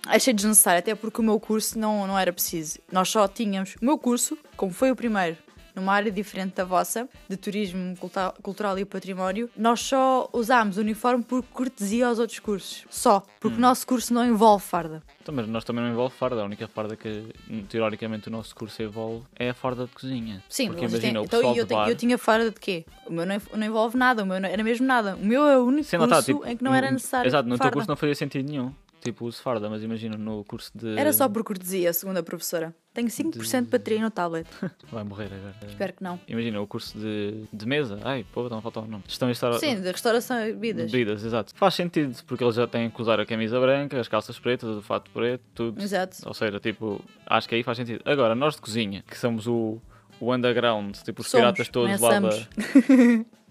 Achei 0.06 0.32
desnecessário, 0.34 0.78
até 0.78 0.94
porque 0.94 1.20
o 1.20 1.24
meu 1.24 1.40
curso 1.40 1.78
não, 1.78 2.06
não 2.06 2.18
era 2.18 2.32
preciso. 2.32 2.78
Nós 2.92 3.08
só 3.08 3.26
tínhamos 3.26 3.74
o 3.80 3.84
meu 3.84 3.98
curso, 3.98 4.36
como 4.56 4.72
foi 4.72 4.90
o 4.90 4.96
primeiro, 4.96 5.36
numa 5.74 5.92
área 5.92 6.10
diferente 6.10 6.54
da 6.54 6.64
vossa, 6.64 7.08
de 7.28 7.36
turismo 7.36 7.96
cultural 8.42 8.78
e 8.78 8.84
património, 8.84 9.50
nós 9.56 9.80
só 9.80 10.28
usámos 10.32 10.76
o 10.76 10.80
uniforme 10.80 11.24
por 11.24 11.42
cortesia 11.42 12.06
aos 12.06 12.18
outros 12.18 12.38
cursos. 12.38 12.84
Só. 12.88 13.22
Porque 13.40 13.58
o 13.58 13.60
nosso 13.60 13.86
curso 13.86 14.14
não 14.14 14.24
envolve 14.24 14.64
farda. 14.64 15.02
Então, 15.20 15.34
mas 15.34 15.48
nós 15.48 15.64
também 15.64 15.82
não 15.82 15.90
envolve 15.90 16.14
farda. 16.14 16.42
A 16.42 16.44
única 16.44 16.68
farda 16.68 16.96
que, 16.96 17.26
teoricamente, 17.68 18.28
o 18.28 18.30
nosso 18.30 18.54
curso 18.54 18.82
envolve 18.82 19.24
é 19.36 19.50
a 19.50 19.54
farda 19.54 19.86
de 19.86 19.92
cozinha. 19.92 20.42
Sim, 20.48 20.68
Porque 20.68 20.84
imagina, 20.84 21.20
o 21.20 21.24
então 21.24 21.40
pessoal 21.40 21.56
e 21.56 21.58
eu, 21.58 21.66
bar... 21.66 21.88
eu 21.88 21.96
tinha 21.96 22.16
farda 22.16 22.50
de 22.50 22.60
quê? 22.60 22.84
O 23.06 23.12
meu 23.12 23.26
não, 23.26 23.36
não 23.54 23.66
envolve 23.66 23.96
nada, 23.96 24.22
o 24.22 24.26
meu 24.26 24.40
não, 24.40 24.48
era 24.48 24.62
mesmo 24.62 24.86
nada. 24.86 25.16
O 25.16 25.24
meu 25.24 25.46
é 25.46 25.58
o 25.58 25.64
único 25.64 25.84
Sim, 25.84 25.96
curso 25.98 26.10
não 26.10 26.16
tá, 26.16 26.22
tipo, 26.22 26.46
em 26.46 26.56
que 26.56 26.62
não 26.62 26.74
era 26.74 26.90
necessário 26.90 27.26
Exato, 27.28 27.48
no 27.48 27.56
teu 27.56 27.64
farda. 27.64 27.72
curso 27.72 27.88
não 27.88 27.96
fazia 27.96 28.14
sentido 28.14 28.48
nenhum. 28.48 28.72
Tipo, 29.04 29.26
uso 29.26 29.42
farda, 29.42 29.68
mas 29.68 29.82
imagina 29.82 30.16
no 30.16 30.42
curso 30.44 30.70
de... 30.74 30.96
Era 30.98 31.12
só 31.12 31.28
por 31.28 31.44
cortesia, 31.44 31.92
segundo 31.92 32.16
a 32.16 32.22
professora. 32.22 32.74
Tenho 32.94 33.06
5% 33.08 33.64
de 33.64 33.68
bateria 33.70 34.00
no 34.00 34.10
tablet. 34.10 34.46
Vai 34.90 35.04
morrer 35.04 35.26
agora. 35.26 35.54
Espero 35.68 35.92
que 35.92 36.02
não. 36.02 36.18
Imagina, 36.26 36.58
o 36.62 36.66
curso 36.66 36.98
de, 36.98 37.44
de 37.52 37.66
mesa. 37.66 37.98
Ai, 38.02 38.24
pô, 38.32 38.48
não 38.48 38.62
falta 38.62 38.80
o 38.80 38.86
nome. 38.86 39.04
Gestão 39.06 39.28
e 39.28 39.32
restaura- 39.32 39.58
Sim, 39.58 39.78
de 39.78 39.90
restauração 39.92 40.40
e 40.48 40.52
bebidas. 40.54 40.90
Bebidas, 40.90 41.22
exato. 41.22 41.52
Faz 41.54 41.74
sentido, 41.74 42.16
porque 42.26 42.42
eles 42.42 42.54
já 42.54 42.66
têm 42.66 42.88
que 42.88 43.02
usar 43.02 43.20
a 43.20 43.26
camisa 43.26 43.60
branca, 43.60 44.00
as 44.00 44.08
calças 44.08 44.38
pretas, 44.38 44.70
o 44.70 44.80
fato 44.80 45.10
preto, 45.10 45.42
tudo. 45.54 45.82
Exato. 45.82 46.16
Ou 46.26 46.32
seja, 46.32 46.58
tipo, 46.58 46.98
acho 47.26 47.46
que 47.46 47.56
aí 47.56 47.62
faz 47.62 47.76
sentido. 47.76 48.00
Agora, 48.06 48.34
nós 48.34 48.54
de 48.54 48.62
cozinha, 48.62 49.04
que 49.06 49.18
somos 49.18 49.46
o, 49.46 49.82
o 50.18 50.32
underground, 50.34 50.96
tipo 51.04 51.20
os 51.20 51.28
Somos, 51.28 51.44
piratas 51.44 51.68
todos 51.68 52.00
lá 52.00 52.20
da. 52.20 52.30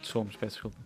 somos. 0.02 0.36
Peço 0.36 0.56
desculpa. 0.56 0.78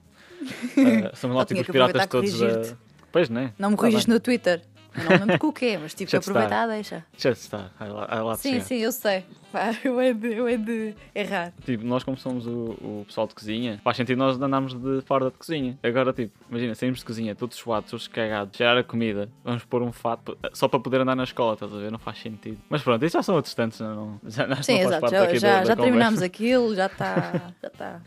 Ah, 1.11 1.15
somos 1.15 1.37
lá 1.37 1.45
tipo 1.45 1.61
os 1.61 1.67
piratas 1.67 2.05
todos 2.07 2.37
da. 2.37 2.86
Pois, 3.11 3.29
né? 3.29 3.53
Não 3.57 3.69
me 3.71 3.75
Tá 3.75 3.81
corrigiste 3.81 4.07
bem. 4.07 4.13
no 4.15 4.19
Twitter. 4.19 4.61
Eu 4.95 5.03
não 5.03 5.11
me 5.11 5.17
lembro 5.19 5.37
com 5.37 5.47
o 5.49 5.53
quê, 5.53 5.77
mas 5.79 5.93
tive 5.93 6.09
que 6.09 6.17
Deixa-te 6.17 6.27
estar. 6.29 6.39
aproveitar, 6.39 6.67
deixa. 6.67 7.05
Deixa 7.11 7.31
de 7.31 7.37
estar, 7.37 7.71
vai 7.77 7.87
lá, 7.89 8.05
vai 8.07 8.21
lá 8.23 8.33
de 8.33 8.39
Sim, 8.39 8.51
chegar. 8.53 8.63
sim, 8.65 8.75
eu 8.77 8.91
sei. 8.91 9.25
Pá, 9.51 9.69
eu 9.83 9.99
é 9.99 10.11
de, 10.11 10.33
eu 10.33 10.47
é 10.47 10.57
de 10.57 10.95
errar. 11.13 11.53
Tipo, 11.63 11.85
nós 11.85 12.03
como 12.03 12.17
somos 12.17 12.47
o, 12.47 12.71
o 12.81 13.03
pessoal 13.05 13.27
de 13.27 13.35
cozinha, 13.35 13.79
faz 13.83 13.95
sentido 13.95 14.17
nós 14.17 14.41
andarmos 14.41 14.73
de 14.73 15.01
farda 15.05 15.29
de 15.29 15.37
cozinha. 15.37 15.77
Agora, 15.83 16.11
tipo, 16.13 16.33
imagina, 16.49 16.73
saímos 16.73 16.99
de 16.99 17.05
cozinha, 17.05 17.35
todos 17.35 17.55
suados, 17.57 17.91
todos 17.91 18.07
cagados, 18.07 18.57
cheirar 18.57 18.75
a 18.75 18.83
comida, 18.83 19.29
vamos 19.43 19.63
pôr 19.65 19.83
um 19.83 19.91
fato 19.91 20.35
só 20.51 20.67
para 20.67 20.79
poder 20.79 21.01
andar 21.01 21.15
na 21.15 21.25
escola, 21.25 21.53
estás 21.53 21.71
a 21.71 21.77
ver? 21.77 21.91
Não 21.91 21.99
faz 21.99 22.17
sentido. 22.17 22.57
Mas 22.67 22.81
pronto, 22.81 23.05
isso 23.05 23.13
já 23.13 23.21
são 23.21 23.35
outros 23.35 23.53
tantos, 23.53 23.79
não, 23.79 23.95
não, 23.95 24.19
já, 24.25 24.47
não 24.47 24.63
Sim, 24.63 24.77
faz 24.77 24.87
exato. 24.87 25.09
Já, 25.11 25.33
já, 25.35 25.47
da, 25.47 25.59
da 25.59 25.65
já 25.65 25.75
terminámos 25.75 26.15
conversa. 26.21 26.25
aquilo, 26.25 26.73
já 26.75 26.85
está. 26.87 27.53
Já 27.61 27.67
está. 27.67 28.01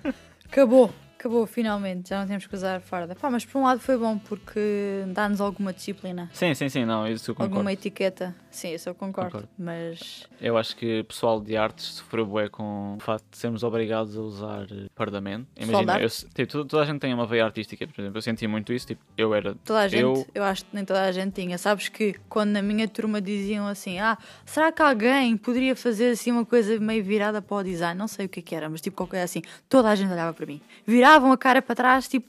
Acabou. 0.47 0.91
Acabou, 1.21 1.47
finalmente. 1.47 2.09
Já 2.09 2.21
não 2.21 2.27
temos 2.27 2.47
que 2.47 2.55
usar 2.55 2.81
farda. 2.81 3.15
Pá, 3.15 3.29
mas 3.31 3.45
por 3.45 3.59
um 3.59 3.65
lado 3.65 3.79
foi 3.79 3.95
bom 3.99 4.17
porque 4.19 5.05
dá-nos 5.09 5.39
alguma 5.39 5.71
disciplina. 5.71 6.31
Sim, 6.33 6.55
sim, 6.55 6.71
sim, 6.71 6.87
não, 6.87 7.07
isso 7.07 7.31
eu 7.31 7.35
concordo. 7.35 7.57
Alguma 7.57 7.73
etiqueta. 7.75 8.35
Sim, 8.51 8.73
isso 8.73 8.89
eu 8.89 8.95
concordo. 8.95 9.31
Concordo. 9.31 9.49
Mas. 9.59 10.27
Eu 10.41 10.57
acho 10.57 10.75
que 10.75 11.01
o 11.01 11.05
pessoal 11.05 11.39
de 11.39 11.59
artes 11.59 11.85
sofreu 11.85 12.25
bué 12.25 12.49
com 12.49 12.97
o 12.97 13.01
facto 13.01 13.27
de 13.31 13.37
sermos 13.37 13.63
obrigados 13.63 14.17
a 14.17 14.21
usar 14.21 14.63
eh. 14.63 14.89
Pessoal 14.97 15.11
de 15.11 15.63
Imagina, 15.63 16.01
eu, 16.01 16.09
tipo, 16.09 16.47
toda, 16.47 16.69
toda 16.69 16.83
a 16.83 16.87
gente 16.87 17.01
tem 17.01 17.13
uma 17.13 17.27
veia 17.27 17.45
artística, 17.45 17.87
por 17.87 18.01
exemplo, 18.01 18.17
eu 18.17 18.23
sentia 18.23 18.49
muito 18.49 18.73
isso, 18.73 18.87
tipo, 18.87 19.03
eu 19.15 19.35
era 19.35 19.55
Toda 19.63 19.81
a 19.81 19.89
gente, 19.89 20.01
eu... 20.01 20.27
Eu- 20.35 20.45
acho 20.45 20.65
que 20.65 20.75
nem 20.75 20.87
toda 20.87 21.03
a 21.03 21.13
gente 21.13 21.35
tinha. 21.35 21.59
Sabes 21.59 21.91
que 21.91 22.15
quando 22.31 22.51
na 22.53 22.63
minha 22.63 22.89
turma 22.89 23.21
diziam 23.21 23.67
assim: 23.67 23.99
Ah, 23.99 24.17
será 24.47 24.73
que 24.73 24.81
alguém 24.81 25.37
poderia 25.37 25.77
fazer 25.77 26.13
assim 26.13 26.33
uma 26.33 26.47
coisa 26.47 26.81
meio 26.81 27.05
virada 27.05 27.43
para 27.43 27.59
o 27.59 27.63
design? 27.63 27.99
Não 27.99 28.09
sei 28.09 28.25
o 28.25 28.29
que 28.29 28.41
é 28.41 28.43
que 28.43 28.55
era, 28.55 28.71
mas 28.71 28.81
tipo 28.81 28.97
qualquer 28.97 29.11
coisa 29.19 29.25
assim. 29.25 29.43
Toda 29.69 29.91
a 29.91 29.95
gente 29.95 30.11
olhava 30.11 30.33
para 30.33 30.47
mim. 30.47 30.63
Viravam 31.11 31.33
a 31.33 31.37
cara 31.39 31.61
para 31.61 31.75
trás, 31.75 32.07
tipo, 32.07 32.29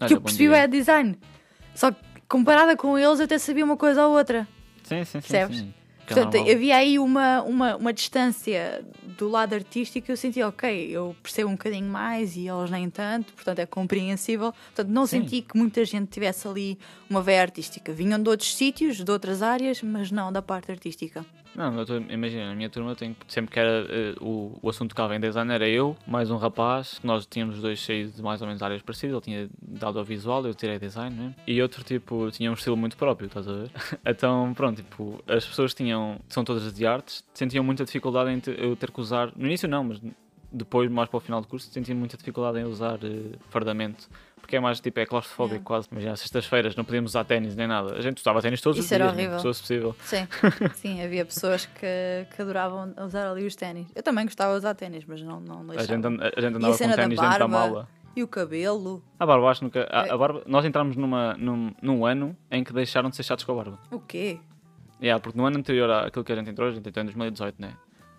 Olha, 0.00 0.08
que 0.08 0.14
eu 0.14 0.18
bom 0.18 0.24
percebi 0.24 0.48
dia. 0.48 0.56
é 0.56 0.66
design. 0.66 1.18
Só 1.74 1.90
que 1.90 1.98
comparada 2.26 2.74
com 2.76 2.98
eles, 2.98 3.18
eu 3.18 3.26
até 3.26 3.36
sabia 3.38 3.62
uma 3.62 3.76
coisa 3.76 4.06
ou 4.06 4.16
outra. 4.16 4.48
Sim, 4.84 5.04
sim, 5.04 5.20
sim. 5.20 5.28
Percebes? 5.28 5.58
sim. 5.58 5.74
É 6.06 6.14
Portanto, 6.14 6.50
havia 6.50 6.76
aí 6.76 6.98
uma, 6.98 7.42
uma, 7.42 7.76
uma 7.76 7.92
distância 7.92 8.84
do 9.16 9.28
lado 9.28 9.54
artístico 9.54 10.06
que 10.06 10.12
eu 10.12 10.16
sentia, 10.16 10.48
ok, 10.48 10.88
eu 10.90 11.14
percebo 11.22 11.48
um 11.50 11.52
bocadinho 11.52 11.88
mais 11.88 12.36
e 12.36 12.48
eles 12.48 12.70
nem 12.70 12.90
tanto, 12.90 13.32
portanto 13.34 13.60
é 13.60 13.66
compreensível. 13.66 14.52
Portanto, 14.52 14.88
não 14.88 15.06
Sim. 15.06 15.20
senti 15.20 15.42
que 15.42 15.56
muita 15.56 15.84
gente 15.84 16.08
tivesse 16.10 16.48
ali 16.48 16.78
uma 17.08 17.22
veia 17.22 17.42
artística. 17.42 17.92
Vinham 17.92 18.20
de 18.20 18.28
outros 18.28 18.54
sítios, 18.54 18.96
de 18.96 19.10
outras 19.10 19.42
áreas, 19.42 19.80
mas 19.82 20.10
não 20.10 20.32
da 20.32 20.42
parte 20.42 20.70
artística. 20.72 21.24
Não, 21.54 21.78
eu 21.78 21.84
tô, 21.84 21.96
imagina, 21.98 22.48
na 22.48 22.54
minha 22.54 22.70
turma 22.70 22.94
tenho, 22.94 23.14
sempre 23.28 23.52
que 23.52 23.60
era 23.60 23.86
eh, 23.90 24.14
o, 24.20 24.58
o 24.62 24.70
assunto 24.70 24.94
que 24.94 25.02
em 25.02 25.20
design 25.20 25.52
era 25.52 25.68
eu, 25.68 25.94
mais 26.06 26.30
um 26.30 26.36
rapaz, 26.38 26.98
nós 27.04 27.26
tínhamos 27.26 27.56
os 27.56 27.62
dois 27.62 27.78
cheios 27.78 28.14
de 28.14 28.22
mais 28.22 28.40
ou 28.40 28.46
menos 28.46 28.62
áreas 28.62 28.80
parecidas, 28.80 29.12
ele 29.14 29.20
tinha 29.22 29.50
dado 29.60 29.98
ao 29.98 30.04
visual, 30.04 30.46
eu 30.46 30.54
tirei 30.54 30.78
design 30.78 31.14
mesmo, 31.14 31.34
e 31.46 31.60
outro 31.60 31.84
tipo 31.84 32.30
tinha 32.30 32.50
um 32.50 32.54
estilo 32.54 32.76
muito 32.76 32.96
próprio, 32.96 33.26
estás 33.26 33.46
a 33.46 33.52
ver? 33.52 33.70
então, 34.06 34.54
pronto, 34.54 34.76
tipo, 34.82 35.22
as 35.28 35.44
pessoas 35.46 35.74
tinham, 35.74 36.18
são 36.26 36.42
todas 36.42 36.72
de 36.72 36.86
artes, 36.86 37.22
sentiam 37.34 37.62
muita 37.62 37.84
dificuldade 37.84 38.30
em 38.30 38.40
te- 38.40 38.56
eu 38.58 38.74
ter 38.74 38.90
que 38.90 39.00
usar, 39.00 39.30
no 39.36 39.46
início 39.46 39.68
não, 39.68 39.84
mas 39.84 40.00
depois, 40.50 40.90
mais 40.90 41.08
para 41.08 41.16
o 41.18 41.20
final 41.20 41.40
do 41.42 41.48
curso, 41.48 41.70
sentiam 41.70 41.96
muita 41.98 42.16
dificuldade 42.16 42.58
em 42.58 42.64
usar 42.64 42.98
eh, 43.04 43.36
fardamento. 43.50 44.08
Porque 44.42 44.56
é 44.56 44.60
mais 44.60 44.78
tipo, 44.80 45.00
é 45.00 45.06
claustrofóbico 45.06 45.54
Yeah. 45.54 45.64
quase. 45.66 45.88
Imagina, 45.90 46.14
sextas-feiras 46.16 46.76
não 46.76 46.84
podíamos 46.84 47.12
usar 47.12 47.24
ténis 47.24 47.56
nem 47.56 47.66
nada. 47.66 47.94
A 47.94 48.00
gente 48.02 48.18
usava 48.18 48.42
ténis 48.42 48.60
todos 48.60 48.76
Isso 48.78 48.86
os 48.86 48.92
era 48.92 49.04
dias, 49.06 49.14
horrível. 49.16 49.38
se 49.38 49.42
fosse 49.44 49.60
possível. 49.62 49.96
Sim, 50.04 50.28
sim, 50.74 51.02
havia 51.02 51.24
pessoas 51.24 51.64
que, 51.64 52.26
que 52.36 52.42
adoravam 52.42 52.92
usar 53.06 53.30
ali 53.30 53.46
os 53.46 53.56
ténis. 53.56 53.86
Eu 53.94 54.02
também 54.02 54.26
gostava 54.26 54.52
de 54.52 54.58
usar 54.58 54.74
ténis, 54.74 55.04
mas 55.06 55.22
não, 55.22 55.40
não 55.40 55.60
A 55.62 55.64
deixava. 55.76 55.86
gente, 55.86 56.06
a 56.06 56.40
gente 56.40 56.54
a 56.54 56.56
andava 56.58 56.74
cena 56.74 56.92
com 56.94 57.00
ténis 57.02 57.18
dentro 57.18 57.38
da 57.38 57.48
mala. 57.48 57.88
E 58.14 58.22
o 58.22 58.28
cabelo? 58.28 59.02
A 59.18 59.24
barba, 59.24 59.48
acho 59.48 59.60
que 59.60 59.64
nunca. 59.64 59.88
A, 59.90 60.06
É. 60.06 60.10
a 60.10 60.18
barba, 60.18 60.42
nós 60.46 60.64
entramos 60.66 60.96
numa, 60.96 61.32
num, 61.38 61.72
num 61.80 62.04
ano 62.04 62.36
em 62.50 62.62
que 62.62 62.70
deixaram 62.72 63.08
de 63.08 63.16
ser 63.16 63.22
chatos 63.22 63.44
com 63.46 63.52
a 63.52 63.54
barba. 63.54 63.78
O 63.90 63.98
quê? 64.00 64.38
Yeah, 65.02 65.18
porque 65.18 65.38
no 65.38 65.46
ano 65.46 65.58
anterior 65.58 65.90
àquilo 65.90 66.22
que 66.24 66.30
a 66.32 66.36
gente 66.36 66.50
entrou, 66.50 66.68
a 66.68 66.72
gente 66.72 66.86
entrou 66.86 67.02
em 67.02 67.06
2018, 67.06 67.56
né? 67.58 67.72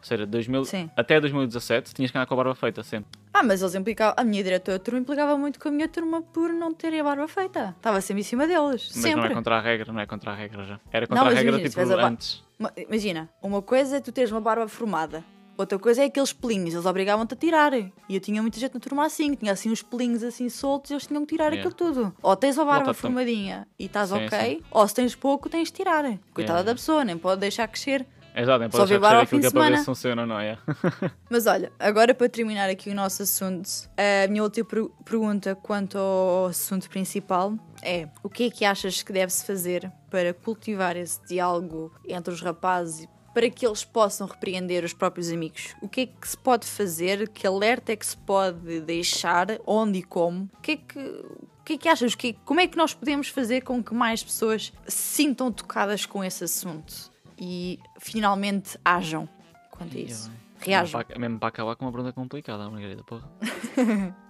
Ou 0.03 0.07
seja, 0.07 0.25
2000, 0.25 0.65
Sim. 0.65 0.89
até 0.97 1.17
2017 1.19 1.93
tinhas 1.93 2.11
que 2.11 2.17
andar 2.17 2.25
com 2.25 2.33
a 2.33 2.37
barba 2.37 2.53
feita 2.55 2.83
sempre. 2.83 3.09
Ah, 3.33 3.41
mas 3.41 3.61
eles 3.61 3.73
implicavam. 3.73 4.13
A 4.17 4.23
minha 4.23 4.43
diretora 4.43 4.77
de 4.77 4.83
turma 4.83 4.99
implicava 4.99 5.37
muito 5.37 5.59
com 5.59 5.69
a 5.69 5.71
minha 5.71 5.87
turma 5.87 6.21
por 6.21 6.49
não 6.51 6.73
terem 6.73 6.99
a 6.99 7.03
barba 7.03 7.27
feita. 7.27 7.73
Estava 7.77 8.01
sempre 8.01 8.21
em 8.21 8.23
cima 8.23 8.45
deles. 8.45 8.91
Mas 8.93 9.01
sempre. 9.01 9.21
não 9.21 9.25
é 9.25 9.33
contra 9.33 9.57
a 9.57 9.61
regra, 9.61 9.93
não 9.93 9.99
é 10.01 10.05
contra 10.05 10.31
a 10.31 10.35
regra 10.35 10.65
já. 10.65 10.79
Era 10.91 11.07
contra 11.07 11.23
Não, 11.23 11.31
a 11.31 11.33
regra 11.33 11.57
imagina, 11.57 11.69
tipo 11.69 12.05
antes. 12.05 12.43
Ma- 12.59 12.71
Imagina, 12.75 13.29
uma 13.41 13.61
coisa 13.61 13.97
é 13.97 13.99
tu 14.01 14.11
teres 14.11 14.29
uma 14.31 14.41
barba 14.41 14.67
formada. 14.67 15.23
Outra 15.55 15.77
coisa 15.77 16.01
é 16.01 16.05
aqueles 16.05 16.33
pelinhos, 16.33 16.73
eles 16.73 16.85
obrigavam-te 16.85 17.33
a 17.35 17.37
tirar. 17.37 17.73
E 17.73 17.91
eu 18.09 18.19
tinha 18.19 18.41
muita 18.41 18.59
gente 18.59 18.73
na 18.73 18.79
turma 18.79 19.05
assim, 19.05 19.31
que 19.31 19.37
tinha 19.37 19.51
assim 19.53 19.69
uns 19.71 19.83
pelinhos 19.83 20.23
assim 20.23 20.49
soltos 20.49 20.89
e 20.91 20.95
eles 20.95 21.05
tinham 21.07 21.23
que 21.25 21.29
tirar 21.35 21.53
Yeah. 21.53 21.69
aquilo 21.69 21.73
tudo. 21.93 22.13
Ou 22.23 22.35
tens 22.35 22.57
a 22.57 22.65
barba 22.65 22.85
Volta 22.85 22.93
formadinha 22.99 23.67
e 23.77 23.85
estás 23.85 24.09
Sim, 24.09 24.25
ok, 24.25 24.39
sim. 24.39 24.61
ou 24.71 24.87
se 24.87 24.95
tens 24.95 25.15
pouco, 25.15 25.47
tens 25.49 25.67
de 25.69 25.73
tirar. 25.75 26.03
Coitada 26.33 26.59
Yeah. 26.59 26.63
da 26.63 26.73
pessoa, 26.73 27.05
nem 27.05 27.17
pode 27.17 27.39
deixar 27.41 27.67
crescer. 27.67 28.05
Exato, 28.35 28.75
Só 28.75 28.85
vi 28.85 28.97
barba 28.97 29.19
ao 29.21 29.25
fim 29.27 29.39
que 29.39 29.45
é 29.45 29.49
de 29.49 29.53
para 29.53 29.69
ver 29.69 29.77
semana. 29.79 29.95
se 29.95 30.15
não, 30.15 30.39
é. 30.39 30.57
Mas 31.29 31.45
olha, 31.45 31.71
agora 31.79 32.13
para 32.15 32.27
terminar 32.27 32.69
aqui 32.69 32.89
o 32.89 32.95
nosso 32.95 33.21
assunto, 33.23 33.69
a 33.97 34.27
minha 34.27 34.41
última 34.43 34.65
per- 34.67 34.89
pergunta 35.05 35.55
quanto 35.55 35.97
ao 35.97 36.47
assunto 36.47 36.89
principal 36.89 37.53
é: 37.81 38.07
o 38.23 38.29
que 38.29 38.45
é 38.45 38.49
que 38.49 38.65
achas 38.65 39.03
que 39.03 39.13
deve-se 39.13 39.45
fazer 39.45 39.91
para 40.09 40.33
cultivar 40.33 40.97
esse 40.97 41.21
diálogo 41.27 41.93
entre 42.07 42.33
os 42.33 42.41
rapazes 42.41 43.03
e 43.03 43.09
para 43.33 43.49
que 43.49 43.65
eles 43.65 43.83
possam 43.83 44.27
repreender 44.27 44.83
os 44.83 44.93
próprios 44.93 45.31
amigos? 45.31 45.75
O 45.81 45.87
que 45.87 46.01
é 46.01 46.05
que 46.07 46.27
se 46.27 46.37
pode 46.37 46.65
fazer? 46.65 47.29
Que 47.29 47.45
alerta 47.45 47.91
é 47.91 47.95
que 47.95 48.05
se 48.05 48.17
pode 48.17 48.79
deixar? 48.81 49.47
Onde 49.65 49.99
e 49.99 50.03
como? 50.03 50.49
O 50.57 50.61
que 50.61 50.71
é 50.71 50.77
que. 50.77 50.99
O 50.99 51.63
que 51.65 51.73
é 51.73 51.77
que 51.77 51.87
achas? 51.87 52.13
O 52.13 52.17
que- 52.17 52.33
como 52.43 52.59
é 52.59 52.67
que 52.67 52.75
nós 52.77 52.93
podemos 52.93 53.29
fazer 53.29 53.61
com 53.61 53.81
que 53.81 53.93
mais 53.93 54.21
pessoas 54.21 54.73
se 54.87 54.97
sintam 54.97 55.49
tocadas 55.51 56.05
com 56.05 56.21
esse 56.23 56.43
assunto 56.43 57.12
e 57.37 57.79
finalmente 57.99 58.77
ajam 58.83 59.27
quanto 59.71 59.95
a 59.97 59.99
isso? 59.99 60.31
Reajam. 60.59 60.99
Mesmo 60.99 61.05
para, 61.07 61.19
mesmo 61.19 61.39
para 61.39 61.47
acabar 61.49 61.75
com 61.75 61.85
uma 61.85 61.91
pergunta 61.91 62.13
complicada, 62.13 62.69
Margarida, 62.69 63.03
porra. 63.03 63.29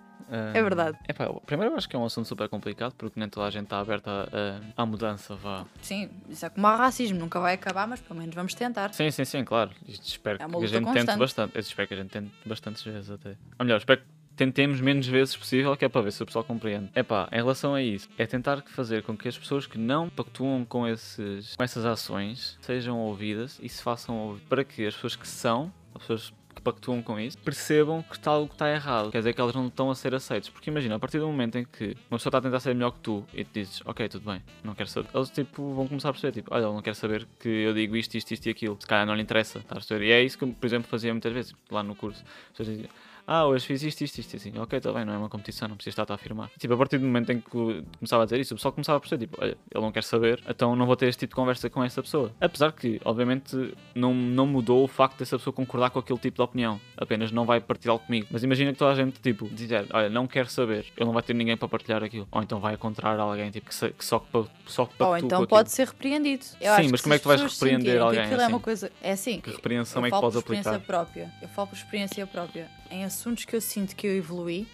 É 0.53 0.63
verdade. 0.63 0.97
É 1.07 1.11
pá, 1.13 1.27
primeiro 1.45 1.73
eu 1.73 1.77
acho 1.77 1.87
que 1.87 1.95
é 1.95 1.99
um 1.99 2.05
assunto 2.05 2.25
super 2.27 2.47
complicado 2.47 2.93
porque 2.97 3.19
nem 3.19 3.27
toda 3.29 3.45
a 3.45 3.49
gente 3.51 3.65
está 3.65 3.79
aberta 3.79 4.09
a- 4.31 4.81
à 4.81 4.85
mudança, 4.85 5.35
vá. 5.35 5.65
Sim, 5.81 6.09
isso 6.29 6.45
é 6.45 6.49
como 6.49 6.65
o 6.65 6.75
racismo, 6.75 7.19
nunca 7.19 7.39
vai 7.41 7.53
acabar, 7.55 7.85
mas 7.87 7.99
pelo 7.99 8.17
menos 8.19 8.33
vamos 8.33 8.53
tentar. 8.55 8.93
Sim, 8.93 9.11
sim, 9.11 9.25
sim, 9.25 9.43
claro. 9.43 9.71
Isto 9.85 10.07
espero 10.07 10.41
É 10.41 10.47
que 10.47 10.55
a 10.55 10.59
gente 10.61 10.71
tente 10.85 10.85
constante. 10.95 11.19
bastante. 11.19 11.55
Eu 11.55 11.59
espero 11.59 11.87
que 11.89 11.93
a 11.93 11.97
gente 11.97 12.09
tente 12.09 12.31
bastantes 12.45 12.81
vezes 12.83 13.11
até. 13.11 13.31
Ou 13.59 13.65
melhor, 13.65 13.77
espero 13.77 13.99
que 14.01 14.07
tentemos 14.35 14.81
menos 14.81 15.07
vezes 15.07 15.35
possível, 15.35 15.75
que 15.75 15.85
é 15.85 15.89
para 15.89 16.01
ver 16.01 16.11
se 16.11 16.23
o 16.23 16.25
pessoal 16.25 16.43
compreende. 16.43 16.89
É 16.93 17.03
pá, 17.03 17.27
em 17.31 17.37
relação 17.37 17.73
a 17.73 17.81
isso, 17.81 18.09
é 18.17 18.25
tentar 18.25 18.61
fazer 18.67 19.03
com 19.03 19.15
que 19.15 19.27
as 19.27 19.37
pessoas 19.37 19.67
que 19.67 19.77
não 19.77 20.09
pactuam 20.09 20.65
com, 20.65 20.87
esses, 20.87 21.55
com 21.55 21.63
essas 21.63 21.85
ações 21.85 22.57
sejam 22.61 22.99
ouvidas 22.99 23.59
e 23.61 23.69
se 23.69 23.81
façam 23.81 24.17
ouvir. 24.17 24.41
Para 24.43 24.63
que 24.63 24.85
as 24.85 24.93
pessoas 24.95 25.15
que 25.15 25.27
são, 25.27 25.71
as 25.93 26.01
pessoas 26.01 26.33
que 26.53 26.61
pactuam 26.61 27.01
com 27.01 27.19
isso, 27.19 27.37
percebam 27.39 28.01
que 28.03 28.15
está 28.15 28.31
algo 28.31 28.47
que 28.47 28.55
está 28.55 28.69
errado. 28.71 29.11
Quer 29.11 29.19
dizer 29.19 29.33
que 29.33 29.41
elas 29.41 29.55
não 29.55 29.67
estão 29.67 29.89
a 29.89 29.95
ser 29.95 30.13
aceitas. 30.13 30.49
Porque 30.49 30.69
imagina, 30.69 30.95
a 30.95 30.99
partir 30.99 31.19
do 31.19 31.27
momento 31.27 31.57
em 31.57 31.65
que 31.65 31.97
uma 32.09 32.17
pessoa 32.17 32.29
está 32.29 32.37
a 32.37 32.41
tentar 32.41 32.59
ser 32.59 32.73
melhor 32.73 32.91
que 32.91 32.99
tu 32.99 33.25
e 33.33 33.43
tu 33.43 33.49
dizes, 33.53 33.81
ok, 33.85 34.07
tudo 34.07 34.29
bem, 34.29 34.41
não 34.63 34.75
quero 34.75 34.89
saber. 34.89 35.09
Eles 35.13 35.29
tipo, 35.29 35.73
vão 35.73 35.87
começar 35.87 36.09
a 36.09 36.11
perceber, 36.11 36.33
tipo, 36.33 36.53
olha, 36.53 36.65
ele 36.65 36.73
não 36.73 36.81
quer 36.81 36.95
saber 36.95 37.27
que 37.39 37.49
eu 37.49 37.73
digo 37.73 37.95
isto, 37.95 38.15
isto, 38.15 38.31
isto 38.31 38.45
e 38.47 38.49
aquilo. 38.51 38.77
Se 38.79 38.87
calhar 38.87 39.05
não 39.05 39.15
lhe 39.15 39.21
interessa, 39.21 39.59
estás 39.59 39.83
a 39.83 39.87
perceber? 39.87 40.05
E 40.05 40.11
é 40.11 40.23
isso 40.23 40.37
que, 40.37 40.45
por 40.45 40.65
exemplo, 40.65 40.87
fazia 40.89 41.11
muitas 41.11 41.33
vezes 41.33 41.55
lá 41.71 41.81
no 41.81 41.95
curso. 41.95 42.23
As 42.23 42.57
pessoas 42.57 42.67
diziam, 42.69 42.89
ah, 43.25 43.45
hoje 43.45 43.65
fiz 43.65 43.81
isto, 43.83 44.01
isto, 44.01 44.17
isto, 44.19 44.33
e 44.33 44.37
assim. 44.37 44.53
Ok, 44.57 44.77
está 44.77 44.91
bem, 44.91 45.05
não 45.05 45.13
é 45.13 45.17
uma 45.17 45.29
competição, 45.29 45.67
não 45.67 45.75
precisa 45.75 46.01
estar 46.01 46.11
a 46.13 46.15
afirmar. 46.15 46.49
Tipo, 46.59 46.73
a 46.73 46.77
partir 46.77 46.97
do 46.97 47.05
momento 47.05 47.31
em 47.31 47.39
que 47.39 47.55
eu 47.55 47.83
começava 47.99 48.23
a 48.23 48.25
dizer 48.25 48.39
isso, 48.39 48.53
o 48.53 48.57
pessoal 48.57 48.71
começava 48.73 48.97
a 48.97 48.99
perceber, 48.99 49.25
tipo, 49.27 49.37
olha, 49.41 49.57
ele 49.73 49.81
não 49.83 49.91
quer 49.91 50.03
saber, 50.03 50.43
então 50.47 50.75
não 50.75 50.85
vou 50.85 50.95
ter 50.95 51.07
este 51.07 51.19
tipo 51.21 51.31
de 51.31 51.35
conversa 51.35 51.69
com 51.69 51.83
essa 51.83 52.01
pessoa. 52.01 52.31
Apesar 52.41 52.71
que, 52.73 52.99
obviamente, 53.05 53.73
não, 53.95 54.13
não 54.13 54.45
mudou 54.45 54.83
o 54.83 54.87
facto 54.87 55.17
dessa 55.19 55.37
pessoa 55.37 55.53
concordar 55.53 55.89
com 55.89 55.99
aquele 55.99 56.19
tipo 56.19 56.35
de 56.37 56.41
opinião. 56.41 56.79
Apenas 56.97 57.31
não 57.31 57.45
vai 57.45 57.59
partilhá-lo 57.61 57.99
comigo. 57.99 58.27
Mas 58.29 58.43
imagina 58.43 58.71
que 58.73 58.79
toda 58.79 58.91
a 58.91 58.95
gente, 58.95 59.19
tipo, 59.21 59.47
dizer, 59.49 59.85
olha, 59.93 60.09
não 60.09 60.27
quer 60.27 60.47
saber, 60.47 60.85
ele 60.97 61.05
não 61.05 61.13
vai 61.13 61.23
ter 61.23 61.33
ninguém 61.33 61.55
para 61.55 61.67
partilhar 61.67 62.03
aquilo. 62.03 62.27
Ou 62.31 62.41
então 62.41 62.59
vai 62.59 62.73
encontrar 62.73 63.19
alguém, 63.19 63.49
tipo, 63.51 63.69
que, 63.69 63.89
que 63.91 64.03
só, 64.05 64.19
pa- 64.19 64.45
só 64.65 64.85
que 64.85 65.01
Ou 65.01 65.17
então 65.17 65.45
pode 65.47 65.71
ser 65.71 65.87
repreendido. 65.87 66.45
Eu 66.59 66.75
Sim, 66.75 66.89
mas 66.91 66.99
que 66.99 67.03
como 67.03 67.13
é 67.13 67.17
que 67.17 67.23
tu 67.23 67.27
vais 67.29 67.41
repreender 67.41 68.01
alguém 68.01 68.19
Que 68.19 68.25
aquilo 68.25 68.41
é 68.41 68.43
assim? 68.45 68.53
uma 68.53 68.59
coisa. 68.59 68.91
É 69.01 69.11
assim. 69.13 69.39
Que 69.39 69.51
repreensão 69.51 70.01
eu 70.01 70.05
é 70.05 70.09
que 70.09 70.11
falo 70.11 70.21
podes 70.23 70.33
por 70.35 70.39
experiência 70.53 70.71
aplicar? 70.71 70.85
própria. 70.85 71.33
Eu 71.41 71.47
falo 71.49 71.67
por 71.69 71.75
experiência 71.75 72.27
própria. 72.27 72.69
Em 72.91 73.03
assuntos 73.13 73.45
que 73.45 73.55
eu 73.55 73.61
sinto 73.61 73.95
que 73.95 74.07
eu 74.07 74.15
evoluí, 74.15 74.67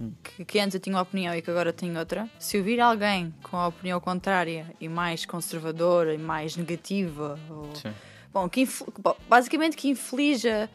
Hum. 0.00 0.12
que, 0.22 0.44
que 0.44 0.58
antes 0.58 0.74
eu 0.74 0.80
tinha 0.80 0.96
uma 0.96 1.02
opinião 1.02 1.34
e 1.34 1.42
que 1.42 1.50
agora 1.50 1.72
tenho 1.72 1.96
outra, 1.98 2.28
se 2.38 2.56
eu 2.56 2.64
vir 2.64 2.80
alguém 2.80 3.32
com 3.42 3.56
a 3.56 3.68
opinião 3.68 4.00
contrária 4.00 4.66
e 4.80 4.88
mais 4.88 5.26
conservadora 5.26 6.14
e 6.14 6.18
mais 6.18 6.56
negativa, 6.56 7.38
ou, 7.50 7.74
Sim. 7.76 7.92
bom, 8.32 8.48
que 8.48 8.66
bom, 8.98 9.14
basicamente 9.28 9.76
que 9.76 9.88
inflija 9.88 10.68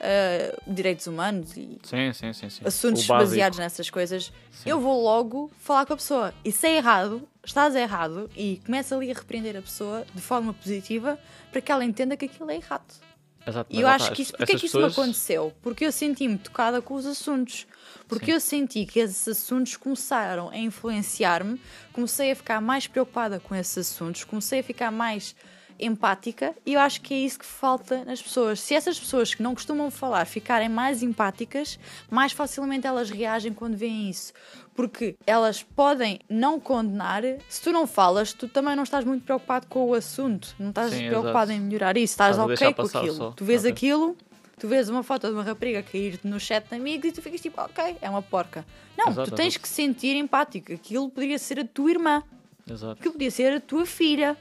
ah, 0.00 0.58
direitos 0.66 1.06
humanos 1.06 1.56
e 1.56 1.78
Sim, 1.84 2.12
sim, 2.12 2.32
sim, 2.32 2.48
assuntos 2.64 3.06
baseados 3.06 3.58
nessas 3.58 3.88
coisas, 3.88 4.32
eu 4.66 4.80
vou 4.80 5.00
logo 5.02 5.50
falar 5.60 5.86
com 5.86 5.92
a 5.92 5.96
pessoa. 5.96 6.34
E 6.44 6.50
se 6.50 6.66
é 6.66 6.76
errado, 6.78 7.22
estás 7.44 7.76
errado, 7.76 8.28
e 8.36 8.60
começa 8.64 8.96
ali 8.96 9.10
a 9.12 9.14
repreender 9.14 9.56
a 9.56 9.62
pessoa 9.62 10.04
de 10.12 10.20
forma 10.20 10.52
positiva 10.54 11.18
para 11.52 11.60
que 11.60 11.70
ela 11.70 11.84
entenda 11.84 12.16
que 12.16 12.24
aquilo 12.24 12.50
é 12.50 12.56
errado. 12.56 13.11
Exato, 13.46 13.74
E 13.74 13.80
eu 13.80 13.86
lá 13.86 13.94
acho 13.96 14.12
que 14.12 14.22
isso, 14.22 14.32
porque 14.36 14.52
é 14.52 14.56
que 14.58 14.66
isso 14.66 14.76
pessoas- 14.78 14.96
me 14.96 15.02
aconteceu? 15.02 15.52
Porque 15.62 15.84
eu 15.84 15.92
senti-me 15.92 16.38
tocada 16.38 16.80
com 16.80 16.94
os 16.94 17.04
assuntos. 17.06 17.66
Porque 18.08 18.26
Sim. 18.26 18.32
eu 18.32 18.40
senti 18.40 18.84
que 18.86 18.98
esses 19.00 19.26
assuntos 19.26 19.76
começaram 19.76 20.48
a 20.50 20.56
influenciar-me, 20.58 21.60
comecei 21.92 22.30
a 22.30 22.36
ficar 22.36 22.60
mais 22.60 22.86
preocupada 22.86 23.40
com 23.40 23.54
esses 23.54 23.78
assuntos, 23.78 24.22
comecei 24.24 24.60
a 24.60 24.62
ficar 24.62 24.90
mais 24.90 25.34
empática 25.78 26.54
e 26.66 26.74
eu 26.74 26.80
acho 26.80 27.00
que 27.00 27.12
é 27.14 27.18
isso 27.18 27.38
que 27.38 27.46
falta 27.46 28.04
nas 28.04 28.20
pessoas. 28.22 28.60
Se 28.60 28.74
essas 28.74 28.98
pessoas 28.98 29.34
que 29.34 29.42
não 29.42 29.54
costumam 29.54 29.90
falar 29.90 30.24
ficarem 30.24 30.68
mais 30.68 31.02
empáticas, 31.02 31.78
mais 32.10 32.32
facilmente 32.32 32.86
elas 32.86 33.10
reagem 33.10 33.52
quando 33.52 33.76
veem 33.76 34.08
isso. 34.10 34.32
Porque 34.74 35.16
elas 35.26 35.62
podem 35.62 36.18
não 36.28 36.58
condenar, 36.58 37.22
se 37.48 37.60
tu 37.60 37.70
não 37.72 37.86
falas, 37.86 38.32
tu 38.32 38.48
também 38.48 38.74
não 38.74 38.82
estás 38.84 39.04
muito 39.04 39.22
preocupado 39.24 39.66
com 39.66 39.84
o 39.90 39.94
assunto, 39.94 40.54
não 40.58 40.70
estás 40.70 40.92
Sim, 40.92 41.08
preocupado 41.08 41.50
exato. 41.52 41.52
em 41.52 41.60
melhorar 41.60 41.96
isso, 41.96 42.12
estás, 42.14 42.38
ok 42.38 42.72
com 42.74 42.82
aquilo. 42.82 43.14
só. 43.14 43.30
Tu 43.32 43.44
vês 43.44 43.60
Ok. 43.62 43.70
aquilo, 43.72 44.16
tu 44.58 44.66
vês 44.68 44.88
uma 44.88 45.02
foto 45.02 45.26
de 45.26 45.34
uma 45.34 45.42
rapariga 45.42 45.82
cair-te 45.82 46.26
no 46.26 46.40
chat 46.40 46.66
de 46.68 46.74
amigos 46.74 47.06
e 47.06 47.12
tu 47.12 47.20
ficas 47.20 47.40
tipo, 47.40 47.60
ok, 47.60 47.96
é 48.00 48.08
uma 48.08 48.22
porca. 48.22 48.64
Não, 48.96 49.08
Exato, 49.08 49.30
tu 49.30 49.34
tens 49.36 49.48
exato. 49.48 49.62
que 49.62 49.68
sentir 49.68 50.16
empático. 50.16 50.72
Aquilo 50.72 51.10
poderia 51.10 51.38
ser 51.38 51.60
a 51.60 51.64
tua 51.66 51.90
irmã, 51.90 52.22
Exato. 52.66 52.92
aquilo 52.98 53.12
podia 53.12 53.30
ser 53.30 53.52
a 53.54 53.60
tua 53.60 53.84
filha. 53.84 54.36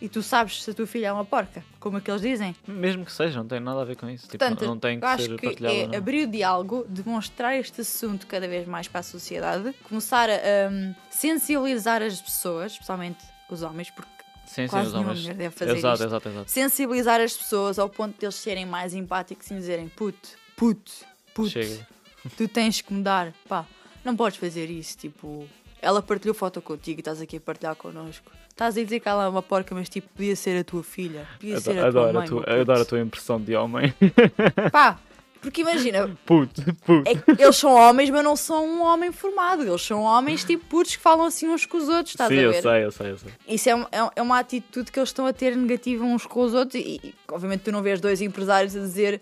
E 0.00 0.08
tu 0.08 0.22
sabes 0.22 0.62
se 0.62 0.70
a 0.70 0.74
tua 0.74 0.86
filha 0.86 1.08
é 1.08 1.12
uma 1.12 1.24
porca, 1.24 1.64
como 1.80 1.96
aqueles 1.96 2.20
dizem. 2.20 2.54
Mesmo 2.66 3.04
que 3.04 3.10
seja, 3.12 3.38
não 3.40 3.48
tem 3.48 3.58
nada 3.58 3.80
a 3.80 3.84
ver 3.84 3.96
com 3.96 4.08
isso. 4.08 4.26
Tipo, 4.28 4.38
Portanto, 4.38 4.64
não 4.64 4.78
tem 4.78 5.00
que 5.00 5.04
acho 5.04 5.24
ser 5.24 5.36
que 5.36 5.66
é 5.66 5.86
não. 5.88 5.98
abrir 5.98 6.28
o 6.28 6.30
diálogo, 6.30 6.86
demonstrar 6.88 7.56
este 7.58 7.80
assunto 7.80 8.26
cada 8.26 8.46
vez 8.46 8.66
mais 8.66 8.86
para 8.86 9.00
a 9.00 9.02
sociedade, 9.02 9.74
começar 9.82 10.30
a 10.30 10.70
hum, 10.70 10.94
sensibilizar 11.10 12.00
as 12.00 12.20
pessoas, 12.20 12.72
especialmente 12.72 13.24
os 13.50 13.62
homens, 13.62 13.90
porque 13.90 14.08
Sim, 14.46 14.62
sim, 14.62 14.68
quase 14.68 14.92
nenhuma 14.92 15.14
mulher 15.14 15.34
deve 15.34 15.54
fazer 15.54 15.76
exato, 15.76 15.94
isto. 15.94 16.06
exato, 16.06 16.28
exato. 16.28 16.50
sensibilizar 16.50 17.20
as 17.20 17.36
pessoas 17.36 17.78
ao 17.78 17.88
ponto 17.88 18.18
de 18.18 18.24
eles 18.24 18.36
serem 18.36 18.64
mais 18.64 18.94
empáticos 18.94 19.50
e 19.50 19.54
dizerem 19.54 19.88
puto, 19.88 20.30
puto, 20.56 20.92
puto, 21.34 21.50
Chega. 21.50 21.86
tu 22.36 22.46
tens 22.48 22.80
que 22.80 22.92
mudar, 22.92 23.32
pá, 23.48 23.66
não 24.04 24.16
podes 24.16 24.38
fazer 24.38 24.70
isso, 24.70 24.96
tipo, 24.96 25.46
ela 25.82 26.00
partilhou 26.00 26.34
foto 26.34 26.62
contigo 26.62 26.98
e 26.98 27.02
estás 27.02 27.20
aqui 27.20 27.36
a 27.36 27.40
partilhar 27.40 27.74
connosco. 27.76 28.30
Estás 28.58 28.76
a 28.76 28.82
dizer 28.82 28.98
que 28.98 29.08
ela 29.08 29.26
é 29.26 29.28
uma 29.28 29.40
porca, 29.40 29.72
mas 29.72 29.88
tipo, 29.88 30.08
podia 30.16 30.34
ser 30.34 30.58
a 30.58 30.64
tua 30.64 30.82
filha, 30.82 31.24
podia 31.38 31.60
ser 31.60 31.70
a 31.70 31.74
tua 31.74 31.86
Adoro, 31.86 32.14
mãe. 32.14 32.24
a 32.24 32.28
tua, 32.28 32.60
adoro 32.60 32.80
a 32.80 32.84
tua 32.84 32.98
impressão 32.98 33.40
de 33.40 33.54
homem. 33.54 33.94
Pá, 34.72 34.98
porque 35.40 35.60
imagina, 35.60 36.10
Puto, 36.26 36.60
puto. 36.84 37.08
é 37.08 37.14
que 37.14 37.40
eles 37.40 37.54
são 37.54 37.72
homens, 37.72 38.10
mas 38.10 38.24
não 38.24 38.34
são 38.34 38.66
um 38.66 38.82
homem 38.82 39.12
formado. 39.12 39.62
Eles 39.62 39.80
são 39.80 40.02
homens 40.02 40.42
tipo 40.42 40.64
putos 40.64 40.96
que 40.96 41.00
falam 41.00 41.24
assim 41.26 41.46
uns 41.46 41.66
com 41.66 41.76
os 41.76 41.88
outros, 41.88 42.08
estás 42.16 42.28
Sim, 42.30 42.38
a 42.38 42.42
eu 42.42 42.50
ver? 42.50 42.62
sei, 42.62 42.84
eu 42.84 42.90
sei, 42.90 43.10
eu 43.12 43.18
sei. 43.18 43.30
Isso 43.46 43.68
é, 43.68 43.72
é 43.72 44.10
é 44.16 44.22
uma 44.22 44.40
atitude 44.40 44.90
que 44.90 44.98
eles 44.98 45.10
estão 45.10 45.24
a 45.24 45.32
ter 45.32 45.54
negativa 45.54 46.04
uns 46.04 46.26
com 46.26 46.40
os 46.40 46.52
outros 46.52 46.82
e, 46.82 47.00
e, 47.00 47.14
obviamente 47.30 47.60
tu 47.60 47.70
não 47.70 47.80
vês 47.80 48.00
dois 48.00 48.20
empresários 48.20 48.74
a 48.74 48.80
dizer 48.80 49.20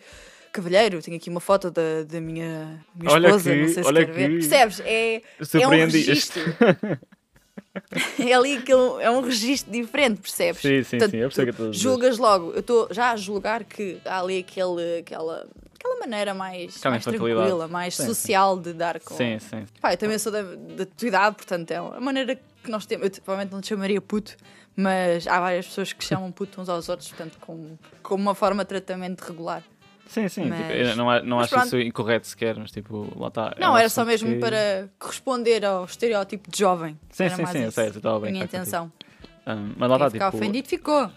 Cavalheiro, 0.51 1.03
tenho 1.03 1.19
aqui 1.19 1.29
uma 1.29 1.41
foto 1.41 1.71
da, 1.71 2.05
da 2.09 2.23
minha, 2.23 2.83
minha 2.95 3.13
Olha 3.13 3.27
esposa, 3.27 3.51
aqui, 3.51 3.61
não 3.61 3.69
sei 3.69 3.83
se 3.83 3.89
olha 3.91 4.07
quer 4.07 4.13
ver. 4.13 4.25
aqui. 4.25 4.35
Percebes? 4.37 4.81
É, 4.81 5.17
é 5.61 5.69
um 5.69 5.71
registro. 5.71 6.43
é 8.19 8.33
ali 8.33 8.57
aquele, 8.59 9.03
é 9.03 9.11
um 9.11 9.21
registro 9.21 9.73
diferente, 9.73 10.21
percebes? 10.21 10.63
Sim, 10.63 10.83
sim, 10.83 10.99
Portanto, 10.99 11.11
sim, 11.11 11.17
eu 11.19 11.29
percebo 11.29 11.53
que 11.53 11.57
tu. 11.59 11.73
Julgas 11.73 12.19
logo, 12.19 12.53
eu 12.53 12.61
estou 12.61 12.89
já 12.91 13.13
a 13.13 13.17
julgar 13.17 13.65
que 13.65 13.99
há 14.05 14.21
ali 14.21 14.39
aquele, 14.39 14.99
aquela, 15.01 15.47
aquela 15.75 16.01
maneira 16.01 16.35
mais, 16.35 16.81
mais 16.83 17.05
tranquila, 17.05 17.69
mais 17.69 17.95
Sim, 17.95 18.03
sim. 18.03 18.09
social 18.09 18.59
de 18.59 18.73
dar 18.73 19.01
com. 19.01 19.15
Sim, 19.15 19.39
sim. 19.39 19.65
Pá, 19.81 19.93
eu 19.93 19.97
também 19.97 20.19
sou 20.19 20.33
da, 20.33 20.43
da 20.43 20.87
tua 20.87 21.09
idade, 21.09 21.37
portanto 21.37 21.71
é 21.71 21.77
a 21.77 22.01
maneira 22.01 22.35
que 22.35 22.71
nós 22.71 22.87
temos. 22.87 23.07
Eu 23.07 23.11
provavelmente 23.23 23.53
não 23.53 23.61
te 23.61 23.69
chamaria 23.69 24.01
puto, 24.01 24.37
mas 24.75 25.27
há 25.27 25.41
várias 25.41 25.67
pessoas 25.67 25.93
que 25.93 26.05
chamam 26.05 26.31
puto 26.31 26.61
uns 26.61 26.69
aos 26.69 26.89
outros, 26.89 27.09
portanto, 27.09 27.39
com, 27.41 27.77
com 28.03 28.15
uma 28.15 28.35
forma 28.35 28.65
de 28.65 28.69
tratamento 28.69 29.23
regular. 29.23 29.63
Sim, 30.07 30.29
sim. 30.29 30.45
Mas- 30.47 30.59
tipo, 30.61 30.73
eu 30.73 30.97
não, 30.97 31.05
não 31.25 31.37
mas 31.39 31.45
acho 31.47 31.55
pronto. 31.55 31.67
isso 31.67 31.79
incorreto 31.81 32.27
sequer, 32.27 32.57
mas 32.57 32.71
tipo, 32.71 33.13
lá 33.19 33.29
está. 33.29 33.53
é 33.57 33.61
não, 33.61 33.77
era 33.77 33.89
só 33.89 34.05
mesmo 34.05 34.29
que- 34.29 34.39
para 34.39 34.89
corresponder 34.99 35.65
ao 35.65 35.85
estereótipo 35.85 36.51
de 36.51 36.59
jovem. 36.59 36.99
Sim, 37.11 37.25
Era 37.25 37.35
sim, 37.37 37.43
mais 37.43 37.57
sim, 37.57 37.65
eu 37.65 37.71
sei, 37.73 37.87
estava 37.89 38.17
A 38.17 38.21
bem. 38.21 38.33
minha 38.33 38.45
intenção. 38.45 38.91
Um, 39.47 39.73
mas 39.77 39.89
lá 39.91 39.97
está, 39.97 40.11
ficar 40.11 40.27
tipo. 40.31 40.37
ofendido 40.37 40.69
ficou. 40.69 41.11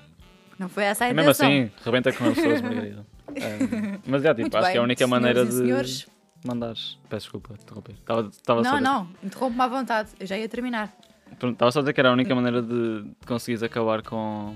Não 0.57 0.67
foi 0.69 0.83
essa 0.83 1.05
a 1.05 1.07
Mesmo 1.13 1.21
intenção. 1.21 1.47
assim, 1.47 1.71
rebenta 1.85 2.11
com 2.13 2.25
as 2.25 2.33
pessoas, 2.35 2.61
Margarida. 2.63 3.05
Um, 3.29 3.99
mas 4.07 4.23
já, 4.23 4.29
tipo, 4.31 4.41
Muito 4.41 4.55
acho 4.57 4.63
bem, 4.65 4.71
que 4.71 4.77
é 4.77 4.81
a 4.81 4.83
única 4.83 5.07
maneira 5.07 5.45
de 5.45 5.51
senhores. 5.53 6.07
mandares. 6.43 6.97
Peço 7.09 7.25
desculpa, 7.25 7.53
interromper. 7.53 7.93
Estava, 7.93 8.27
estava 8.27 8.63
só 8.63 8.69
a 8.69 8.71
Não, 8.73 8.77
dizer- 8.79 8.89
não, 8.89 9.27
interrompe-me 9.27 9.61
à 9.61 9.67
vontade. 9.67 10.09
Eu 10.19 10.25
já 10.27 10.37
ia 10.37 10.49
terminar. 10.49 10.91
Pronto, 11.37 11.53
Estava 11.53 11.71
só 11.71 11.79
a 11.79 11.81
dizer 11.83 11.93
que 11.93 11.99
era 11.99 12.09
a 12.09 12.13
única 12.13 12.33
maneira 12.35 12.61
de, 12.61 13.03
de 13.03 13.27
conseguires 13.27 13.61
acabar 13.63 14.01
com 14.01 14.55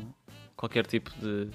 qualquer 0.57 0.85
tipo 0.87 1.11
de. 1.21 1.49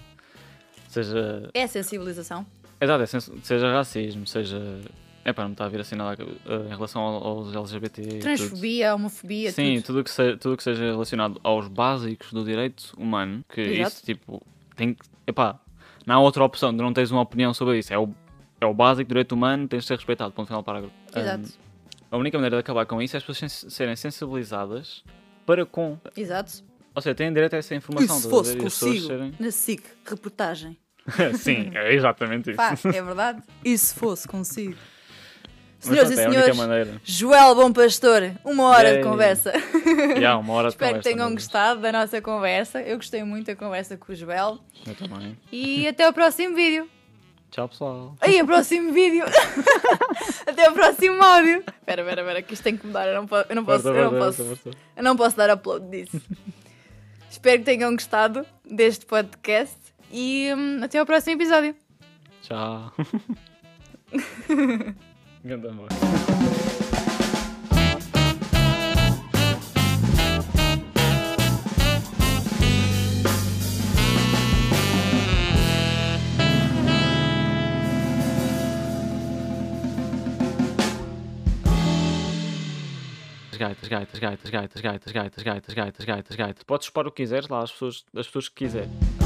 Seja. 0.88 1.50
É 1.52 1.64
a 1.64 1.68
sensibilização. 1.68 2.46
Exato, 2.80 3.02
é 3.02 3.06
sens- 3.06 3.30
seja 3.42 3.72
racismo, 3.72 4.26
seja. 4.26 4.80
É 5.24 5.32
para 5.32 5.44
não 5.44 5.52
está 5.52 5.66
a 5.66 5.68
vir 5.68 5.80
assim 5.80 5.94
nada 5.94 6.24
uh, 6.24 6.66
em 6.66 6.68
relação 6.70 7.02
ao- 7.02 7.22
aos 7.26 7.54
LGBT. 7.54 8.00
e 8.00 8.04
tudo. 8.06 8.20
Transfobia, 8.20 8.94
homofobia, 8.94 9.52
Sim, 9.52 9.74
tudo. 9.76 9.84
tudo 9.86 10.04
que, 10.04 10.10
se, 10.10 10.36
tudo 10.38 10.56
que 10.56 10.62
seja 10.62 10.84
relacionado 10.84 11.38
aos 11.44 11.68
básicos 11.68 12.32
do 12.32 12.42
direito 12.44 12.94
humano, 12.96 13.44
que 13.48 13.60
Exato. 13.60 13.96
isso, 13.96 14.06
tipo, 14.06 14.42
tem 14.74 14.94
que. 14.94 15.04
Epá, 15.26 15.60
não 16.06 16.14
há 16.14 16.20
outra 16.20 16.42
opção, 16.44 16.74
tu 16.74 16.82
não 16.82 16.92
tens 16.94 17.10
uma 17.10 17.20
opinião 17.20 17.52
sobre 17.52 17.78
isso. 17.78 17.92
É 17.92 17.98
o, 17.98 18.08
é 18.60 18.64
o 18.64 18.72
básico 18.72 19.06
direito 19.08 19.32
humano, 19.32 19.68
tens 19.68 19.82
de 19.82 19.88
ser 19.88 19.96
respeitado. 19.96 20.32
Ponto 20.32 20.46
final, 20.46 20.62
parágrafo. 20.62 20.94
Exato. 21.14 21.48
Um, 22.10 22.16
a 22.16 22.16
única 22.16 22.38
maneira 22.38 22.56
de 22.56 22.60
acabar 22.60 22.86
com 22.86 23.02
isso 23.02 23.14
é 23.14 23.18
as 23.18 23.24
pessoas 23.24 23.52
sen- 23.52 23.68
serem 23.70 23.96
sensibilizadas 23.96 25.04
para 25.44 25.66
com. 25.66 25.98
Exato. 26.16 26.62
Ou 26.94 27.02
seja, 27.02 27.14
têm 27.14 27.30
direito 27.32 27.52
a 27.54 27.58
essa 27.58 27.74
E 27.74 27.76
informação. 27.76 28.16
se 28.18 28.30
fosse? 28.30 28.54
E 28.54 28.56
as 28.56 28.62
pessoas 28.64 28.92
consigo, 28.94 29.06
serem- 29.08 29.34
na 29.38 29.50
SIC, 29.50 29.82
reportagem. 30.06 30.76
Sim, 31.38 31.70
é 31.74 31.94
exatamente 31.94 32.50
isso. 32.50 32.56
Pá, 32.56 32.74
é 32.84 33.02
verdade? 33.02 33.42
E 33.64 33.76
se 33.76 33.94
fosse 33.94 34.26
consigo? 34.28 34.74
Senhoras 35.80 36.10
e 36.10 36.14
é 36.14 36.16
senhores. 36.16 36.56
Joel 37.04 37.54
Bom 37.54 37.72
Pastor, 37.72 38.32
uma 38.44 38.64
hora 38.64 38.96
de 38.96 39.02
conversa. 39.04 39.52
Há 40.28 40.36
uma 40.38 40.52
hora 40.54 40.68
de 40.68 40.74
Espero 40.74 40.94
que 40.94 40.96
conversa, 40.96 41.02
tenham 41.02 41.16
meu 41.28 41.36
Deus. 41.36 41.44
gostado 41.44 41.80
da 41.80 41.92
nossa 41.92 42.20
conversa. 42.20 42.82
Eu 42.82 42.96
gostei 42.96 43.22
muito 43.22 43.46
da 43.46 43.54
conversa 43.54 43.96
com 43.96 44.12
o 44.12 44.14
Joel. 44.16 44.58
Eu 44.84 44.94
também. 44.96 45.38
E 45.52 45.86
até 45.86 46.08
o 46.08 46.12
próximo 46.12 46.56
vídeo. 46.56 46.88
Tchau, 47.52 47.68
pessoal. 47.68 48.14
Aí, 48.20 48.42
o 48.42 48.44
próximo 48.46 48.92
vídeo. 48.92 49.24
até 50.46 50.68
o 50.68 50.72
próximo 50.72 51.22
áudio. 51.22 51.58
Espera, 51.78 52.02
espera, 52.02 52.20
espera, 52.22 52.42
que 52.42 52.54
isto 52.54 52.62
tem 52.62 52.76
que 52.76 52.86
mudar. 52.86 53.06
Eu 53.06 53.14
não, 53.14 53.26
po- 53.26 53.36
eu 53.48 53.56
não 53.56 53.64
posso, 53.64 53.82
Força, 53.84 53.98
eu 53.98 54.10
não 54.10 54.18
força, 54.20 54.44
posso, 54.44 54.70
eu 54.96 55.02
não 55.04 55.16
posso 55.16 55.36
dar 55.36 55.50
upload 55.54 55.88
disso. 55.88 56.20
Espero 57.30 57.58
que 57.60 57.64
tenham 57.64 57.92
gostado 57.92 58.44
deste 58.68 59.06
podcast. 59.06 59.76
E 60.10 60.52
hum, 60.54 60.80
até 60.82 60.98
ao 60.98 61.06
próximo 61.06 61.40
episódio. 61.40 61.74
Tchau. 62.42 62.92
Grande 65.44 65.68
amor. 65.68 65.88
Gaitas, 83.58 83.88
gaitas, 83.88 84.20
gaitas, 84.20 84.50
gaitas, 84.50 84.80
gaitas, 84.80 85.12
gaitas, 85.12 85.42
gaitas, 85.42 85.74
gaitas, 85.74 86.04
gaitas, 86.04 86.36
gaitas. 86.36 86.62
Podes 86.62 86.86
expor 86.86 87.08
o 87.08 87.10
que 87.10 87.22
quiseres 87.22 87.48
lá, 87.48 87.62
as 87.62 87.72
pessoas, 87.72 88.04
as 88.14 88.26
pessoas 88.26 88.48
que 88.48 88.54
quiserem. 88.54 89.17